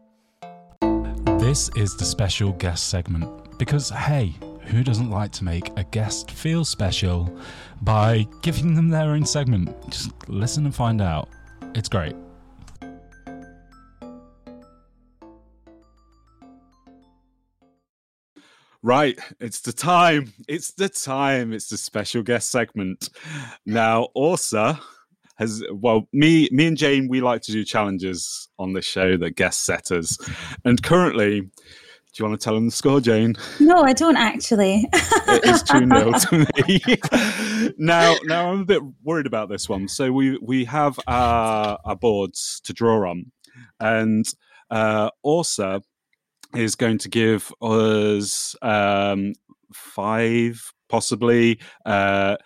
This 1.39 1.71
is 1.75 1.97
the 1.97 2.05
special 2.05 2.53
guest 2.53 2.91
segment 2.91 3.59
because, 3.59 3.89
hey, 3.89 4.35
who 4.67 4.85
doesn't 4.85 5.09
like 5.09 5.33
to 5.33 5.45
make 5.45 5.71
a 5.79 5.85
guest 5.85 6.33
feel 6.33 6.67
special 6.67 7.35
by 7.81 8.27
giving 8.43 8.75
them 8.75 8.91
their 8.91 9.13
own 9.13 9.25
segment? 9.25 9.75
Just 9.91 10.11
listen 10.29 10.67
and 10.67 10.75
find 10.75 11.01
out. 11.01 11.31
It's 11.75 11.89
great. 11.89 12.15
Right, 18.87 19.19
it's 19.41 19.63
the 19.63 19.73
time. 19.73 20.33
It's 20.47 20.71
the 20.71 20.89
time. 20.89 21.53
It's 21.53 21.69
the 21.71 21.77
special 21.77 22.23
guest 22.23 22.53
segment. 22.53 23.09
Now, 23.67 24.11
Orsa 24.17 24.79
has 25.39 25.61
well, 25.73 26.07
me, 26.13 26.49
me 26.53 26.69
and 26.69 26.77
Jane, 26.77 27.09
we 27.09 27.21
like 27.21 27.43
to 27.43 27.53
do 27.53 27.65
challenges 27.65 28.49
on 28.61 28.75
this 28.75 28.85
show 28.85 29.17
that 29.17 29.33
guest 29.33 29.65
setters, 29.65 30.17
and 30.65 30.81
currently, 30.81 31.41
do 31.41 31.49
you 32.17 32.27
want 32.27 32.41
to 32.41 32.45
tell 32.45 32.55
them 32.55 32.67
the 32.67 32.71
score, 32.71 33.01
Jane? 33.01 33.35
No, 33.59 33.83
I 33.83 33.93
don't 33.93 34.17
actually. 34.17 34.89
it 34.93 35.45
is 35.45 35.65
two 35.65 35.85
0 35.89 36.13
to 36.13 36.47
me. 36.57 37.73
now, 37.79 38.15
now 38.23 38.53
I'm 38.53 38.61
a 38.61 38.65
bit 38.65 38.83
worried 39.03 39.27
about 39.27 39.49
this 39.49 39.69
one. 39.69 39.89
So 39.89 40.13
we 40.13 40.39
we 40.41 40.65
have 40.67 40.97
our, 41.09 41.77
our 41.85 41.97
boards 41.97 42.61
to 42.63 42.73
draw 42.73 43.11
on, 43.11 43.33
and 43.81 44.25
uh, 44.71 45.11
Orsa 45.25 45.83
is 46.55 46.75
going 46.75 46.99
to 46.99 47.09
give 47.09 47.53
us 47.61 48.55
um, 48.63 49.35
five, 49.73 50.73
possibly. 50.89 51.59
Uh, 51.85 52.37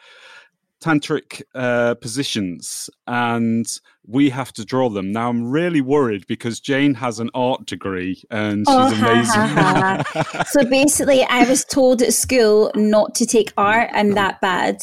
tantric 0.80 1.42
uh, 1.54 1.94
positions 1.96 2.88
and 3.06 3.80
we 4.06 4.30
have 4.30 4.50
to 4.50 4.64
draw 4.64 4.88
them 4.88 5.12
now 5.12 5.28
i'm 5.28 5.44
really 5.50 5.82
worried 5.82 6.26
because 6.26 6.58
jane 6.58 6.94
has 6.94 7.20
an 7.20 7.28
art 7.34 7.66
degree 7.66 8.22
and 8.30 8.66
she's 8.66 8.74
Oh, 8.74 8.86
amazing 8.86 9.34
ha, 9.34 10.02
ha. 10.06 10.44
so 10.48 10.64
basically, 10.64 11.22
I 11.24 11.46
was 11.48 11.66
told 11.66 12.00
at 12.00 12.14
school 12.14 12.72
not 12.74 13.14
to 13.16 13.26
take 13.26 13.52
art 13.58 13.90
and 13.92 14.16
that 14.16 14.40
bad. 14.40 14.80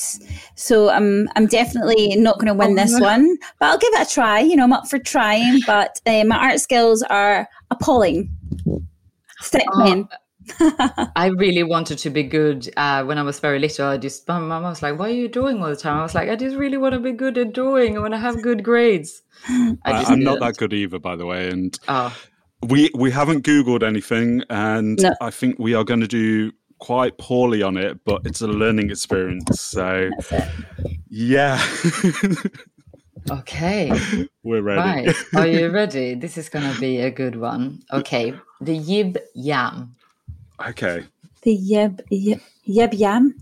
So 0.55 0.89
I'm 0.89 1.27
I'm 1.35 1.47
definitely 1.47 2.15
not 2.15 2.35
going 2.35 2.47
to 2.47 2.53
win 2.53 2.75
this 2.75 2.99
one, 2.99 3.35
but 3.59 3.65
I'll 3.69 3.77
give 3.79 3.93
it 3.93 4.07
a 4.07 4.13
try. 4.13 4.39
You 4.39 4.55
know, 4.55 4.65
I'm 4.65 4.73
up 4.73 4.87
for 4.87 4.99
trying, 4.99 5.61
but 5.65 5.99
uh, 6.05 6.23
my 6.25 6.37
art 6.37 6.59
skills 6.59 7.01
are 7.03 7.47
appalling. 7.71 8.29
Stick 9.41 9.65
men. 9.75 10.07
I 11.15 11.27
really 11.37 11.63
wanted 11.63 11.97
to 11.99 12.09
be 12.09 12.23
good 12.23 12.69
uh, 12.77 13.03
when 13.03 13.17
I 13.17 13.23
was 13.23 13.39
very 13.39 13.59
little. 13.59 13.87
I 13.87 13.97
just, 13.97 14.27
my 14.27 14.39
mom 14.39 14.63
was 14.63 14.81
like, 14.81 14.97
"What 14.97 15.09
are 15.09 15.13
you 15.13 15.27
doing 15.27 15.61
all 15.61 15.69
the 15.69 15.75
time?" 15.75 15.97
I 15.97 16.03
was 16.03 16.15
like, 16.15 16.29
"I 16.29 16.35
just 16.37 16.55
really 16.55 16.77
want 16.77 16.93
to 16.93 16.99
be 16.99 17.11
good 17.11 17.37
at 17.37 17.53
drawing. 17.53 17.97
I 17.97 18.01
want 18.01 18.13
to 18.13 18.17
have 18.19 18.41
good 18.41 18.63
grades." 18.63 19.23
I 19.49 19.75
I, 19.83 19.91
just 19.99 20.11
am 20.11 20.21
not 20.21 20.35
didn't. 20.35 20.47
that 20.47 20.57
good 20.57 20.73
either 20.73 20.99
by 20.99 21.15
the 21.15 21.25
way 21.25 21.49
and 21.49 21.77
Oh, 21.87 22.15
we 22.67 22.89
we 22.95 23.11
haven't 23.11 23.43
googled 23.45 23.83
anything 23.83 24.41
and 24.49 24.97
No. 24.99 25.13
i 25.21 25.29
think 25.29 25.59
we 25.59 25.75
are 25.75 25.83
going 25.83 25.99
to 25.99 26.07
do 26.07 26.51
quite 26.79 27.19
poorly 27.19 27.61
on 27.61 27.77
it 27.77 27.99
but 28.03 28.21
it's 28.25 28.41
a 28.41 28.47
learning 28.47 28.89
experience 28.89 29.61
so 29.61 30.09
yeah 31.07 31.61
okay, 33.31 33.91
we're 34.43 34.61
ready 34.61 35.07
right. 35.07 35.15
Are 35.35 35.47
you 35.47 35.69
ready? 35.81 36.15
This 36.15 36.37
is 36.37 36.49
gonna 36.49 36.75
be 36.79 36.99
a 37.01 37.11
good 37.11 37.35
one. 37.35 37.81
Okay, 37.91 38.33
the 38.61 38.77
yab 38.79 39.17
yum. 39.35 39.95
okay 40.67 41.05
The 41.43 41.57
yib 41.57 42.01
yib, 42.11 42.41
yab 42.67 42.93
yum. 42.97 43.35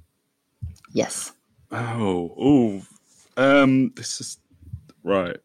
Yes. 0.94 1.32
oh 1.72 2.34
oh 2.38 2.82
um 3.38 3.92
this 3.96 4.20
is 4.22 4.38
right 5.04 5.38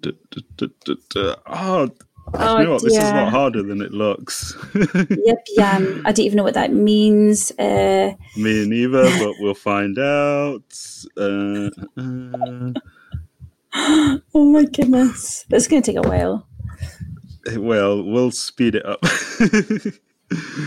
D- 0.00 0.12
d- 0.30 0.44
d- 0.56 0.70
d- 0.84 0.96
d- 1.10 1.34
oh, 1.46 1.90
Oh, 2.34 2.58
you 2.58 2.64
know 2.64 2.72
what? 2.74 2.82
This 2.82 2.92
is 2.92 2.98
a 2.98 3.12
dear. 3.12 3.22
lot 3.24 3.30
harder 3.32 3.62
than 3.62 3.80
it 3.80 3.90
looks. 3.90 4.52
Yab 4.74 5.38
yum. 5.56 6.02
I 6.04 6.12
don't 6.12 6.26
even 6.26 6.36
know 6.36 6.42
what 6.44 6.52
that 6.60 6.74
means. 6.74 7.50
Uh, 7.58 8.12
Me 8.36 8.68
neither, 8.68 9.04
but 9.18 9.34
we'll 9.40 9.54
find 9.54 9.98
out. 9.98 10.62
Uh, 11.16 11.70
uh, 11.96 12.72
oh 14.34 14.44
my 14.52 14.64
goodness, 14.66 15.46
it's 15.50 15.66
going 15.68 15.80
to 15.82 15.90
take 15.92 16.04
a 16.04 16.06
while. 16.06 16.46
Well, 17.56 18.02
we'll 18.02 18.30
speed 18.30 18.74
it 18.74 18.84
up. 18.86 18.98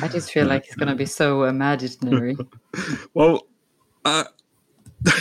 I 0.01 0.07
just 0.07 0.31
feel 0.31 0.47
like 0.47 0.65
it's 0.65 0.75
gonna 0.75 0.95
be 0.95 1.05
so 1.05 1.43
imaginary. 1.43 2.35
well, 3.13 3.47
uh, 4.05 4.23
I 5.07 5.13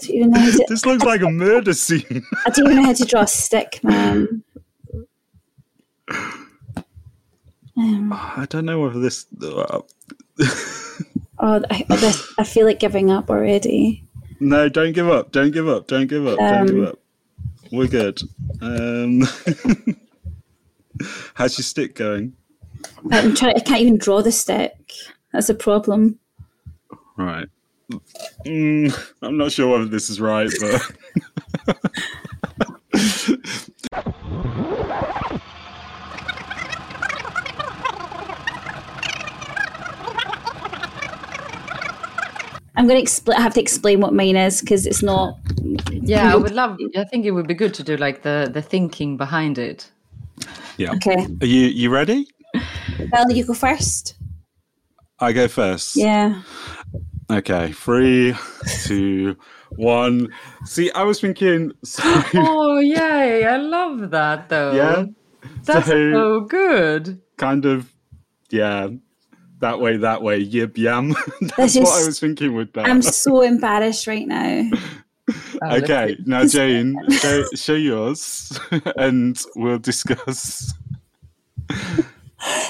don't 0.00 0.10
even 0.10 0.30
know 0.30 0.40
how 0.40 0.50
to, 0.50 0.64
this 0.68 0.86
looks 0.86 1.04
like 1.04 1.20
a 1.22 1.30
murder 1.30 1.72
scene. 1.74 2.24
I 2.46 2.50
don't 2.50 2.66
even 2.66 2.76
know 2.76 2.84
how 2.84 2.92
to 2.94 3.04
draw 3.04 3.22
a 3.22 3.26
stick, 3.26 3.80
man. 3.82 4.42
Um, 7.76 8.12
I 8.12 8.46
don't 8.48 8.64
know 8.66 8.80
whether 8.80 9.00
this. 9.00 9.26
Uh, 9.42 9.80
oh, 11.40 11.62
I, 11.70 11.84
this, 11.88 12.32
I 12.38 12.44
feel 12.44 12.66
like 12.66 12.78
giving 12.78 13.10
up 13.10 13.30
already. 13.30 14.04
no, 14.40 14.68
don't 14.68 14.92
give 14.92 15.08
up. 15.08 15.32
Don't 15.32 15.50
give 15.50 15.68
up. 15.68 15.88
Don't 15.88 16.06
give 16.06 16.26
up. 16.26 16.38
don't 16.38 16.66
give 16.66 16.76
Um, 16.78 16.86
up. 16.86 16.98
We're 17.72 17.88
good. 17.88 18.20
Um, 18.60 19.22
how's 21.34 21.58
your 21.58 21.64
stick 21.64 21.94
going? 21.94 22.34
I'm 23.10 23.34
trying. 23.34 23.56
I 23.56 23.60
can't 23.60 23.80
even 23.80 23.98
draw 23.98 24.22
the 24.22 24.32
stick. 24.32 24.92
That's 25.32 25.48
a 25.48 25.54
problem. 25.54 26.18
Right. 27.16 27.48
Mm, 28.46 29.12
I'm 29.22 29.36
not 29.36 29.52
sure 29.52 29.70
whether 29.70 29.86
this 29.86 30.10
is 30.10 30.20
right, 30.20 30.50
but. 30.60 30.92
I'm 42.76 42.88
going 42.88 43.04
to 43.04 43.10
expl- 43.10 43.34
I 43.34 43.40
have 43.40 43.54
to 43.54 43.60
explain 43.60 44.00
what 44.00 44.12
mine 44.12 44.36
is 44.36 44.60
because 44.60 44.84
it's 44.84 45.02
not. 45.02 45.38
Yeah, 45.90 46.32
I 46.32 46.36
would 46.44 46.52
love. 46.52 46.78
I 46.96 47.04
think 47.04 47.24
it 47.24 47.30
would 47.30 47.46
be 47.46 47.54
good 47.54 47.72
to 47.74 47.82
do 47.82 47.96
like 47.96 48.22
the 48.22 48.50
the 48.52 48.62
thinking 48.62 49.16
behind 49.16 49.58
it. 49.58 49.90
Yeah. 50.76 50.92
Okay. 50.94 51.26
Are 51.40 51.46
you 51.46 51.66
you 51.68 51.90
ready? 51.90 52.26
Well, 53.12 53.30
you 53.30 53.44
go 53.44 53.54
first. 53.54 54.16
I 55.20 55.32
go 55.32 55.48
first. 55.48 55.96
Yeah. 55.96 56.42
Okay. 57.30 57.72
Three, 57.72 58.34
two, 58.84 59.36
one. 59.76 60.28
See, 60.64 60.90
I 60.92 61.02
was 61.04 61.20
thinking. 61.20 61.72
So, 61.84 62.02
Oh 62.34 62.78
yay! 62.80 63.44
I 63.46 63.56
love 63.56 64.10
that 64.10 64.48
though. 64.48 64.72
yeah. 64.72 65.04
that's 65.64 65.86
so- 65.86 66.12
so 66.12 66.40
good. 66.40 67.20
Kind 67.36 67.64
of. 67.64 67.92
Yeah. 68.50 68.88
That 69.60 69.80
way, 69.80 69.96
that 69.96 70.20
way. 70.22 70.44
Yab 70.44 70.76
yum. 70.76 71.14
That's 71.56 71.72
This 71.74 71.76
what 71.76 72.02
I 72.02 72.06
was 72.06 72.20
thinking 72.20 72.54
with 72.54 72.72
that. 72.74 72.86
I'm 72.86 73.00
so 73.00 73.40
embarrassed 73.52 74.06
right 74.06 74.26
now. 74.26 74.68
Oh, 75.62 75.76
okay. 75.76 76.16
Now, 76.26 76.44
Jane, 76.46 76.96
show, 77.10 77.44
show 77.54 77.74
yours, 77.74 78.58
and 78.96 79.40
we'll 79.56 79.78
discuss. 79.78 80.72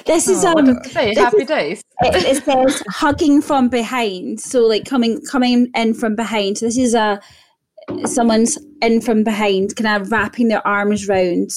This 0.06 0.28
is 0.28 0.44
Oh, 0.44 0.56
um. 0.58 0.78
say? 0.84 1.10
this 1.14 1.18
Happy 1.18 1.42
is- 1.42 1.48
days. 1.48 1.82
it, 2.02 2.14
it 2.38 2.44
says 2.44 2.82
hugging 2.90 3.40
from 3.42 3.68
behind 3.68 4.40
so 4.40 4.60
like 4.66 4.84
coming 4.84 5.20
coming 5.22 5.68
in 5.74 5.94
from 5.94 6.14
behind 6.14 6.58
so 6.58 6.66
this 6.66 6.76
is 6.78 6.94
a 6.94 7.20
someone's 8.04 8.56
in 8.82 9.00
from 9.00 9.24
behind 9.24 9.74
kind 9.76 10.00
of 10.02 10.10
wrapping 10.12 10.48
their 10.48 10.64
arms 10.66 11.08
round 11.08 11.50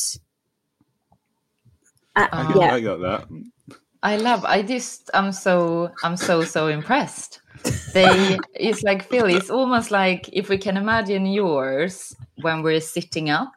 uh, 2.16 2.28
Oh. 2.32 2.60
I 2.62 2.78
yeah 2.78 2.80
got 2.80 3.00
that. 3.02 3.28
I 4.04 4.16
love. 4.18 4.46
I 4.46 4.62
just. 4.62 5.10
I'm 5.14 5.32
so. 5.32 5.92
I'm 6.04 6.16
so 6.18 6.42
so 6.44 6.68
impressed. 6.68 7.42
They. 7.94 8.38
It's 8.54 8.84
like 8.84 9.04
Phil. 9.10 9.26
It's 9.28 9.50
almost 9.50 9.92
like 9.92 10.30
if 10.34 10.50
we 10.50 10.58
can 10.58 10.78
imagine 10.78 11.26
yours 11.26 12.16
when 12.42 12.62
we're 12.64 12.80
sitting 12.82 13.30
up. 13.30 13.52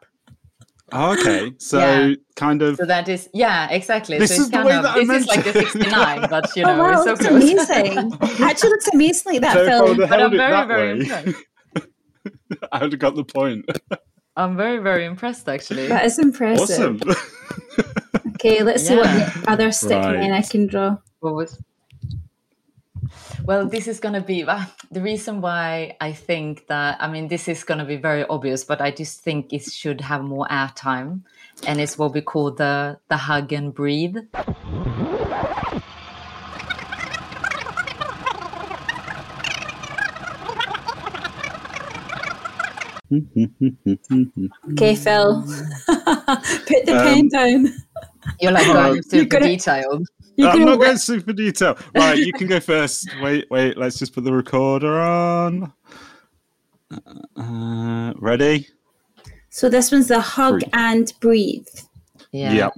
Oh, 0.93 1.13
okay. 1.13 1.53
So, 1.59 1.77
Yeah. 1.79 2.15
kind 2.35 2.61
of. 2.61 2.75
So 2.77 2.85
that 2.85 3.07
is. 3.07 3.29
Yeah. 3.33 3.69
Exactly. 3.69 4.17
This 4.19 4.29
so 4.29 4.35
it's 4.35 4.43
is 4.45 4.49
the 4.51 4.63
way 4.63 4.75
of. 4.75 4.83
that 4.83 4.95
I 4.97 5.05
This 5.05 5.21
is 5.23 5.27
like 5.27 5.43
the 5.45 5.53
69, 5.53 6.27
but 6.29 6.55
you 6.55 6.63
oh 6.65 6.75
know, 6.75 6.83
wow 6.83 6.91
it's 6.91 7.03
so 7.03 7.11
looks 7.11 7.25
close. 7.25 7.43
amazing 7.69 8.13
actually 8.43 8.69
looks 8.69 8.87
amazing 8.93 9.33
like 9.33 9.41
that 9.41 9.53
So 9.53 9.61
I 9.63 9.67
film 9.67 9.89
would've 9.97 10.09
But 10.09 10.19
held 10.19 10.21
I'm 10.23 10.33
it 10.33 10.37
very 10.37 10.51
that 10.51 10.67
very 10.67 10.93
way, 10.93 10.99
impressed. 11.01 11.37
I 12.71 12.81
would 12.81 12.91
have 12.91 12.99
got 12.99 13.15
the 13.15 13.23
point. 13.23 13.65
I'm 14.35 14.57
very 14.57 14.79
very 14.79 15.05
impressed 15.05 15.47
actually. 15.47 15.87
that 15.87 16.05
is 16.05 16.19
impressive 16.19 17.01
Awesome. 17.01 17.15
okay 18.35 18.63
let's 18.63 18.85
see 18.87 18.95
what 18.95 19.47
other 19.47 19.71
stick 19.71 19.91
Right. 19.91 20.19
man 20.19 20.33
I 20.33 20.41
can 20.41 20.67
draw 20.67 20.97
What 21.19 21.35
was? 21.35 21.57
Well, 23.45 23.65
this 23.67 23.87
is 23.87 23.99
going 23.99 24.13
to 24.13 24.21
be 24.21 24.43
uh, 24.43 24.65
the 24.91 25.01
reason 25.01 25.41
why 25.41 25.95
I 25.99 26.11
think 26.13 26.67
that. 26.67 26.97
I 27.01 27.07
mean, 27.07 27.27
this 27.27 27.47
is 27.47 27.63
going 27.63 27.79
to 27.79 27.85
be 27.85 27.97
very 27.97 28.25
obvious, 28.27 28.63
but 28.63 28.81
I 28.81 28.91
just 28.91 29.21
think 29.21 29.51
it 29.53 29.63
should 29.63 30.01
have 30.01 30.23
more 30.23 30.47
airtime, 30.49 31.21
and 31.65 31.79
it's 31.81 31.97
what 31.97 32.13
we 32.13 32.21
call 32.21 32.51
the 32.51 32.99
the 33.09 33.17
hug 33.17 33.51
and 33.53 33.73
breathe. 33.73 34.17
Okay, 44.71 44.95
Phil. 44.95 45.43
Put 45.87 46.85
the 46.85 46.93
Um, 46.97 47.05
pen 47.05 47.27
down. 47.29 47.73
You're 48.39 48.51
like 48.51 48.65
going 48.67 48.93
you're 48.95 49.03
super 49.03 49.25
gonna- 49.39 49.45
detailed. 49.47 50.07
You're 50.41 50.49
I'm 50.49 50.59
gonna 50.59 50.71
not 50.71 50.79
going 50.79 50.97
super 50.97 51.33
detail. 51.33 51.77
Right, 51.95 52.17
you 52.17 52.33
can 52.33 52.47
go 52.47 52.59
first. 52.59 53.07
Wait, 53.21 53.45
wait. 53.51 53.77
Let's 53.77 53.99
just 53.99 54.13
put 54.13 54.23
the 54.23 54.33
recorder 54.33 54.99
on. 54.99 55.71
Uh, 57.37 58.13
ready? 58.17 58.67
So 59.49 59.69
this 59.69 59.91
one's 59.91 60.07
the 60.07 60.19
hug 60.19 60.61
Breathe. 60.61 60.69
and 60.73 61.13
breathe. 61.19 61.67
Yeah. 62.31 62.53
Yep. 62.53 62.73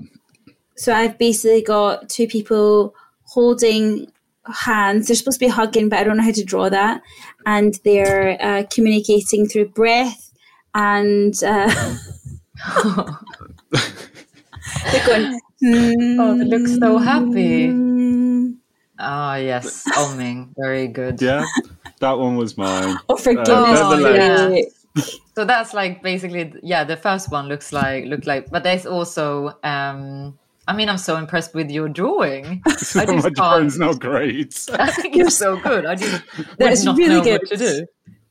So 0.75 0.93
I've 0.93 1.17
basically 1.17 1.61
got 1.61 2.09
two 2.09 2.27
people 2.27 2.93
holding 3.23 4.11
hands. 4.45 5.07
They're 5.07 5.15
supposed 5.15 5.39
to 5.39 5.45
be 5.45 5.49
hugging, 5.49 5.87
but 5.87 5.99
I 5.99 6.03
don't 6.03 6.17
know 6.17 6.23
how 6.23 6.31
to 6.31 6.43
draw 6.43 6.69
that. 6.69 7.01
And 7.45 7.79
they're 7.85 8.37
uh, 8.41 8.63
communicating 8.69 9.47
through 9.47 9.69
breath 9.69 10.31
and 10.75 11.33
uh, 11.43 11.95
they're 14.91 15.05
going. 15.05 15.39
Oh, 15.65 16.37
they 16.37 16.45
look 16.45 16.67
so 16.67 16.97
happy. 16.97 17.67
"Mm." 17.69 18.55
Oh 18.99 19.35
yes, 19.35 19.83
Oming, 19.95 20.49
very 20.57 20.87
good. 20.87 21.21
Yeah, 21.21 21.45
that 21.99 22.17
one 22.17 22.35
was 22.35 22.57
mine. 22.57 22.97
Oh, 23.09 23.15
for 23.17 23.31
Uh, 23.31 23.43
goodness 23.43 23.79
nevertheless. 23.79 24.49
sake. 24.95 25.21
So 25.35 25.45
that's 25.45 25.73
like 25.73 26.03
basically 26.03 26.53
yeah. 26.61 26.83
The 26.83 26.95
first 26.97 27.31
one 27.31 27.47
looks 27.47 27.73
like 27.73 28.05
look 28.05 28.25
like, 28.27 28.49
but 28.51 28.63
there's 28.63 28.85
also. 28.85 29.57
um 29.63 30.37
I 30.65 30.71
mean, 30.73 30.87
I'm 30.87 30.97
so 30.97 31.17
impressed 31.17 31.53
with 31.53 31.69
your 31.69 31.89
drawing. 31.89 32.61
I 32.65 32.71
just 32.71 32.95
My 32.95 33.05
can't- 33.05 33.35
drawing's 33.35 33.77
not 33.77 33.99
great. 33.99 34.55
I 34.79 34.89
think 34.91 35.17
it's 35.17 35.35
so 35.35 35.59
good. 35.59 35.85
I 35.85 35.95
just 35.95 36.23
would 36.37 36.47
That's 36.57 36.85
not 36.85 36.95
really 36.97 37.15
know 37.15 37.21
good. 37.23 37.41
what 37.41 37.49
to 37.49 37.57
do. 37.57 37.85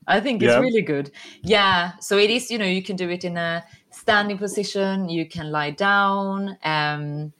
I 0.07 0.21
think 0.21 0.43
it's 0.43 0.57
Yeah. 0.57 0.59
really 0.59 0.83
good. 0.83 1.11
Yeah. 1.43 1.97
So 1.99 2.19
it 2.19 2.31
is, 2.31 2.51
you 2.51 2.59
know, 2.59 2.65
you 2.67 2.83
can 2.83 2.97
do 2.97 3.09
it 3.09 3.25
in 3.25 3.37
a 3.37 3.65
standing 3.91 4.39
position, 4.39 5.09
you 5.09 5.29
can 5.29 5.51
lie 5.51 5.71
down. 5.71 6.59
Um, 6.65 7.33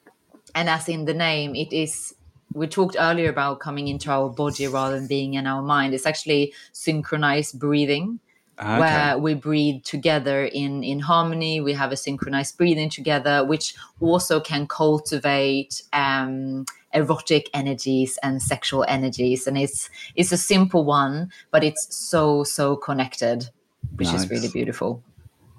and 0.55 0.69
as 0.69 0.89
in 0.89 1.07
the 1.07 1.15
name, 1.15 1.55
it 1.55 1.73
is, 1.73 2.15
we 2.55 2.67
talked 2.67 2.97
earlier 2.99 3.31
about 3.31 3.61
coming 3.61 3.89
into 3.89 4.11
our 4.11 4.29
body 4.31 4.67
rather 4.69 4.97
than 4.97 5.07
being 5.07 5.35
in 5.35 5.47
our 5.47 5.63
mind. 5.63 5.95
It's 5.95 6.07
actually 6.07 6.55
synchronized 6.73 7.59
breathing 7.59 8.21
Okay. 8.59 9.09
where 9.09 9.19
we 9.19 9.35
breathe 9.35 9.83
together 9.85 10.45
in 10.47 10.83
in 10.83 11.01
harmony 11.01 11.61
we 11.61 11.73
have 11.75 11.93
a 11.93 11.97
synchronized 11.97 12.57
breathing 12.57 12.89
together 12.89 13.45
which 13.45 13.75
also 14.01 14.41
can 14.41 14.67
cultivate 14.67 15.83
um 15.93 16.65
erotic 16.95 17.49
energies 17.55 18.19
and 18.23 18.43
sexual 18.43 18.85
energies 18.89 19.47
and 19.47 19.57
it's 19.59 19.91
it's 20.15 20.33
a 20.33 20.37
simple 20.37 20.85
one 20.85 21.31
but 21.51 21.65
it's 21.65 21.95
so 21.95 22.45
so 22.45 22.77
connected 22.77 23.49
which 23.97 24.13
is 24.13 24.31
really 24.31 24.49
beautiful 24.49 25.03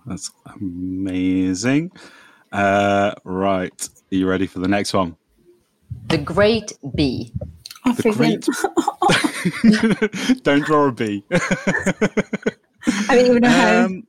That's 0.06 0.32
amazing. 0.60 1.92
Uh, 2.52 3.14
right, 3.24 3.90
are 4.12 4.16
you 4.16 4.28
ready 4.28 4.48
for 4.48 4.60
the 4.60 4.68
next 4.68 4.94
one? 4.94 5.16
the 6.10 6.18
great 6.18 6.74
bee 6.96 7.32
Oh, 7.86 7.94
The 7.94 8.04
for 8.04 8.14
great. 8.14 8.48
Don't 10.44 10.64
draw 10.66 10.88
a 10.88 10.92
bee. 10.92 11.24
I 11.32 13.16
don't 13.16 13.26
even 13.26 13.42
know 13.42 13.50
how. 13.50 13.86
Um, 13.86 14.08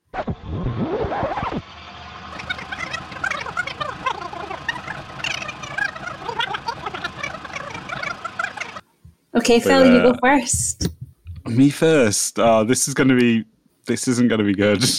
Okay, 9.37 9.61
Phil, 9.61 9.85
you 9.87 10.01
uh, 10.01 10.13
go 10.13 10.19
first. 10.23 10.89
Me 11.47 11.71
first. 11.71 12.39
Oh, 12.39 12.65
this 12.65 12.87
is 12.89 12.95
going 12.95 13.09
to 13.09 13.17
be. 13.19 13.45
This 13.87 14.09
isn't 14.09 14.29
going 14.29 14.39
to 14.39 14.45
be 14.45 14.55
good. 14.55 14.85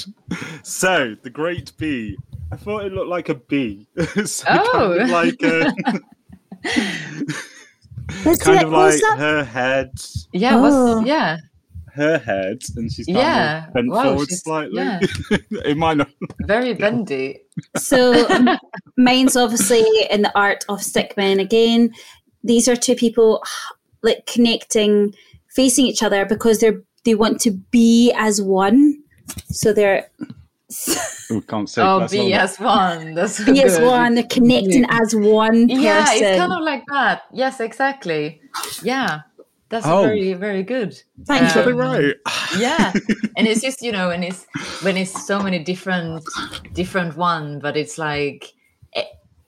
So, 0.63 1.15
the 1.21 1.29
great 1.29 1.71
bee. 1.77 2.17
I 2.51 2.55
thought 2.55 2.85
it 2.85 2.91
looked 2.91 3.09
like 3.09 3.29
a 3.29 3.35
bee. 3.35 3.87
so 4.25 4.43
kind 4.47 4.59
Oh. 4.73 4.91
of 4.99 5.09
like 5.11 5.39
a, 5.43 5.71
Let's 8.25 8.41
kind 8.43 8.57
get 8.59 8.65
of 8.65 8.71
like 8.71 8.99
closer. 8.99 9.15
her 9.15 9.43
head, 9.43 9.91
yeah 10.33 10.53
Oh. 10.55 11.03
yeah 11.05 11.37
her 11.93 12.17
head, 12.17 12.61
and 12.75 12.91
she's 12.91 13.05
kind 13.05 13.17
Yeah. 13.19 13.67
of 13.67 13.73
bent 13.73 13.89
Wow, 13.89 14.03
forward 14.03 14.29
slightly. 14.29 14.77
yeah. 14.81 14.99
it 15.63 15.77
might 15.77 15.97
not. 15.97 16.09
very 16.41 16.73
bendy 16.73 17.41
So 17.77 18.25
m- 18.27 18.57
mine's 18.97 19.35
obviously 19.37 19.83
in 20.09 20.23
the 20.23 20.31
art 20.37 20.65
of 20.67 20.79
stickman 20.79 21.39
again. 21.39 21.91
These 22.43 22.67
are 22.67 22.75
two 22.75 22.95
people 22.95 23.43
like 24.05 24.25
connecting, 24.25 25.13
facing 25.49 25.85
each 25.87 26.01
other 26.03 26.25
because 26.25 26.59
they're 26.59 26.81
they 27.03 27.15
want 27.15 27.41
to 27.41 27.51
be 27.51 28.13
as 28.15 28.41
one. 28.41 28.99
So 29.49 29.73
they're 29.73 30.09
Oh, 31.31 31.41
can't 31.47 31.69
say. 31.69 31.81
oh 31.81 32.07
be 32.07 32.29
not- 32.31 32.41
as 32.41 32.59
one 32.59 33.13
that's 33.15 33.37
so 33.37 33.45
be 33.51 33.61
as 33.63 33.79
one. 33.79 34.15
They're 34.15 34.23
connecting 34.37 34.85
as 34.89 35.15
one 35.15 35.67
person. 35.67 35.81
Yeah, 35.83 36.05
it's 36.09 36.39
kind 36.39 36.53
of 36.53 36.61
like 36.61 36.83
that. 36.91 37.23
Yes, 37.33 37.59
exactly. 37.59 38.41
Yeah, 38.83 39.21
that's 39.69 39.85
Oh. 39.87 40.03
very, 40.03 40.33
very 40.33 40.63
good. 40.63 40.99
Thank 41.25 41.49
you. 41.55 41.61
Got 41.61 41.67
it 41.67 41.71
Um, 41.73 41.77
right. 41.77 42.15
Yeah, 42.57 42.93
and 43.37 43.47
it's 43.47 43.61
just 43.61 43.81
you 43.81 43.91
know, 43.91 44.09
and 44.11 44.23
it's 44.23 44.45
when 44.81 44.97
it's 44.97 45.25
so 45.25 45.39
many 45.39 45.59
different, 45.63 46.23
different 46.73 47.15
one, 47.17 47.59
but 47.59 47.75
it's 47.77 47.97
like 47.97 48.53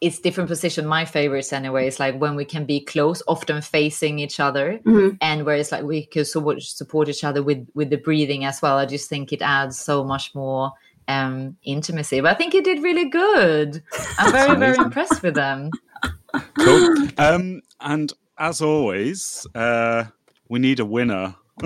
it's 0.02 0.20
different 0.20 0.48
position. 0.50 0.86
My 0.86 1.06
favorites 1.06 1.52
anyway 1.52 1.88
is 1.88 2.00
like 2.00 2.20
when 2.20 2.36
we 2.36 2.46
can 2.46 2.66
be 2.66 2.80
close, 2.82 3.24
often 3.28 3.62
facing 3.62 4.20
each 4.20 4.40
other, 4.40 4.80
Mhm. 4.86 5.18
and 5.22 5.46
where 5.46 5.56
it's 5.56 5.72
like 5.72 5.84
we 5.84 6.06
can 6.06 6.24
support 6.26 6.62
support 6.62 7.10
each 7.10 7.24
other 7.24 7.42
with 7.42 7.68
with 7.74 7.90
the 7.90 7.98
breathing 7.98 8.46
as 8.46 8.62
well. 8.62 8.78
I 8.78 8.86
just 8.86 9.10
think 9.10 9.32
it 9.34 9.42
adds 9.42 9.80
so 9.80 10.04
much 10.04 10.34
more 10.36 10.72
um 11.08 11.56
intimacy. 11.64 12.22
But 12.22 12.32
I 12.32 12.34
think 12.36 12.54
you 12.54 12.62
did 12.62 12.84
really 12.84 13.10
good. 13.10 13.82
I'm 14.20 14.32
very, 14.32 14.56
very 14.60 14.78
impressed 14.78 15.24
with 15.24 15.34
them. 15.36 15.72
cool. 16.60 17.08
Um, 17.18 17.62
and 17.80 18.14
as 18.38 18.62
always, 18.62 19.48
uh, 19.56 20.04
we 20.50 20.60
need 20.60 20.80
a 20.80 20.86
winner. 20.86 21.36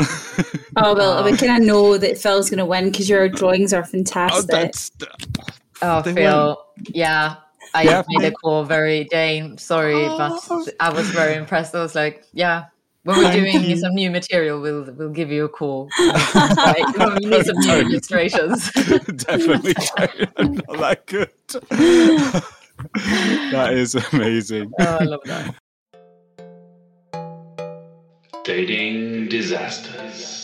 Oh 0.78 0.96
well, 0.96 1.22
we 1.26 1.36
kind 1.36 1.62
of 1.62 1.68
know 1.68 1.98
that 1.98 2.18
Phil's 2.18 2.50
going 2.50 2.60
to 2.60 2.66
win 2.66 2.86
because 2.90 3.10
your 3.10 3.28
drawings 3.28 3.74
are 3.74 3.82
Oh, 3.84 3.86
fantastic. 3.86 4.48
that's 4.50 4.90
Oh, 5.82 6.02
They 6.02 6.14
Phil. 6.14 6.58
Yeah. 6.94 7.36
I 7.74 7.84
Yeah, 7.84 8.04
made 8.10 8.28
a 8.28 8.32
call 8.32 8.64
very 8.66 9.06
Dane. 9.06 9.58
Sorry, 9.58 10.06
Oh. 10.06 10.18
but 10.18 10.74
I 10.80 10.90
was 10.92 11.08
very 11.12 11.36
impressed. 11.36 11.74
I 11.76 11.82
was 11.82 11.96
like, 11.96 12.26
yeah. 12.34 12.66
When 13.04 13.18
we're 13.18 13.24
Thank 13.32 13.52
doing 13.54 13.64
you. 13.70 13.78
some 13.78 13.94
new 13.96 14.12
material, 14.12 14.62
we'll 14.62 14.84
we'll 14.94 15.10
give 15.10 15.32
you 15.32 15.46
a 15.46 15.50
call. 15.50 15.90
Like, 16.36 16.98
when 16.98 17.16
we 17.16 17.26
need 17.26 17.46
some 17.46 17.56
new 17.58 17.68
Totally. 17.68 17.92
illustrations. 17.94 18.72
definitely 19.26 19.74
not 20.38 20.80
that 20.80 21.02
good. 21.08 21.30
that 23.52 23.74
is 23.74 23.96
amazing. 24.14 24.72
oh, 24.80 24.98
I 25.00 25.04
love 25.04 25.22
that. 25.26 25.56
Dating 28.44 29.28
disasters. 29.30 30.41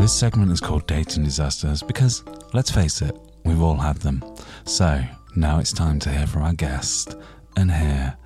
This 0.00 0.14
segment 0.14 0.50
is 0.50 0.60
called 0.60 0.86
Dating 0.86 1.24
Disasters 1.24 1.82
because, 1.82 2.24
let's 2.54 2.70
face 2.70 3.02
it, 3.02 3.14
we've 3.44 3.60
all 3.60 3.76
had 3.76 3.98
them. 3.98 4.24
So, 4.64 5.04
now 5.36 5.58
it's 5.58 5.74
time 5.74 5.98
to 5.98 6.10
hear 6.10 6.26
from 6.26 6.40
our 6.40 6.54
guest 6.54 7.16
and 7.58 7.70
hear 7.70 8.16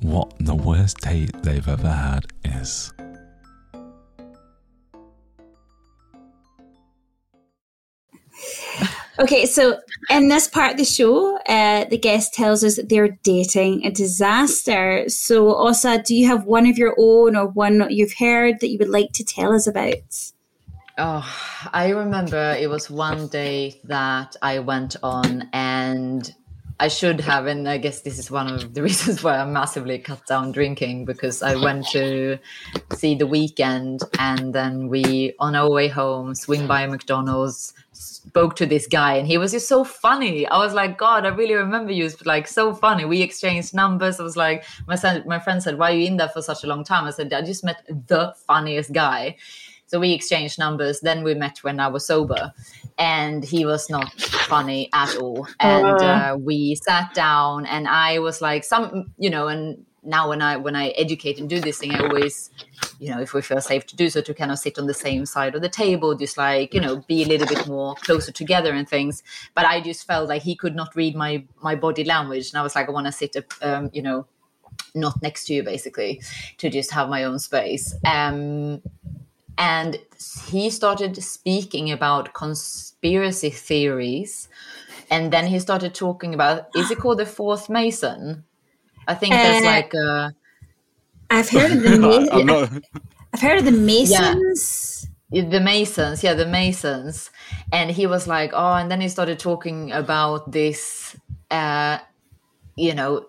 what 0.00 0.32
the 0.40 0.54
worst 0.54 1.02
date 1.02 1.30
they've 1.42 1.68
ever 1.68 1.90
had 1.90 2.24
is. 2.46 2.94
Okay, 9.18 9.44
so 9.44 9.80
in 10.08 10.28
this 10.28 10.48
part 10.48 10.72
of 10.72 10.78
the 10.78 10.84
show, 10.86 11.36
uh, 11.46 11.84
the 11.90 11.98
guest 11.98 12.32
tells 12.32 12.64
us 12.64 12.76
that 12.76 12.88
they're 12.88 13.18
dating 13.22 13.84
a 13.84 13.90
disaster. 13.90 15.06
So, 15.10 15.54
Osa, 15.54 16.02
do 16.02 16.14
you 16.14 16.26
have 16.28 16.46
one 16.46 16.64
of 16.66 16.78
your 16.78 16.94
own 16.98 17.36
or 17.36 17.48
one 17.48 17.86
you've 17.90 18.14
heard 18.14 18.60
that 18.60 18.68
you 18.70 18.78
would 18.78 18.88
like 18.88 19.12
to 19.12 19.24
tell 19.24 19.52
us 19.52 19.66
about? 19.66 20.32
Oh, 20.98 21.26
I 21.72 21.88
remember 21.90 22.54
it 22.60 22.68
was 22.68 22.90
one 22.90 23.28
day 23.28 23.80
that 23.84 24.36
I 24.42 24.58
went 24.58 24.96
on 25.02 25.48
and 25.54 26.30
I 26.78 26.88
should 26.88 27.20
have, 27.20 27.46
and 27.46 27.66
I 27.66 27.78
guess 27.78 28.02
this 28.02 28.18
is 28.18 28.30
one 28.30 28.48
of 28.48 28.74
the 28.74 28.82
reasons 28.88 29.22
why 29.22 29.38
I 29.38 29.44
massively 29.46 29.98
cut 29.98 30.26
down 30.26 30.52
drinking 30.52 31.06
because 31.06 31.42
I 31.42 31.54
went 31.54 31.86
to 31.92 32.38
see 32.94 33.14
The 33.14 33.26
Weeknd 33.26 34.02
and 34.18 34.54
then 34.54 34.88
we 34.88 35.32
on 35.38 35.54
our 35.54 35.70
way 35.70 35.88
home 35.88 36.34
swing 36.34 36.66
by 36.66 36.86
McDonald's, 36.86 37.72
spoke 37.92 38.56
to 38.56 38.66
this 38.66 38.86
guy, 38.86 39.14
and 39.14 39.26
he 39.26 39.38
was 39.38 39.52
just 39.52 39.68
so 39.68 39.84
funny. 39.84 40.46
I 40.46 40.58
was 40.58 40.74
like, 40.74 40.98
God, 40.98 41.24
I 41.24 41.28
really 41.28 41.54
remember 41.54 41.92
you. 41.92 42.10
Like 42.24 42.46
so 42.48 42.74
funny. 42.74 43.04
We 43.06 43.22
exchanged 43.22 43.74
numbers. 43.74 44.20
I 44.20 44.24
was 44.24 44.36
like, 44.36 44.64
my 44.86 44.96
son, 44.96 45.22
my 45.26 45.38
friend 45.38 45.62
said, 45.62 45.78
Why 45.78 45.92
are 45.92 45.94
you 45.94 46.06
in 46.06 46.16
there 46.18 46.28
for 46.28 46.42
such 46.42 46.64
a 46.64 46.66
long 46.66 46.84
time? 46.84 47.04
I 47.04 47.10
said, 47.10 47.32
I 47.32 47.42
just 47.42 47.64
met 47.64 47.82
the 47.88 48.34
funniest 48.46 48.92
guy. 48.92 49.36
So 49.92 50.00
we 50.00 50.14
exchanged 50.14 50.58
numbers. 50.58 51.00
Then 51.00 51.22
we 51.22 51.34
met 51.34 51.58
when 51.58 51.78
I 51.78 51.88
was 51.88 52.06
sober, 52.06 52.54
and 52.96 53.44
he 53.44 53.66
was 53.66 53.90
not 53.90 54.10
funny 54.48 54.88
at 54.94 55.14
all. 55.16 55.46
And 55.60 56.00
uh, 56.00 56.38
we 56.40 56.76
sat 56.76 57.12
down, 57.12 57.66
and 57.66 57.86
I 57.86 58.18
was 58.18 58.40
like, 58.40 58.64
some, 58.64 59.12
you 59.18 59.28
know, 59.28 59.48
and 59.48 59.84
now 60.02 60.30
when 60.30 60.40
I 60.40 60.56
when 60.56 60.76
I 60.76 60.88
educate 60.96 61.38
and 61.38 61.46
do 61.46 61.60
this 61.60 61.76
thing, 61.76 61.94
I 61.94 61.98
always, 61.98 62.48
you 63.00 63.10
know, 63.10 63.20
if 63.20 63.34
we 63.34 63.42
feel 63.42 63.60
safe 63.60 63.84
to 63.88 63.94
do 63.94 64.08
so, 64.08 64.22
to 64.22 64.32
kind 64.32 64.50
of 64.50 64.58
sit 64.58 64.78
on 64.78 64.86
the 64.86 64.94
same 64.94 65.26
side 65.26 65.54
of 65.54 65.60
the 65.60 65.68
table, 65.68 66.14
just 66.14 66.38
like 66.38 66.72
you 66.72 66.80
know, 66.80 67.04
be 67.06 67.22
a 67.22 67.26
little 67.26 67.46
bit 67.46 67.66
more 67.66 67.94
closer 67.96 68.32
together 68.32 68.72
and 68.72 68.88
things. 68.88 69.22
But 69.52 69.66
I 69.66 69.82
just 69.82 70.06
felt 70.06 70.26
like 70.26 70.40
he 70.40 70.56
could 70.56 70.74
not 70.74 70.96
read 70.96 71.14
my 71.14 71.44
my 71.60 71.74
body 71.74 72.04
language, 72.04 72.48
and 72.48 72.58
I 72.58 72.62
was 72.62 72.74
like, 72.74 72.88
I 72.88 72.92
want 72.92 73.08
to 73.08 73.12
sit, 73.12 73.36
um, 73.60 73.90
you 73.92 74.00
know, 74.00 74.26
not 74.94 75.20
next 75.20 75.44
to 75.48 75.52
you, 75.52 75.62
basically, 75.62 76.22
to 76.56 76.70
just 76.70 76.92
have 76.92 77.10
my 77.10 77.24
own 77.24 77.38
space. 77.38 77.94
Um, 78.06 78.80
and 79.62 79.90
he 80.52 80.70
started 80.70 81.14
speaking 81.22 81.90
about 81.90 82.32
conspiracy 82.34 83.50
theories 83.50 84.48
and 85.10 85.32
then 85.32 85.46
he 85.46 85.58
started 85.60 85.94
talking 85.94 86.34
about 86.34 86.68
is 86.74 86.90
it 86.90 86.98
called 87.00 87.18
the 87.20 87.26
fourth 87.26 87.68
mason 87.70 88.44
i 89.08 89.14
think 89.14 89.42
that's 89.42 89.62
Uh, 89.62 89.72
like 89.72 89.92
a 89.94 90.32
I've 91.30 91.48
heard 91.50 91.72
of 91.72 91.82
the 91.82 91.90
Ma- 91.98 92.26
I'm 92.30 92.46
not. 92.46 92.70
I've 93.32 93.40
heard 93.40 93.58
of 93.58 93.64
the 93.64 93.72
Masons. 93.72 95.08
the 95.30 95.60
masons 95.60 96.22
yeah 96.22 96.34
the 96.34 96.46
masons 96.46 97.30
and 97.72 97.90
he 97.90 98.06
was 98.06 98.28
like 98.28 98.50
oh 98.52 98.74
and 98.74 98.90
then 98.90 99.00
he 99.00 99.08
started 99.08 99.38
talking 99.38 99.90
about 99.92 100.52
this 100.52 101.16
uh 101.50 101.98
you 102.76 102.94
know 102.94 103.26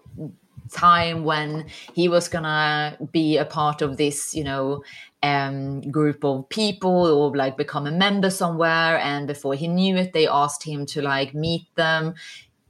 time 0.72 1.24
when 1.24 1.67
he 1.93 2.10
was 2.10 2.28
gonna 2.30 2.98
be 3.12 3.38
a 3.38 3.46
part 3.46 3.82
of 3.82 3.98
this 3.98 4.36
you 4.36 4.43
know 4.43 4.84
um 5.24 5.82
group 5.90 6.24
of 6.26 6.48
people 6.50 7.08
or 7.08 7.36
like 7.36 7.56
become 7.58 7.88
a 7.88 7.92
member 7.92 8.30
somewhere 8.30 9.00
and 9.00 9.26
before 9.26 9.56
he 9.56 9.68
knew 9.68 9.96
it 9.96 10.12
they 10.14 10.28
asked 10.28 10.64
him 10.64 10.86
to 10.86 11.02
like 11.02 11.34
meet 11.34 11.66
them 11.76 12.14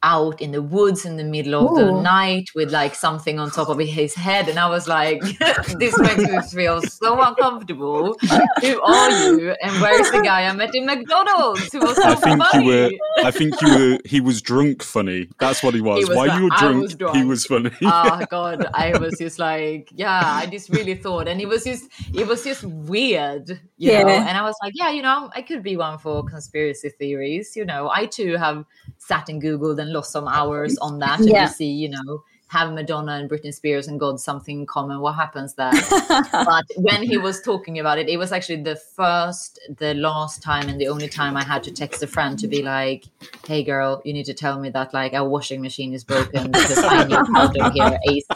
out 0.03 0.41
in 0.41 0.51
the 0.51 0.61
woods 0.61 1.05
in 1.05 1.15
the 1.17 1.23
middle 1.23 1.67
of 1.69 1.75
the 1.75 1.91
night 2.01 2.49
with 2.55 2.71
like 2.71 2.93
something 2.93 3.39
on 3.39 3.49
top 3.49 3.69
of 3.69 3.79
his 3.79 4.13
head 4.13 4.49
and 4.49 4.59
i 4.59 4.67
was 4.67 4.87
like 4.87 5.21
this 5.79 5.97
makes 5.99 6.17
me 6.17 6.39
feel 6.51 6.81
so 6.81 7.19
uncomfortable 7.21 8.15
who 8.61 8.81
are 8.81 9.11
you 9.11 9.51
and 9.61 9.81
where's 9.81 10.11
the 10.11 10.21
guy 10.21 10.43
i 10.45 10.53
met 10.53 10.75
in 10.75 10.85
mcdonald's 10.85 11.71
who 11.71 11.79
was 11.79 11.95
so 11.95 12.03
I 12.03 12.15
think 12.15 12.43
funny 12.43 12.65
you 12.65 12.69
were. 12.71 12.91
I 13.25 13.31
think 13.31 13.61
you 13.61 13.67
were. 13.77 13.99
He 14.05 14.19
was 14.19 14.41
drunk. 14.41 14.83
Funny. 14.83 15.29
That's 15.39 15.63
what 15.63 15.73
he 15.73 15.81
was. 15.81 15.99
He 15.99 16.05
was 16.05 16.17
While 16.17 16.27
like, 16.27 16.37
you 16.37 16.43
were 16.45 16.49
drunk, 16.57 16.81
was 16.99 17.15
he 17.15 17.23
was 17.23 17.45
funny. 17.45 17.71
oh 17.83 18.25
god 18.29 18.65
i 18.73 18.97
was 18.97 19.17
just 19.17 19.39
like 19.39 19.89
yeah 19.95 20.21
i 20.41 20.45
just 20.47 20.69
really 20.69 20.95
thought 20.95 21.27
and 21.27 21.39
it 21.39 21.47
was 21.47 21.63
just 21.63 21.85
it 22.13 22.27
was 22.27 22.43
just 22.43 22.63
weird 22.63 23.47
you 23.77 23.91
know 23.93 24.07
Yeah. 24.07 24.27
and 24.27 24.37
i 24.37 24.41
was 24.41 24.55
like 24.61 24.73
yeah 24.75 24.89
you 24.91 25.01
know 25.01 25.29
i 25.35 25.41
could 25.41 25.63
be 25.63 25.77
one 25.77 25.97
for 25.97 26.23
conspiracy 26.23 26.89
theories 26.89 27.55
you 27.55 27.65
know 27.65 27.89
i 27.89 28.05
too 28.05 28.35
have 28.37 28.65
sat 29.07 29.29
and 29.29 29.41
googled 29.41 29.79
and 29.81 29.91
lost 29.91 30.11
some 30.11 30.27
hours 30.27 30.77
on 30.79 30.99
that 30.99 31.19
and 31.19 31.29
Yeah. 31.29 31.43
you 31.43 31.49
see 31.49 31.71
you 31.83 31.89
know 31.89 32.23
have 32.53 32.71
Madonna 32.71 33.13
and 33.13 33.27
Britney 33.29 33.51
Spears 33.51 33.87
and 33.87 33.99
God 33.99 34.19
something 34.19 34.59
in 34.59 34.65
common? 34.67 34.99
What 34.99 35.15
happens 35.15 35.55
there? 35.55 35.71
but 36.31 36.65
when 36.75 37.01
he 37.01 37.17
was 37.17 37.41
talking 37.41 37.79
about 37.79 37.97
it, 37.97 38.07
it 38.07 38.17
was 38.17 38.31
actually 38.31 38.61
the 38.61 38.75
first, 38.75 39.59
the 39.79 39.95
last 39.95 40.43
time, 40.43 40.69
and 40.69 40.79
the 40.79 40.87
only 40.87 41.09
time 41.09 41.35
I 41.35 41.43
had 41.43 41.63
to 41.63 41.71
text 41.71 42.03
a 42.03 42.07
friend 42.07 42.37
to 42.37 42.47
be 42.47 42.61
like, 42.61 43.05
"Hey, 43.47 43.63
girl, 43.63 44.01
you 44.05 44.13
need 44.13 44.25
to 44.25 44.35
tell 44.35 44.59
me 44.59 44.69
that 44.69 44.93
like 44.93 45.13
our 45.13 45.27
washing 45.27 45.61
machine 45.61 45.93
is 45.95 46.03
broken 46.03 46.51
because 46.51 46.77
I 46.77 47.05
need 47.05 47.59
of 47.65 47.73
here, 47.73 47.97
Ace." 48.07 48.27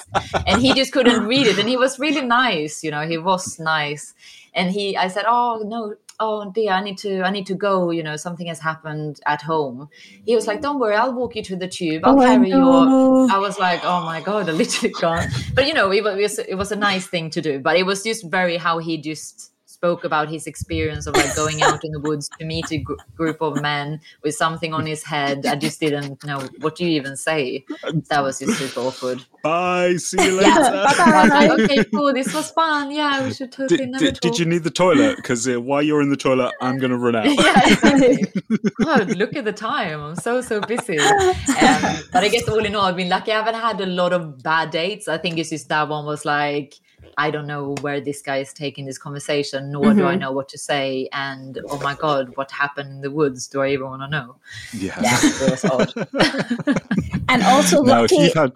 And 0.48 0.62
he 0.64 0.74
just 0.74 0.94
couldn't 0.94 1.28
read 1.28 1.46
it, 1.46 1.60
and 1.60 1.70
he 1.70 1.78
was 1.78 2.00
really 2.00 2.26
nice, 2.26 2.84
you 2.84 2.90
know. 2.90 3.08
He 3.08 3.20
was 3.20 3.60
nice, 3.60 4.16
and 4.56 4.72
he, 4.72 4.98
I 4.98 5.10
said, 5.10 5.26
"Oh 5.28 5.62
no." 5.64 5.94
Oh 6.20 6.52
dear, 6.52 6.72
I 6.72 6.82
need 6.84 6.98
to 7.00 7.22
I 7.22 7.30
need 7.30 7.46
to 7.48 7.54
go, 7.54 7.92
you 7.92 8.02
know, 8.02 8.16
something 8.16 8.48
has 8.48 8.60
happened 8.60 9.20
at 9.26 9.42
home. 9.44 9.90
He 10.26 10.34
was 10.36 10.48
like, 10.48 10.62
Don't 10.62 10.80
worry, 10.80 10.96
I'll 10.96 11.14
walk 11.14 11.36
you 11.36 11.44
to 11.44 11.56
the 11.56 11.68
tube. 11.68 12.04
I'll 12.06 12.20
Oh, 12.20 12.26
carry 12.26 12.50
your. 12.50 13.30
I 13.32 13.38
was 13.38 13.60
like, 13.60 13.82
oh 13.84 14.04
my 14.04 14.22
god, 14.22 14.50
I 14.50 14.52
literally 14.64 14.94
gone. 15.00 15.28
But 15.54 15.68
you 15.68 15.74
know, 15.74 15.92
it 15.92 16.04
was 16.04 16.40
it 16.40 16.56
was 16.56 16.72
a 16.72 16.76
nice 16.76 17.06
thing 17.08 17.30
to 17.32 17.42
do. 17.42 17.60
But 17.60 17.78
it 17.78 17.84
was 17.86 18.04
just 18.04 18.26
very 18.32 18.58
how 18.58 18.80
he 18.80 18.98
just 18.98 19.52
spoke 19.78 20.04
about 20.04 20.28
his 20.28 20.48
experience 20.48 21.06
of 21.06 21.16
like 21.16 21.36
going 21.36 21.62
out 21.62 21.86
in 21.86 21.92
the 21.92 22.00
woods 22.00 22.28
to 22.40 22.46
meet 22.46 22.72
a 22.72 22.80
gr- 22.80 22.96
group 23.16 23.40
of 23.42 23.62
men 23.62 24.00
with 24.24 24.34
something 24.34 24.74
on 24.74 24.88
his 24.88 25.04
head. 25.04 25.46
I 25.46 25.56
just 25.56 25.80
didn't 25.80 26.24
know 26.26 26.40
what 26.62 26.76
do 26.76 26.84
you 26.84 26.92
even 27.00 27.16
say. 27.16 27.64
That 28.10 28.24
was 28.24 28.40
just 28.40 28.58
super 28.58 28.80
awkward. 28.80 29.24
Bye. 29.44 29.98
See 29.98 30.20
you 30.24 30.38
later. 30.38 30.50
Yeah, 30.50 31.28
like, 31.30 31.52
okay, 31.60 31.84
cool. 31.94 32.12
This 32.12 32.34
was 32.34 32.50
fun. 32.52 32.90
Yeah, 32.90 33.24
we 33.24 33.34
should 33.34 33.52
totally 33.52 33.86
Did, 33.86 33.98
did, 34.00 34.20
did 34.20 34.40
you 34.40 34.46
need 34.46 34.64
the 34.64 34.72
toilet? 34.72 35.18
Because 35.18 35.48
uh, 35.48 35.62
while 35.62 35.84
you're 35.84 36.02
in 36.02 36.10
the 36.10 36.18
toilet, 36.18 36.56
I'm 36.60 36.80
going 36.80 36.92
to 36.92 36.98
run 36.98 37.16
out. 37.16 37.26
yeah, 37.26 37.68
exactly. 37.68 38.26
God, 38.84 39.16
look 39.16 39.36
at 39.36 39.46
the 39.46 39.54
time. 39.54 40.02
I'm 40.02 40.16
so 40.16 40.42
so 40.42 40.60
busy. 40.60 40.98
Um, 40.98 41.98
but 42.12 42.24
I 42.24 42.30
guess 42.32 42.50
all 42.50 42.66
in 42.66 42.76
all, 42.76 42.86
I've 42.86 42.96
been 42.96 43.10
lucky. 43.10 43.32
I 43.32 43.38
haven't 43.44 43.62
had 43.62 43.80
a 43.80 43.86
lot 43.86 44.12
of 44.12 44.42
bad 44.42 44.72
dates. 44.72 45.08
I 45.08 45.20
think 45.20 45.38
it's 45.38 45.52
just 45.52 45.70
that 45.70 45.88
one 45.88 46.06
was 46.06 46.26
like, 46.26 46.74
I 47.20 47.32
don't 47.32 47.48
know 47.48 47.74
where 47.82 48.00
this 48.00 48.22
guy 48.22 48.38
is 48.38 48.54
taking 48.54 48.86
this 48.86 49.00
conversation, 49.00 49.72
nor 49.72 49.94
do 49.94 50.06
I 50.06 50.16
Mhm. 50.16 50.20
know 50.20 50.32
what 50.32 50.48
to 50.50 50.58
say. 50.58 51.10
And 51.14 51.60
oh 51.70 51.80
my 51.82 51.96
God, 51.96 52.36
what 52.38 52.52
happened 52.52 52.92
in 52.92 53.02
the 53.02 53.10
woods? 53.10 53.48
Do 53.48 53.62
I 53.64 53.70
even 53.70 53.88
want 53.88 54.04
to 54.04 54.08
know? 54.08 54.36
Yeah. 54.74 55.02
It 55.42 55.50
was 55.50 55.66
odd. 55.66 55.92
And 57.30 57.44
also 57.44 57.82
Now, 57.84 58.02
lucky. 58.02 58.16
you've 58.18 58.34
had 58.34 58.52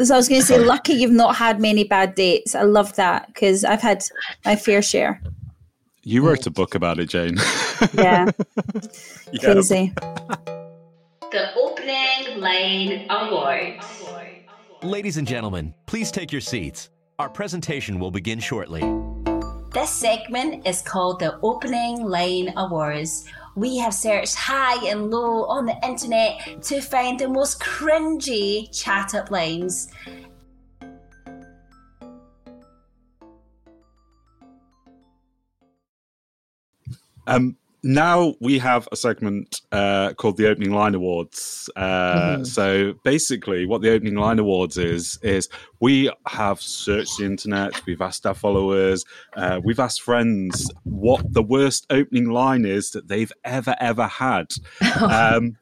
So 0.00 0.14
I 0.14 0.16
was 0.18 0.28
going 0.28 0.40
to 0.42 0.46
say, 0.46 0.58
lucky 0.58 0.92
you've 0.94 1.10
not 1.10 1.36
had 1.36 1.58
many 1.60 1.84
bad 1.84 2.14
dates. 2.14 2.54
I 2.54 2.62
love 2.62 2.94
that 2.96 3.26
because 3.28 3.64
I've 3.64 3.80
had 3.82 4.04
my 4.44 4.56
fair 4.56 4.82
share. 4.82 5.20
You 6.04 6.22
wrote 6.26 6.46
a 6.46 6.50
book 6.50 6.74
about 6.74 6.98
it, 6.98 7.08
Jane. 7.08 7.36
Yeah, 7.94 8.26
Yeah. 9.32 9.40
crazy. 9.40 9.92
The 11.30 11.54
Opening 11.56 12.40
Line 12.40 13.06
Awards. 13.10 13.86
Ladies 14.82 15.16
and 15.16 15.26
gentlemen, 15.26 15.74
please 15.86 16.10
take 16.10 16.30
your 16.32 16.40
seats. 16.40 16.90
Our 17.18 17.28
presentation 17.28 17.98
will 17.98 18.10
begin 18.10 18.40
shortly. 18.40 18.80
This 19.72 19.90
segment 19.90 20.66
is 20.66 20.82
called 20.82 21.20
the 21.20 21.38
Opening 21.42 22.04
Line 22.04 22.52
Awards. 22.56 23.26
We 23.54 23.76
have 23.78 23.92
searched 23.94 24.34
high 24.34 24.86
and 24.88 25.10
low 25.10 25.44
on 25.44 25.66
the 25.66 25.76
internet 25.86 26.62
to 26.62 26.80
find 26.80 27.18
the 27.18 27.28
most 27.28 27.60
cringy 27.60 28.68
chat 28.72 29.14
up 29.14 29.30
lines. 29.30 29.88
Um, 37.26 37.56
now 37.82 38.34
we 38.40 38.58
have 38.58 38.88
a 38.92 38.96
segment 38.96 39.60
uh, 39.72 40.12
called 40.14 40.36
the 40.36 40.48
Opening 40.48 40.72
Line 40.72 40.94
Awards. 40.94 41.68
Uh, 41.76 42.36
Mhm. 42.38 42.46
So 42.46 42.94
basically, 43.04 43.66
what 43.66 43.82
the 43.82 43.90
Opening 43.90 44.14
Line 44.16 44.38
Awards 44.38 44.78
is 44.78 45.18
is 45.22 45.48
we 45.80 46.10
have 46.26 46.60
searched 46.60 47.18
the 47.18 47.24
internet, 47.24 47.84
we've 47.86 48.00
asked 48.00 48.24
our 48.26 48.34
followers, 48.34 49.04
uh, 49.36 49.60
we've 49.64 49.80
asked 49.80 50.02
friends 50.02 50.70
what 50.84 51.32
the 51.32 51.42
worst 51.42 51.86
opening 51.90 52.30
line 52.30 52.64
is 52.64 52.90
that 52.92 53.08
they've 53.08 53.32
ever 53.44 53.74
ever 53.80 54.06
had. 54.06 54.46
Um, 55.02 55.56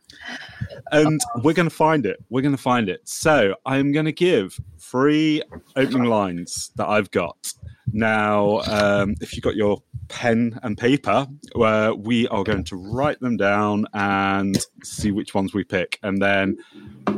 and 0.92 1.20
we're 1.42 1.54
going 1.54 1.68
to 1.68 1.74
find 1.74 2.04
it. 2.04 2.18
We're 2.30 2.42
going 2.42 2.54
to 2.56 2.60
find 2.62 2.88
it. 2.88 3.00
So 3.08 3.54
I'm 3.64 3.92
going 3.92 4.04
to 4.06 4.12
give 4.12 4.58
three 4.78 5.42
opening 5.76 6.04
lines 6.04 6.70
that 6.76 6.88
I've 6.88 7.10
got. 7.10 7.52
Now, 7.92 8.60
um, 8.60 9.14
if 9.20 9.34
you've 9.34 9.42
got 9.42 9.56
your 9.56 9.82
pen 10.08 10.58
and 10.62 10.76
paper, 10.76 11.26
uh, 11.56 11.94
we 11.96 12.28
are 12.28 12.44
going 12.44 12.64
to 12.64 12.76
write 12.76 13.20
them 13.20 13.36
down 13.36 13.86
and 13.94 14.58
see 14.82 15.10
which 15.10 15.34
ones 15.34 15.54
we 15.54 15.64
pick. 15.64 15.98
And 16.02 16.20
then 16.20 16.58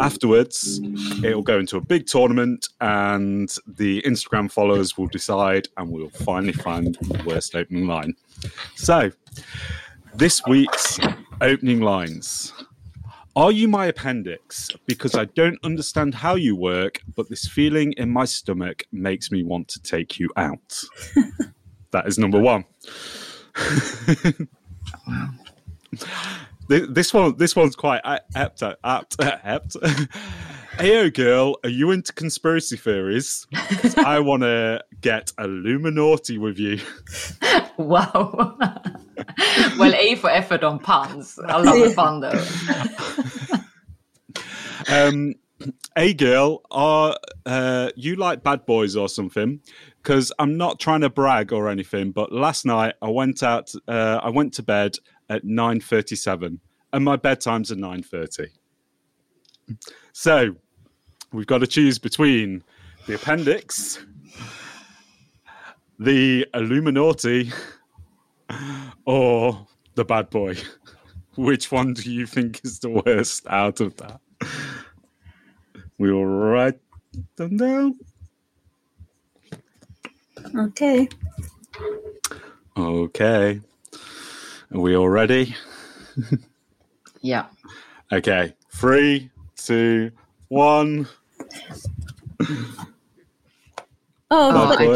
afterwards, 0.01 0.81
it'll 1.25 1.42
go 1.42 1.59
into 1.59 1.77
a 1.77 1.81
big 1.81 2.07
tournament, 2.07 2.68
and 2.81 3.55
the 3.66 4.03
Instagram 4.03 4.51
followers 4.51 4.96
will 4.96 5.09
decide, 5.09 5.68
and 5.77 5.90
we'll 5.90 6.11
finally 6.11 6.53
find 6.53 6.94
the 6.94 7.22
worst 7.27 7.55
opening 7.55 7.87
line. 7.87 8.14
So, 8.77 9.11
this 10.14 10.42
week's 10.46 10.98
opening 11.40 11.81
lines. 11.81 12.53
Are 13.35 13.51
you 13.51 13.66
my 13.66 13.87
appendix? 13.87 14.68
Because 14.87 15.14
I 15.14 15.25
don't 15.25 15.59
understand 15.64 16.14
how 16.14 16.35
you 16.35 16.55
work, 16.55 17.01
but 17.16 17.29
this 17.31 17.49
feeling 17.49 17.93
in 17.97 18.11
my 18.11 18.26
stomach 18.26 18.85
makes 18.93 19.30
me 19.30 19.43
want 19.43 19.68
to 19.68 19.80
take 19.80 20.18
you 20.18 20.28
out. 20.37 20.83
that 21.93 22.07
is 22.07 22.18
number 22.18 22.39
one. 22.39 22.64
Th- 26.68 26.89
This 26.89 27.12
one, 27.14 27.37
this 27.37 27.57
one's 27.57 27.76
quite 27.76 28.01
apt. 28.05 28.62
Apt. 28.62 29.16
apt. 29.22 29.76
Hey, 30.79 31.11
girl, 31.11 31.57
are 31.62 31.70
you 31.70 31.91
into 31.91 32.12
conspiracy 32.12 32.77
theories? 32.77 33.47
I 33.99 34.20
want 34.20 34.43
to 34.43 34.83
get 35.01 35.33
Illuminati 35.39 36.39
with 36.39 36.59
you. 36.59 36.79
Wow. 37.79 38.59
well, 39.79 39.95
A 39.95 40.14
for 40.16 40.29
effort 40.29 40.62
on 40.62 40.79
puns. 40.79 41.39
I 41.43 41.59
love 41.61 41.79
the 41.79 41.91
fun 41.91 42.20
though. 42.20 42.45
Um, 44.89 45.35
hey, 45.97 46.12
girl, 46.12 46.62
are 46.70 47.16
uh, 47.47 47.91
you 47.97 48.16
like 48.16 48.43
Bad 48.43 48.66
Boys 48.66 48.95
or 48.95 49.09
something? 49.09 49.61
Because 50.03 50.33
I'm 50.39 50.59
not 50.59 50.81
trying 50.81 51.01
to 51.01 51.11
brag 51.11 51.53
or 51.53 51.68
anything, 51.70 52.12
but 52.12 52.31
last 52.31 52.66
night 52.66 52.95
I 53.01 53.09
went 53.09 53.43
out. 53.43 53.73
Uh, 53.89 54.20
I 54.23 54.29
went 54.29 54.53
to 54.55 54.62
bed 54.62 54.97
at 55.31 55.45
nine 55.45 55.81
thirty-seven, 55.81 56.61
and 56.93 57.05
my 57.05 57.16
bedtime's 57.16 57.73
at 57.73 57.79
nine 57.79 58.03
thirty. 58.03 58.49
So 60.12 60.54
we've 61.32 61.46
got 61.46 61.58
to 61.58 61.66
choose 61.66 61.98
between 61.98 62.62
the 63.06 63.14
appendix, 63.14 64.04
the 65.98 66.46
Illuminati, 66.54 67.52
or 69.04 69.66
the 69.94 70.04
bad 70.04 70.30
boy. 70.30 70.56
Which 71.36 71.72
one 71.72 71.94
do 71.94 72.12
you 72.12 72.26
think 72.26 72.60
is 72.64 72.80
the 72.80 72.90
worst 72.90 73.46
out 73.48 73.80
of 73.80 73.96
that? 73.96 74.20
We 75.98 76.12
will 76.12 76.26
write 76.26 76.78
them 77.36 77.56
down. 77.56 77.98
Okay. 80.56 81.08
Okay. 82.76 83.60
Are 84.74 84.80
we 84.80 84.96
all 84.96 85.08
ready? 85.08 85.54
Yeah. 87.22 87.46
Okay. 88.12 88.54
Three, 88.70 89.30
two, 89.66 90.10
one. 90.48 91.06
Oh, 94.30 94.52
but 94.68 94.80
I- 94.80 94.86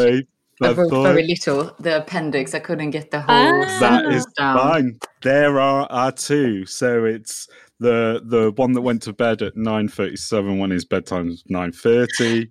Boy, 0.59 0.69
I 0.69 0.71
wrote 0.73 0.89
boy. 0.89 1.03
very 1.03 1.27
little. 1.27 1.75
The 1.79 1.97
appendix. 1.97 2.55
I 2.55 2.59
couldn't 2.59 2.89
get 2.89 3.11
the 3.11 3.21
whole. 3.21 3.35
Ah. 3.35 3.61
That 3.61 3.79
sentence 3.79 4.15
is 4.15 4.33
down. 4.37 4.57
fine. 4.57 4.99
There 5.21 5.59
are 5.59 5.85
our 5.91 6.11
two. 6.11 6.65
So 6.65 7.05
it's 7.05 7.47
the 7.79 8.21
the 8.25 8.51
one 8.55 8.71
that 8.73 8.81
went 8.81 9.03
to 9.03 9.13
bed 9.13 9.43
at 9.43 9.55
nine 9.55 9.87
thirty 9.87 10.15
seven 10.15 10.57
when 10.57 10.71
his 10.71 10.83
bedtime's 10.83 11.43
nine 11.47 11.71
thirty, 11.71 12.49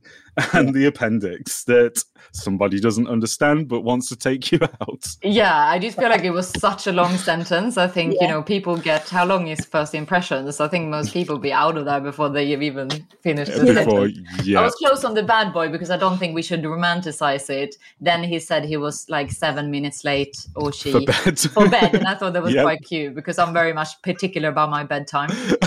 and 0.53 0.74
the 0.74 0.87
appendix 0.87 1.64
that 1.64 2.03
somebody 2.32 2.78
doesn't 2.80 3.09
understand 3.09 3.68
but 3.68 3.80
wants 3.82 4.09
to 4.09 4.16
take 4.16 4.53
you 4.53 4.59
out. 4.62 5.07
Yeah, 5.22 5.57
I 5.57 5.78
just 5.78 5.97
feel 5.97 6.09
like 6.11 6.24
it 6.24 6.30
was 6.30 6.49
such 6.49 6.87
a 6.87 6.93
long 6.93 7.16
sentence. 7.16 7.78
I 7.78 7.87
think, 7.89 8.16
you 8.20 8.28
know, 8.28 8.43
people 8.43 8.76
get 8.76 9.09
how 9.09 9.24
long 9.24 9.47
is 9.49 9.64
first 9.64 9.95
impressions? 9.95 10.61
I 10.61 10.68
think 10.68 10.89
most 10.89 11.12
people 11.12 11.39
be 11.39 11.53
out 11.53 11.78
of 11.78 11.84
there 11.87 12.01
before 12.01 12.28
they 12.28 12.51
have 12.51 12.62
even 12.62 12.91
finished 13.22 13.53
the 13.53 13.72
Before, 13.72 14.09
sentence. 14.09 14.55
I 14.57 14.62
was 14.62 14.74
close 14.74 15.05
on 15.05 15.14
the 15.14 15.22
bad 15.22 15.53
boy 15.53 15.68
because 15.70 15.91
I 15.91 15.97
don't 15.97 16.18
think 16.18 16.34
we 16.34 16.43
should 16.43 16.62
romanticize 16.62 17.49
it. 17.49 17.76
Then 18.01 18.22
he 18.22 18.39
said 18.39 18.64
he 18.64 18.76
was 18.76 19.09
like 19.09 19.30
seven 19.30 19.70
minutes 19.70 20.05
late 20.05 20.37
or 20.55 20.72
she 20.72 20.93
for 20.93 21.01
bed. 21.01 21.39
for 21.39 21.68
bed, 21.68 21.95
and 21.95 22.07
I 22.07 22.14
thought 22.14 22.32
that 22.34 22.43
was 22.43 22.53
Yep. 22.57 22.62
quite 22.64 22.82
cute 22.82 23.14
because 23.14 23.39
I'm 23.39 23.53
very 23.53 23.72
much 23.72 24.01
particular 24.03 24.49
about 24.51 24.70
my 24.70 24.84
bedtime. 24.84 25.30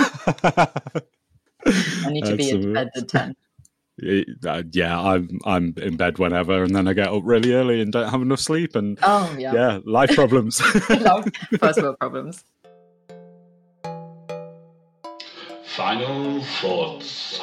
I 1.65 2.09
need 2.09 2.26
to 2.26 2.36
be 2.36 2.49
in 2.49 2.74
bed 2.74 2.89
at 2.95 3.07
ten. 3.07 3.32
Uh, 3.32 3.34
Uh, 4.45 4.63
yeah, 4.71 4.99
I'm 4.99 5.39
I'm 5.45 5.73
in 5.77 5.97
bed 5.97 6.19
whenever, 6.19 6.63
and 6.63 6.75
then 6.75 6.87
I 6.87 6.93
get 6.93 7.07
up 7.07 7.23
really 7.25 7.53
early 7.53 7.81
and 7.81 7.91
don't 7.91 8.09
have 8.09 8.21
enough 8.21 8.39
sleep, 8.39 8.75
and 8.75 8.97
Oh 9.01 9.35
yeah, 9.37 9.53
yeah, 9.53 9.79
life 9.83 10.15
problems. 10.15 10.61
Love 10.89 11.29
first 11.59 11.81
world 11.81 11.99
problems. 11.99 12.43
Final 15.65 16.41
thoughts. 16.43 17.41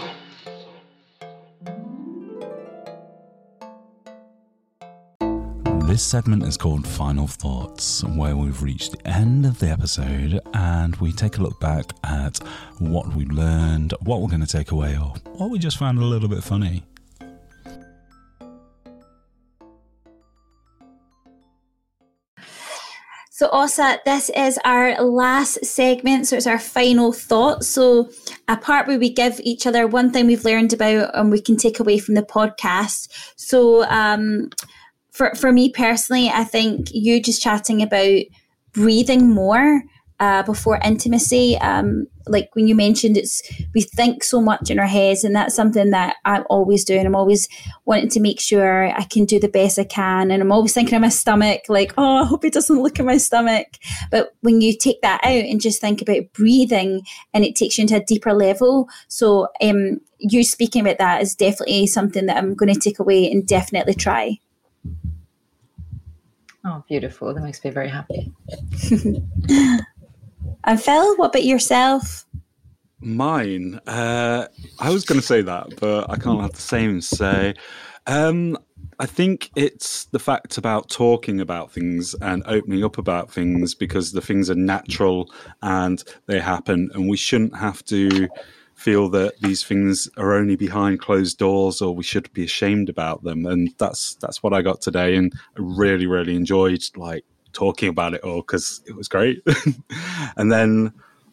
This 5.86 6.02
segment 6.02 6.42
is 6.42 6.56
called 6.56 6.84
Final 6.84 7.28
Thoughts, 7.28 8.02
where 8.02 8.36
we've 8.36 8.60
reached 8.60 8.90
the 8.90 9.08
end 9.08 9.46
of 9.46 9.60
the 9.60 9.68
episode 9.68 10.40
and 10.52 10.96
we 10.96 11.12
take 11.12 11.38
a 11.38 11.40
look 11.40 11.60
back 11.60 11.84
at 12.02 12.38
what 12.80 13.14
we 13.14 13.24
learned, 13.26 13.94
what 14.00 14.20
we're 14.20 14.26
going 14.26 14.44
to 14.44 14.48
take 14.48 14.72
away, 14.72 14.96
or 14.96 15.14
what 15.36 15.48
we 15.48 15.60
just 15.60 15.78
found 15.78 16.00
a 16.00 16.04
little 16.04 16.28
bit 16.28 16.42
funny. 16.42 16.82
So, 23.30 23.48
Åsa, 23.50 23.98
this 24.04 24.28
is 24.30 24.58
our 24.64 25.00
last 25.00 25.64
segment. 25.64 26.26
So, 26.26 26.36
it's 26.36 26.48
our 26.48 26.58
final 26.58 27.12
thoughts. 27.12 27.68
So, 27.68 28.10
a 28.48 28.56
part 28.56 28.88
where 28.88 28.98
we 28.98 29.08
give 29.08 29.40
each 29.44 29.68
other 29.68 29.86
one 29.86 30.10
thing 30.10 30.26
we've 30.26 30.44
learned 30.44 30.72
about 30.72 31.12
and 31.14 31.30
we 31.30 31.40
can 31.40 31.56
take 31.56 31.78
away 31.78 31.98
from 31.98 32.16
the 32.16 32.22
podcast. 32.22 33.08
So, 33.36 33.84
um, 33.84 34.50
for, 35.16 35.34
for 35.34 35.50
me 35.50 35.70
personally, 35.70 36.28
I 36.28 36.44
think 36.44 36.88
you 36.92 37.22
just 37.22 37.42
chatting 37.42 37.80
about 37.80 38.20
breathing 38.72 39.30
more 39.30 39.82
uh, 40.20 40.42
before 40.42 40.78
intimacy. 40.84 41.56
Um, 41.58 42.06
like 42.26 42.50
when 42.54 42.66
you 42.66 42.74
mentioned, 42.74 43.16
it's 43.16 43.42
we 43.74 43.80
think 43.80 44.24
so 44.24 44.42
much 44.42 44.70
in 44.70 44.78
our 44.78 44.86
heads, 44.86 45.24
and 45.24 45.34
that's 45.34 45.54
something 45.54 45.90
that 45.90 46.16
I'm 46.26 46.44
always 46.50 46.84
doing. 46.84 47.06
I'm 47.06 47.14
always 47.14 47.48
wanting 47.86 48.10
to 48.10 48.20
make 48.20 48.40
sure 48.40 48.88
I 48.88 49.04
can 49.04 49.24
do 49.24 49.40
the 49.40 49.48
best 49.48 49.78
I 49.78 49.84
can, 49.84 50.30
and 50.30 50.42
I'm 50.42 50.52
always 50.52 50.74
thinking 50.74 50.96
of 50.96 51.02
my 51.02 51.08
stomach, 51.08 51.62
like, 51.68 51.94
oh, 51.96 52.22
I 52.22 52.24
hope 52.24 52.44
he 52.44 52.50
doesn't 52.50 52.82
look 52.82 53.00
at 53.00 53.06
my 53.06 53.16
stomach. 53.16 53.68
But 54.10 54.34
when 54.40 54.60
you 54.60 54.76
take 54.76 55.00
that 55.00 55.24
out 55.24 55.30
and 55.30 55.60
just 55.60 55.80
think 55.80 56.02
about 56.02 56.32
breathing, 56.34 57.02
and 57.32 57.42
it 57.42 57.56
takes 57.56 57.78
you 57.78 57.82
into 57.82 57.96
a 57.96 58.04
deeper 58.04 58.34
level. 58.34 58.88
So, 59.08 59.48
um, 59.62 60.00
you 60.18 60.44
speaking 60.44 60.82
about 60.82 60.98
that 60.98 61.22
is 61.22 61.34
definitely 61.34 61.86
something 61.86 62.26
that 62.26 62.36
I'm 62.36 62.54
going 62.54 62.72
to 62.72 62.80
take 62.80 62.98
away 62.98 63.30
and 63.30 63.46
definitely 63.46 63.94
try. 63.94 64.40
Oh, 66.66 66.84
beautiful! 66.88 67.32
That 67.32 67.42
makes 67.42 67.64
me 67.64 67.70
very 67.70 67.88
happy. 67.88 68.32
And 70.66 70.82
Phil, 70.82 71.16
what 71.16 71.28
about 71.28 71.44
yourself? 71.44 72.26
Mine. 73.00 73.80
Uh, 73.86 74.48
I 74.80 74.90
was 74.90 75.04
going 75.04 75.20
to 75.20 75.26
say 75.26 75.40
that, 75.42 75.78
but 75.78 76.10
I 76.10 76.16
can't 76.16 76.40
have 76.40 76.52
the 76.52 76.60
same 76.60 77.00
say. 77.00 77.54
Um, 78.08 78.58
I 78.98 79.06
think 79.06 79.50
it's 79.54 80.06
the 80.06 80.18
fact 80.18 80.58
about 80.58 80.90
talking 80.90 81.40
about 81.40 81.70
things 81.70 82.14
and 82.20 82.42
opening 82.46 82.82
up 82.82 82.98
about 82.98 83.30
things 83.30 83.74
because 83.74 84.12
the 84.12 84.20
things 84.20 84.50
are 84.50 84.56
natural 84.56 85.30
and 85.62 86.02
they 86.26 86.40
happen, 86.40 86.90
and 86.94 87.08
we 87.08 87.16
shouldn't 87.16 87.56
have 87.56 87.84
to 87.86 88.28
feel 88.86 89.08
that 89.08 89.36
these 89.40 89.64
things 89.64 90.08
are 90.16 90.32
only 90.32 90.54
behind 90.54 91.00
closed 91.00 91.38
doors 91.38 91.82
or 91.82 91.92
we 91.92 92.04
should 92.04 92.32
be 92.32 92.44
ashamed 92.44 92.88
about 92.88 93.24
them. 93.24 93.44
And 93.44 93.74
that's 93.78 94.14
that's 94.20 94.44
what 94.44 94.52
I 94.52 94.62
got 94.62 94.80
today, 94.80 95.16
and 95.16 95.32
I 95.34 95.60
really 95.82 96.06
really 96.06 96.36
enjoyed 96.36 96.82
like 96.94 97.24
talking 97.52 97.88
about 97.88 98.14
it 98.14 98.22
all 98.22 98.42
because 98.42 98.82
it 98.86 98.94
was 98.94 99.08
great. 99.08 99.42
and 100.36 100.52
then 100.52 100.92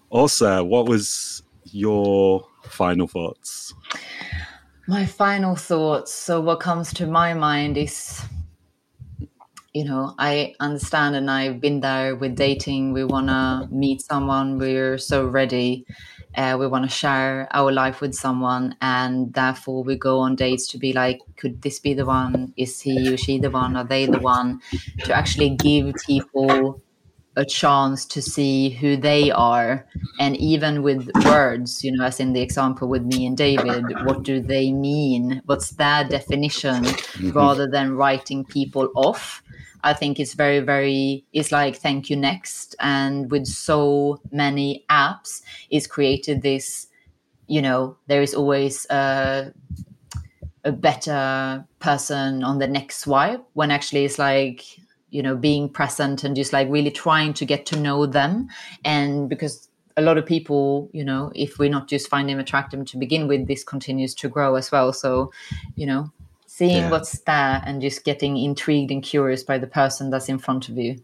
also, 0.09 0.63
what 0.63 0.87
was 0.87 1.43
your 1.65 2.43
final 2.63 3.07
thoughts? 3.07 3.75
My 4.87 5.05
final 5.05 5.55
thoughts. 5.55 6.11
So, 6.11 6.41
what 6.41 6.59
comes 6.59 6.91
to 6.95 7.05
my 7.05 7.35
mind 7.35 7.77
is, 7.77 8.19
you 9.73 9.85
know, 9.85 10.15
I 10.17 10.55
understand 10.59 11.15
and 11.15 11.29
I've 11.29 11.61
been 11.61 11.81
there 11.81 12.15
with 12.15 12.35
dating. 12.35 12.93
We 12.93 13.03
want 13.03 13.27
to 13.27 13.67
meet 13.69 14.01
someone, 14.01 14.57
we're 14.57 14.97
so 14.97 15.27
ready. 15.27 15.85
Uh, 16.35 16.57
we 16.59 16.67
want 16.67 16.83
to 16.83 16.89
share 16.89 17.47
our 17.51 17.71
life 17.71 18.01
with 18.01 18.13
someone, 18.13 18.75
and 18.81 19.33
therefore 19.33 19.83
we 19.83 19.95
go 19.95 20.19
on 20.19 20.35
dates 20.35 20.67
to 20.67 20.77
be 20.77 20.93
like, 20.93 21.19
could 21.37 21.61
this 21.61 21.79
be 21.79 21.93
the 21.93 22.05
one? 22.05 22.53
Is 22.57 22.81
he 22.81 23.13
or 23.13 23.17
she 23.17 23.39
the 23.39 23.51
one? 23.51 23.75
Are 23.75 23.83
they 23.83 24.05
the 24.05 24.19
one? 24.19 24.61
To 25.05 25.13
actually 25.13 25.51
give 25.51 25.93
people 26.05 26.81
a 27.35 27.45
chance 27.45 28.05
to 28.05 28.21
see 28.21 28.69
who 28.69 28.95
they 28.95 29.31
are 29.31 29.87
and 30.19 30.37
even 30.37 30.83
with 30.83 31.09
words 31.25 31.83
you 31.83 31.91
know 31.91 32.05
as 32.05 32.19
in 32.19 32.33
the 32.33 32.41
example 32.41 32.87
with 32.87 33.03
me 33.03 33.25
and 33.25 33.35
david 33.35 33.83
what 34.05 34.21
do 34.21 34.39
they 34.39 34.71
mean 34.71 35.41
what's 35.45 35.71
their 35.71 36.03
definition 36.03 36.85
rather 37.33 37.67
than 37.67 37.95
writing 37.95 38.45
people 38.45 38.87
off 38.95 39.41
i 39.83 39.93
think 39.93 40.19
it's 40.19 40.33
very 40.33 40.59
very 40.59 41.25
it's 41.33 41.51
like 41.51 41.75
thank 41.75 42.09
you 42.09 42.15
next. 42.15 42.75
And 42.79 43.29
with 43.31 43.45
so 43.47 44.21
many 44.31 44.85
apps 44.89 45.41
it's 45.69 45.87
created 45.87 46.41
this 46.41 46.87
you 47.47 47.61
know 47.61 47.97
there 48.07 48.21
is 48.21 48.33
always 48.33 48.85
a 48.89 49.53
a 50.63 50.71
better 50.71 51.65
person 51.79 52.43
on 52.43 52.59
the 52.59 52.67
next 52.67 52.99
swipe 52.99 53.43
when 53.53 53.69
actually 53.69 54.05
it's 54.05 54.17
like 54.17 54.63
you 55.09 55.21
know 55.21 55.35
being 55.35 55.69
present 55.69 56.23
and 56.23 56.35
just 56.35 56.53
like 56.53 56.67
really 56.69 56.91
trying 56.91 57.33
to 57.33 57.45
get 57.45 57.65
to 57.67 57.79
know 57.79 58.05
them. 58.05 58.47
And 58.85 59.29
because 59.29 59.69
a 59.95 60.01
lot 60.01 60.17
of 60.17 60.25
people 60.25 60.89
you 60.93 61.03
know 61.03 61.31
if 61.35 61.59
we're 61.59 61.69
not 61.69 61.87
just 61.87 62.09
find 62.09 62.27
them 62.29 62.39
attractive 62.39 62.85
to 62.85 62.97
begin 62.97 63.27
with 63.27 63.47
this 63.47 63.63
continues 63.63 64.15
to 64.15 64.29
grow 64.29 64.55
as 64.55 64.71
well. 64.71 64.93
So 64.93 65.31
you 65.75 65.85
know 65.85 66.11
seeing 66.57 66.83
Yeah. 66.83 66.91
what's 66.91 67.19
there 67.21 67.61
and 67.65 67.81
just 67.81 68.03
getting 68.03 68.37
intrigued 68.37 68.91
and 68.91 69.01
curious 69.03 69.43
by 69.43 69.57
the 69.57 69.67
person 69.67 70.09
that's 70.11 70.29
in 70.29 70.37
front 70.39 70.69
of 70.69 70.77
you 70.77 70.95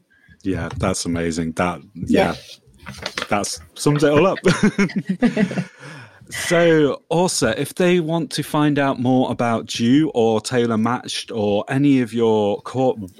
Yeah, 0.43 0.69
that's 0.77 1.05
amazing. 1.05 1.53
That 1.53 1.81
yeah, 1.95 2.35
that's 3.29 3.59
sums 3.75 4.03
it 4.03 4.11
all 4.11 4.27
up. 4.27 4.39
So, 6.31 7.01
Åsa, 7.09 7.57
if 7.57 7.73
they 7.73 7.99
want 7.99 8.29
to 8.33 8.43
find 8.43 8.77
out 8.77 8.99
more 8.99 9.31
about 9.31 9.79
you 9.79 10.11
or 10.13 10.39
Tailor 10.39 10.77
Matched 10.77 11.31
or 11.31 11.65
any 11.67 12.01
of 12.01 12.13
your 12.13 12.61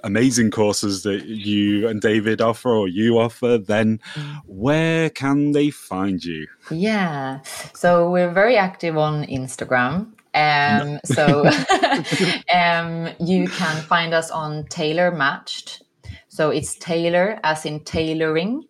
amazing 0.04 0.52
courses 0.52 1.02
that 1.04 1.26
you 1.26 1.88
and 1.88 2.02
David 2.02 2.40
offer 2.40 2.70
or 2.70 2.88
you 2.88 3.18
offer, 3.18 3.58
then 3.58 4.00
where 4.46 5.10
can 5.10 5.54
they 5.54 5.72
find 5.72 6.24
you? 6.24 6.46
Yeah. 6.70 7.40
So 7.74 8.12
we're 8.12 8.32
very 8.32 8.58
active 8.58 8.96
on 8.96 9.26
Instagram. 9.26 10.12
Um, 10.34 11.00
so 11.06 11.46
um, 12.54 13.10
you 13.20 13.48
can 13.48 13.82
find 13.84 14.14
us 14.14 14.32
on 14.32 14.66
Tailor 14.66 15.12
Matched. 15.12 15.84
So 16.28 16.50
it's 16.50 16.76
Tailor 16.76 17.40
as 17.44 17.66
in 17.66 17.84
tailoring. 17.84 18.66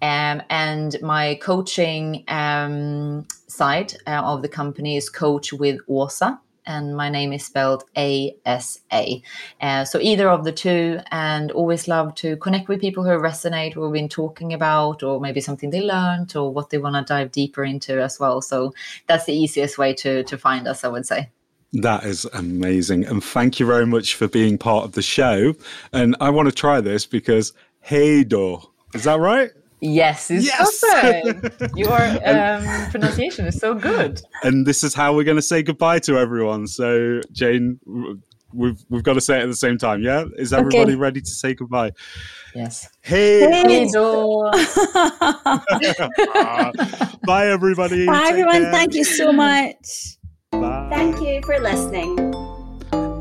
Um, 0.00 0.42
and 0.48 0.96
my 1.02 1.34
coaching 1.42 2.24
um, 2.28 3.26
side 3.48 3.94
uh, 4.06 4.22
of 4.24 4.42
the 4.42 4.48
company 4.48 4.96
is 4.96 5.10
Coach 5.10 5.52
with 5.52 5.80
Åsa. 5.88 6.38
And 6.68 6.96
my 6.96 7.08
name 7.08 7.32
is 7.32 7.44
spelled 7.44 7.82
A 7.96 8.36
S 8.46 8.80
A. 8.92 9.22
Uh, 9.60 9.84
so 9.84 9.98
either 9.98 10.28
of 10.28 10.44
the 10.44 10.52
two, 10.52 11.00
and 11.10 11.50
always 11.50 11.88
love 11.88 12.14
to 12.16 12.36
connect 12.36 12.68
with 12.68 12.80
people 12.80 13.02
who 13.02 13.10
resonate, 13.10 13.74
what 13.74 13.90
we've 13.90 14.00
been 14.00 14.08
talking 14.08 14.52
about, 14.52 15.02
or 15.02 15.18
maybe 15.18 15.40
something 15.40 15.70
they 15.70 15.80
learned, 15.80 16.36
or 16.36 16.52
what 16.52 16.70
they 16.70 16.78
want 16.78 16.94
to 16.94 17.02
dive 17.02 17.32
deeper 17.32 17.64
into 17.64 18.00
as 18.00 18.20
well. 18.20 18.40
So 18.40 18.72
that's 19.06 19.24
the 19.24 19.32
easiest 19.32 19.78
way 19.78 19.94
to 19.94 20.22
to 20.22 20.38
find 20.38 20.68
us, 20.68 20.84
I 20.84 20.88
would 20.88 21.06
say. 21.06 21.30
That 21.72 22.04
is 22.04 22.24
amazing. 22.32 23.04
And 23.04 23.24
thank 23.24 23.58
you 23.58 23.66
very 23.66 23.86
much 23.86 24.14
for 24.14 24.28
being 24.28 24.58
part 24.58 24.84
of 24.84 24.92
the 24.92 25.02
show. 25.02 25.54
And 25.92 26.16
I 26.20 26.30
want 26.30 26.48
to 26.48 26.54
try 26.54 26.80
this 26.80 27.06
because 27.06 27.52
Heido, 27.88 28.70
is 28.94 29.04
that 29.04 29.18
right? 29.18 29.50
Yes, 29.80 30.30
it's 30.30 30.44
Yes! 30.46 30.80
perfect. 30.80 31.76
Your 31.76 31.92
um, 32.26 32.90
pronunciation 32.90 33.46
is 33.46 33.58
so 33.58 33.74
good. 33.74 34.20
And 34.42 34.66
this 34.66 34.82
is 34.82 34.94
how 34.94 35.14
we're 35.14 35.24
going 35.24 35.36
to 35.36 35.42
say 35.42 35.62
goodbye 35.62 36.00
to 36.00 36.18
everyone. 36.18 36.66
So, 36.66 37.20
Jane, 37.32 37.78
we've 38.52 38.82
we've 38.88 39.02
got 39.02 39.14
to 39.14 39.20
say 39.20 39.38
it 39.38 39.42
at 39.42 39.46
the 39.48 39.54
same 39.56 39.78
time. 39.78 40.02
Yeah, 40.02 40.24
is 40.36 40.52
Okay. 40.52 40.60
everybody 40.60 40.94
ready 40.96 41.20
to 41.20 41.30
say 41.30 41.54
goodbye? 41.54 41.92
Yes. 42.54 42.88
Hey, 43.02 43.42
Heido. 43.42 44.50
bye 47.26 47.46
everybody. 47.46 48.06
Bye, 48.06 48.18
Take 48.20 48.30
everyone. 48.30 48.62
care. 48.62 48.72
Thank 48.72 48.94
you 48.94 49.04
so 49.04 49.32
much. 49.32 50.16
Bye. 50.50 50.88
Thank 50.90 51.20
you 51.20 51.40
for 51.44 51.58
listening. 51.60 52.16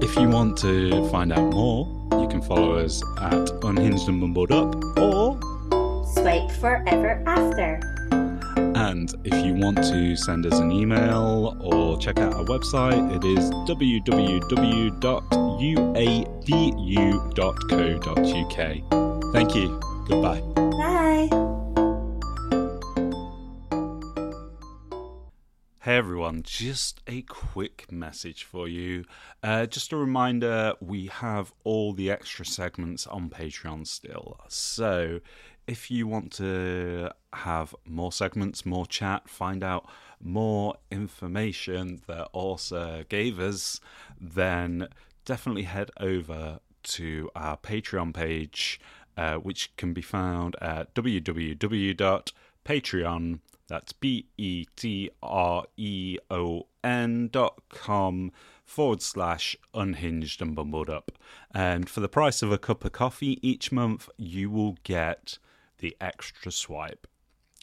If 0.01 0.15
you 0.15 0.29
want 0.29 0.57
to 0.59 1.07
find 1.09 1.33
out 1.33 1.53
more, 1.53 1.85
you 2.21 2.27
can 2.29 2.41
follow 2.41 2.77
us 2.77 3.01
at 3.19 3.49
Unhinged 3.63 4.07
and 4.07 4.21
Bumbled 4.21 4.51
Up, 4.51 4.75
or 4.97 5.37
Swipe 6.21 6.51
forever 6.59 7.23
after. 7.25 7.79
and 8.75 9.13
if 9.23 9.33
you 9.45 9.53
want 9.55 9.77
to 9.77 10.15
send 10.15 10.45
us 10.45 10.59
an 10.59 10.71
email 10.71 11.57
or 11.61 11.97
check 11.97 12.19
out 12.19 12.33
our 12.33 12.45
website, 12.45 13.15
it 13.15 13.23
is 13.25 13.49
www.uadu.co.uk. 13.67 14.53
Thank 19.33 19.55
you. 19.55 19.79
Goodbye. 20.07 20.41
Bye. 20.55 21.29
Hey 25.81 25.95
everyone, 25.95 26.41
just 26.43 27.01
a 27.07 27.21
quick 27.21 27.89
message 27.91 28.43
for 28.43 28.67
you. 28.67 29.05
Uh, 29.41 29.65
just 29.67 29.93
a 29.93 29.97
reminder 29.97 30.73
we 30.81 31.05
have 31.07 31.53
all 31.63 31.93
the 31.93 32.11
extra 32.11 32.45
segments 32.45 33.07
on 33.07 33.29
Patreon 33.29 33.87
still. 33.87 34.37
So 34.49 35.21
if 35.67 35.91
you 35.91 36.07
want 36.07 36.31
to 36.33 37.09
have 37.33 37.75
more 37.85 38.11
segments, 38.11 38.65
more 38.65 38.85
chat, 38.85 39.29
find 39.29 39.63
out 39.63 39.87
more 40.21 40.75
information 40.89 42.01
that 42.07 42.27
Åsa 42.33 43.07
gave 43.09 43.39
us, 43.39 43.79
then 44.19 44.87
definitely 45.25 45.63
head 45.63 45.91
over 45.99 46.59
to 46.83 47.29
our 47.35 47.57
Patreon 47.57 48.13
page, 48.13 48.79
uh, 49.17 49.35
which 49.35 49.75
can 49.75 49.93
be 49.93 50.01
found 50.01 50.55
at 50.61 50.95
www.patreon.com 50.95 53.41
that's 53.67 53.91
B 53.91 54.27
E 54.37 54.65
T 54.75 55.09
R 55.21 55.65
E 55.75 56.17
O 56.31 56.67
N 56.83 57.29
dot 57.31 57.61
com 57.69 58.31
forward 58.65 59.01
slash 59.01 59.55
unhinged 59.73 60.41
and 60.41 60.55
bumbled 60.55 60.89
up. 60.89 61.11
And 61.53 61.89
for 61.89 61.99
the 61.99 62.09
price 62.09 62.41
of 62.41 62.51
a 62.51 62.57
cup 62.57 62.85
of 62.85 62.93
coffee 62.93 63.39
each 63.47 63.71
month, 63.71 64.09
you 64.17 64.49
will 64.49 64.77
get 64.83 65.37
the 65.79 65.95
extra 66.01 66.51
swipe, 66.51 67.07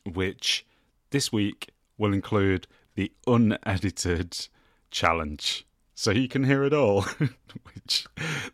which 0.05 0.67
this 1.11 1.33
week 1.33 1.71
will 1.99 2.13
include 2.13 2.67
the 2.95 3.13
unedited 3.27 4.49
challenge. 4.91 5.67
So 5.95 6.11
you 6.11 6.29
can 6.29 6.45
hear 6.45 6.65
it 6.65 6.75
all, 6.75 7.03
which 7.75 8.07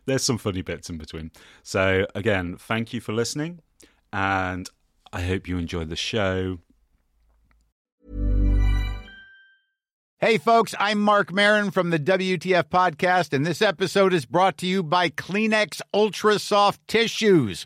there's 0.05 0.23
some 0.23 0.37
funny 0.37 0.61
bits 0.61 0.89
in 0.89 0.97
between. 0.97 1.31
So, 1.63 2.05
again, 2.13 2.55
thank 2.57 2.93
you 2.93 3.01
for 3.01 3.13
listening, 3.13 3.59
and 4.13 4.69
I 5.11 5.21
hope 5.21 5.47
you 5.47 5.57
enjoyed 5.57 5.89
the 5.89 5.95
show. 5.95 6.59
Hey, 10.19 10.37
folks, 10.37 10.75
I'm 10.79 10.99
Marc 11.01 11.33
Maron 11.33 11.71
from 11.71 11.89
the 11.89 11.97
WTF 11.97 12.65
Podcast, 12.65 13.33
and 13.33 13.43
this 13.43 13.59
episode 13.59 14.13
is 14.13 14.27
brought 14.27 14.55
to 14.59 14.67
you 14.67 14.83
by 14.83 15.09
Kleenex 15.09 15.81
Ultra 15.95 16.37
Soft 16.37 16.87
Tissues, 16.87 17.65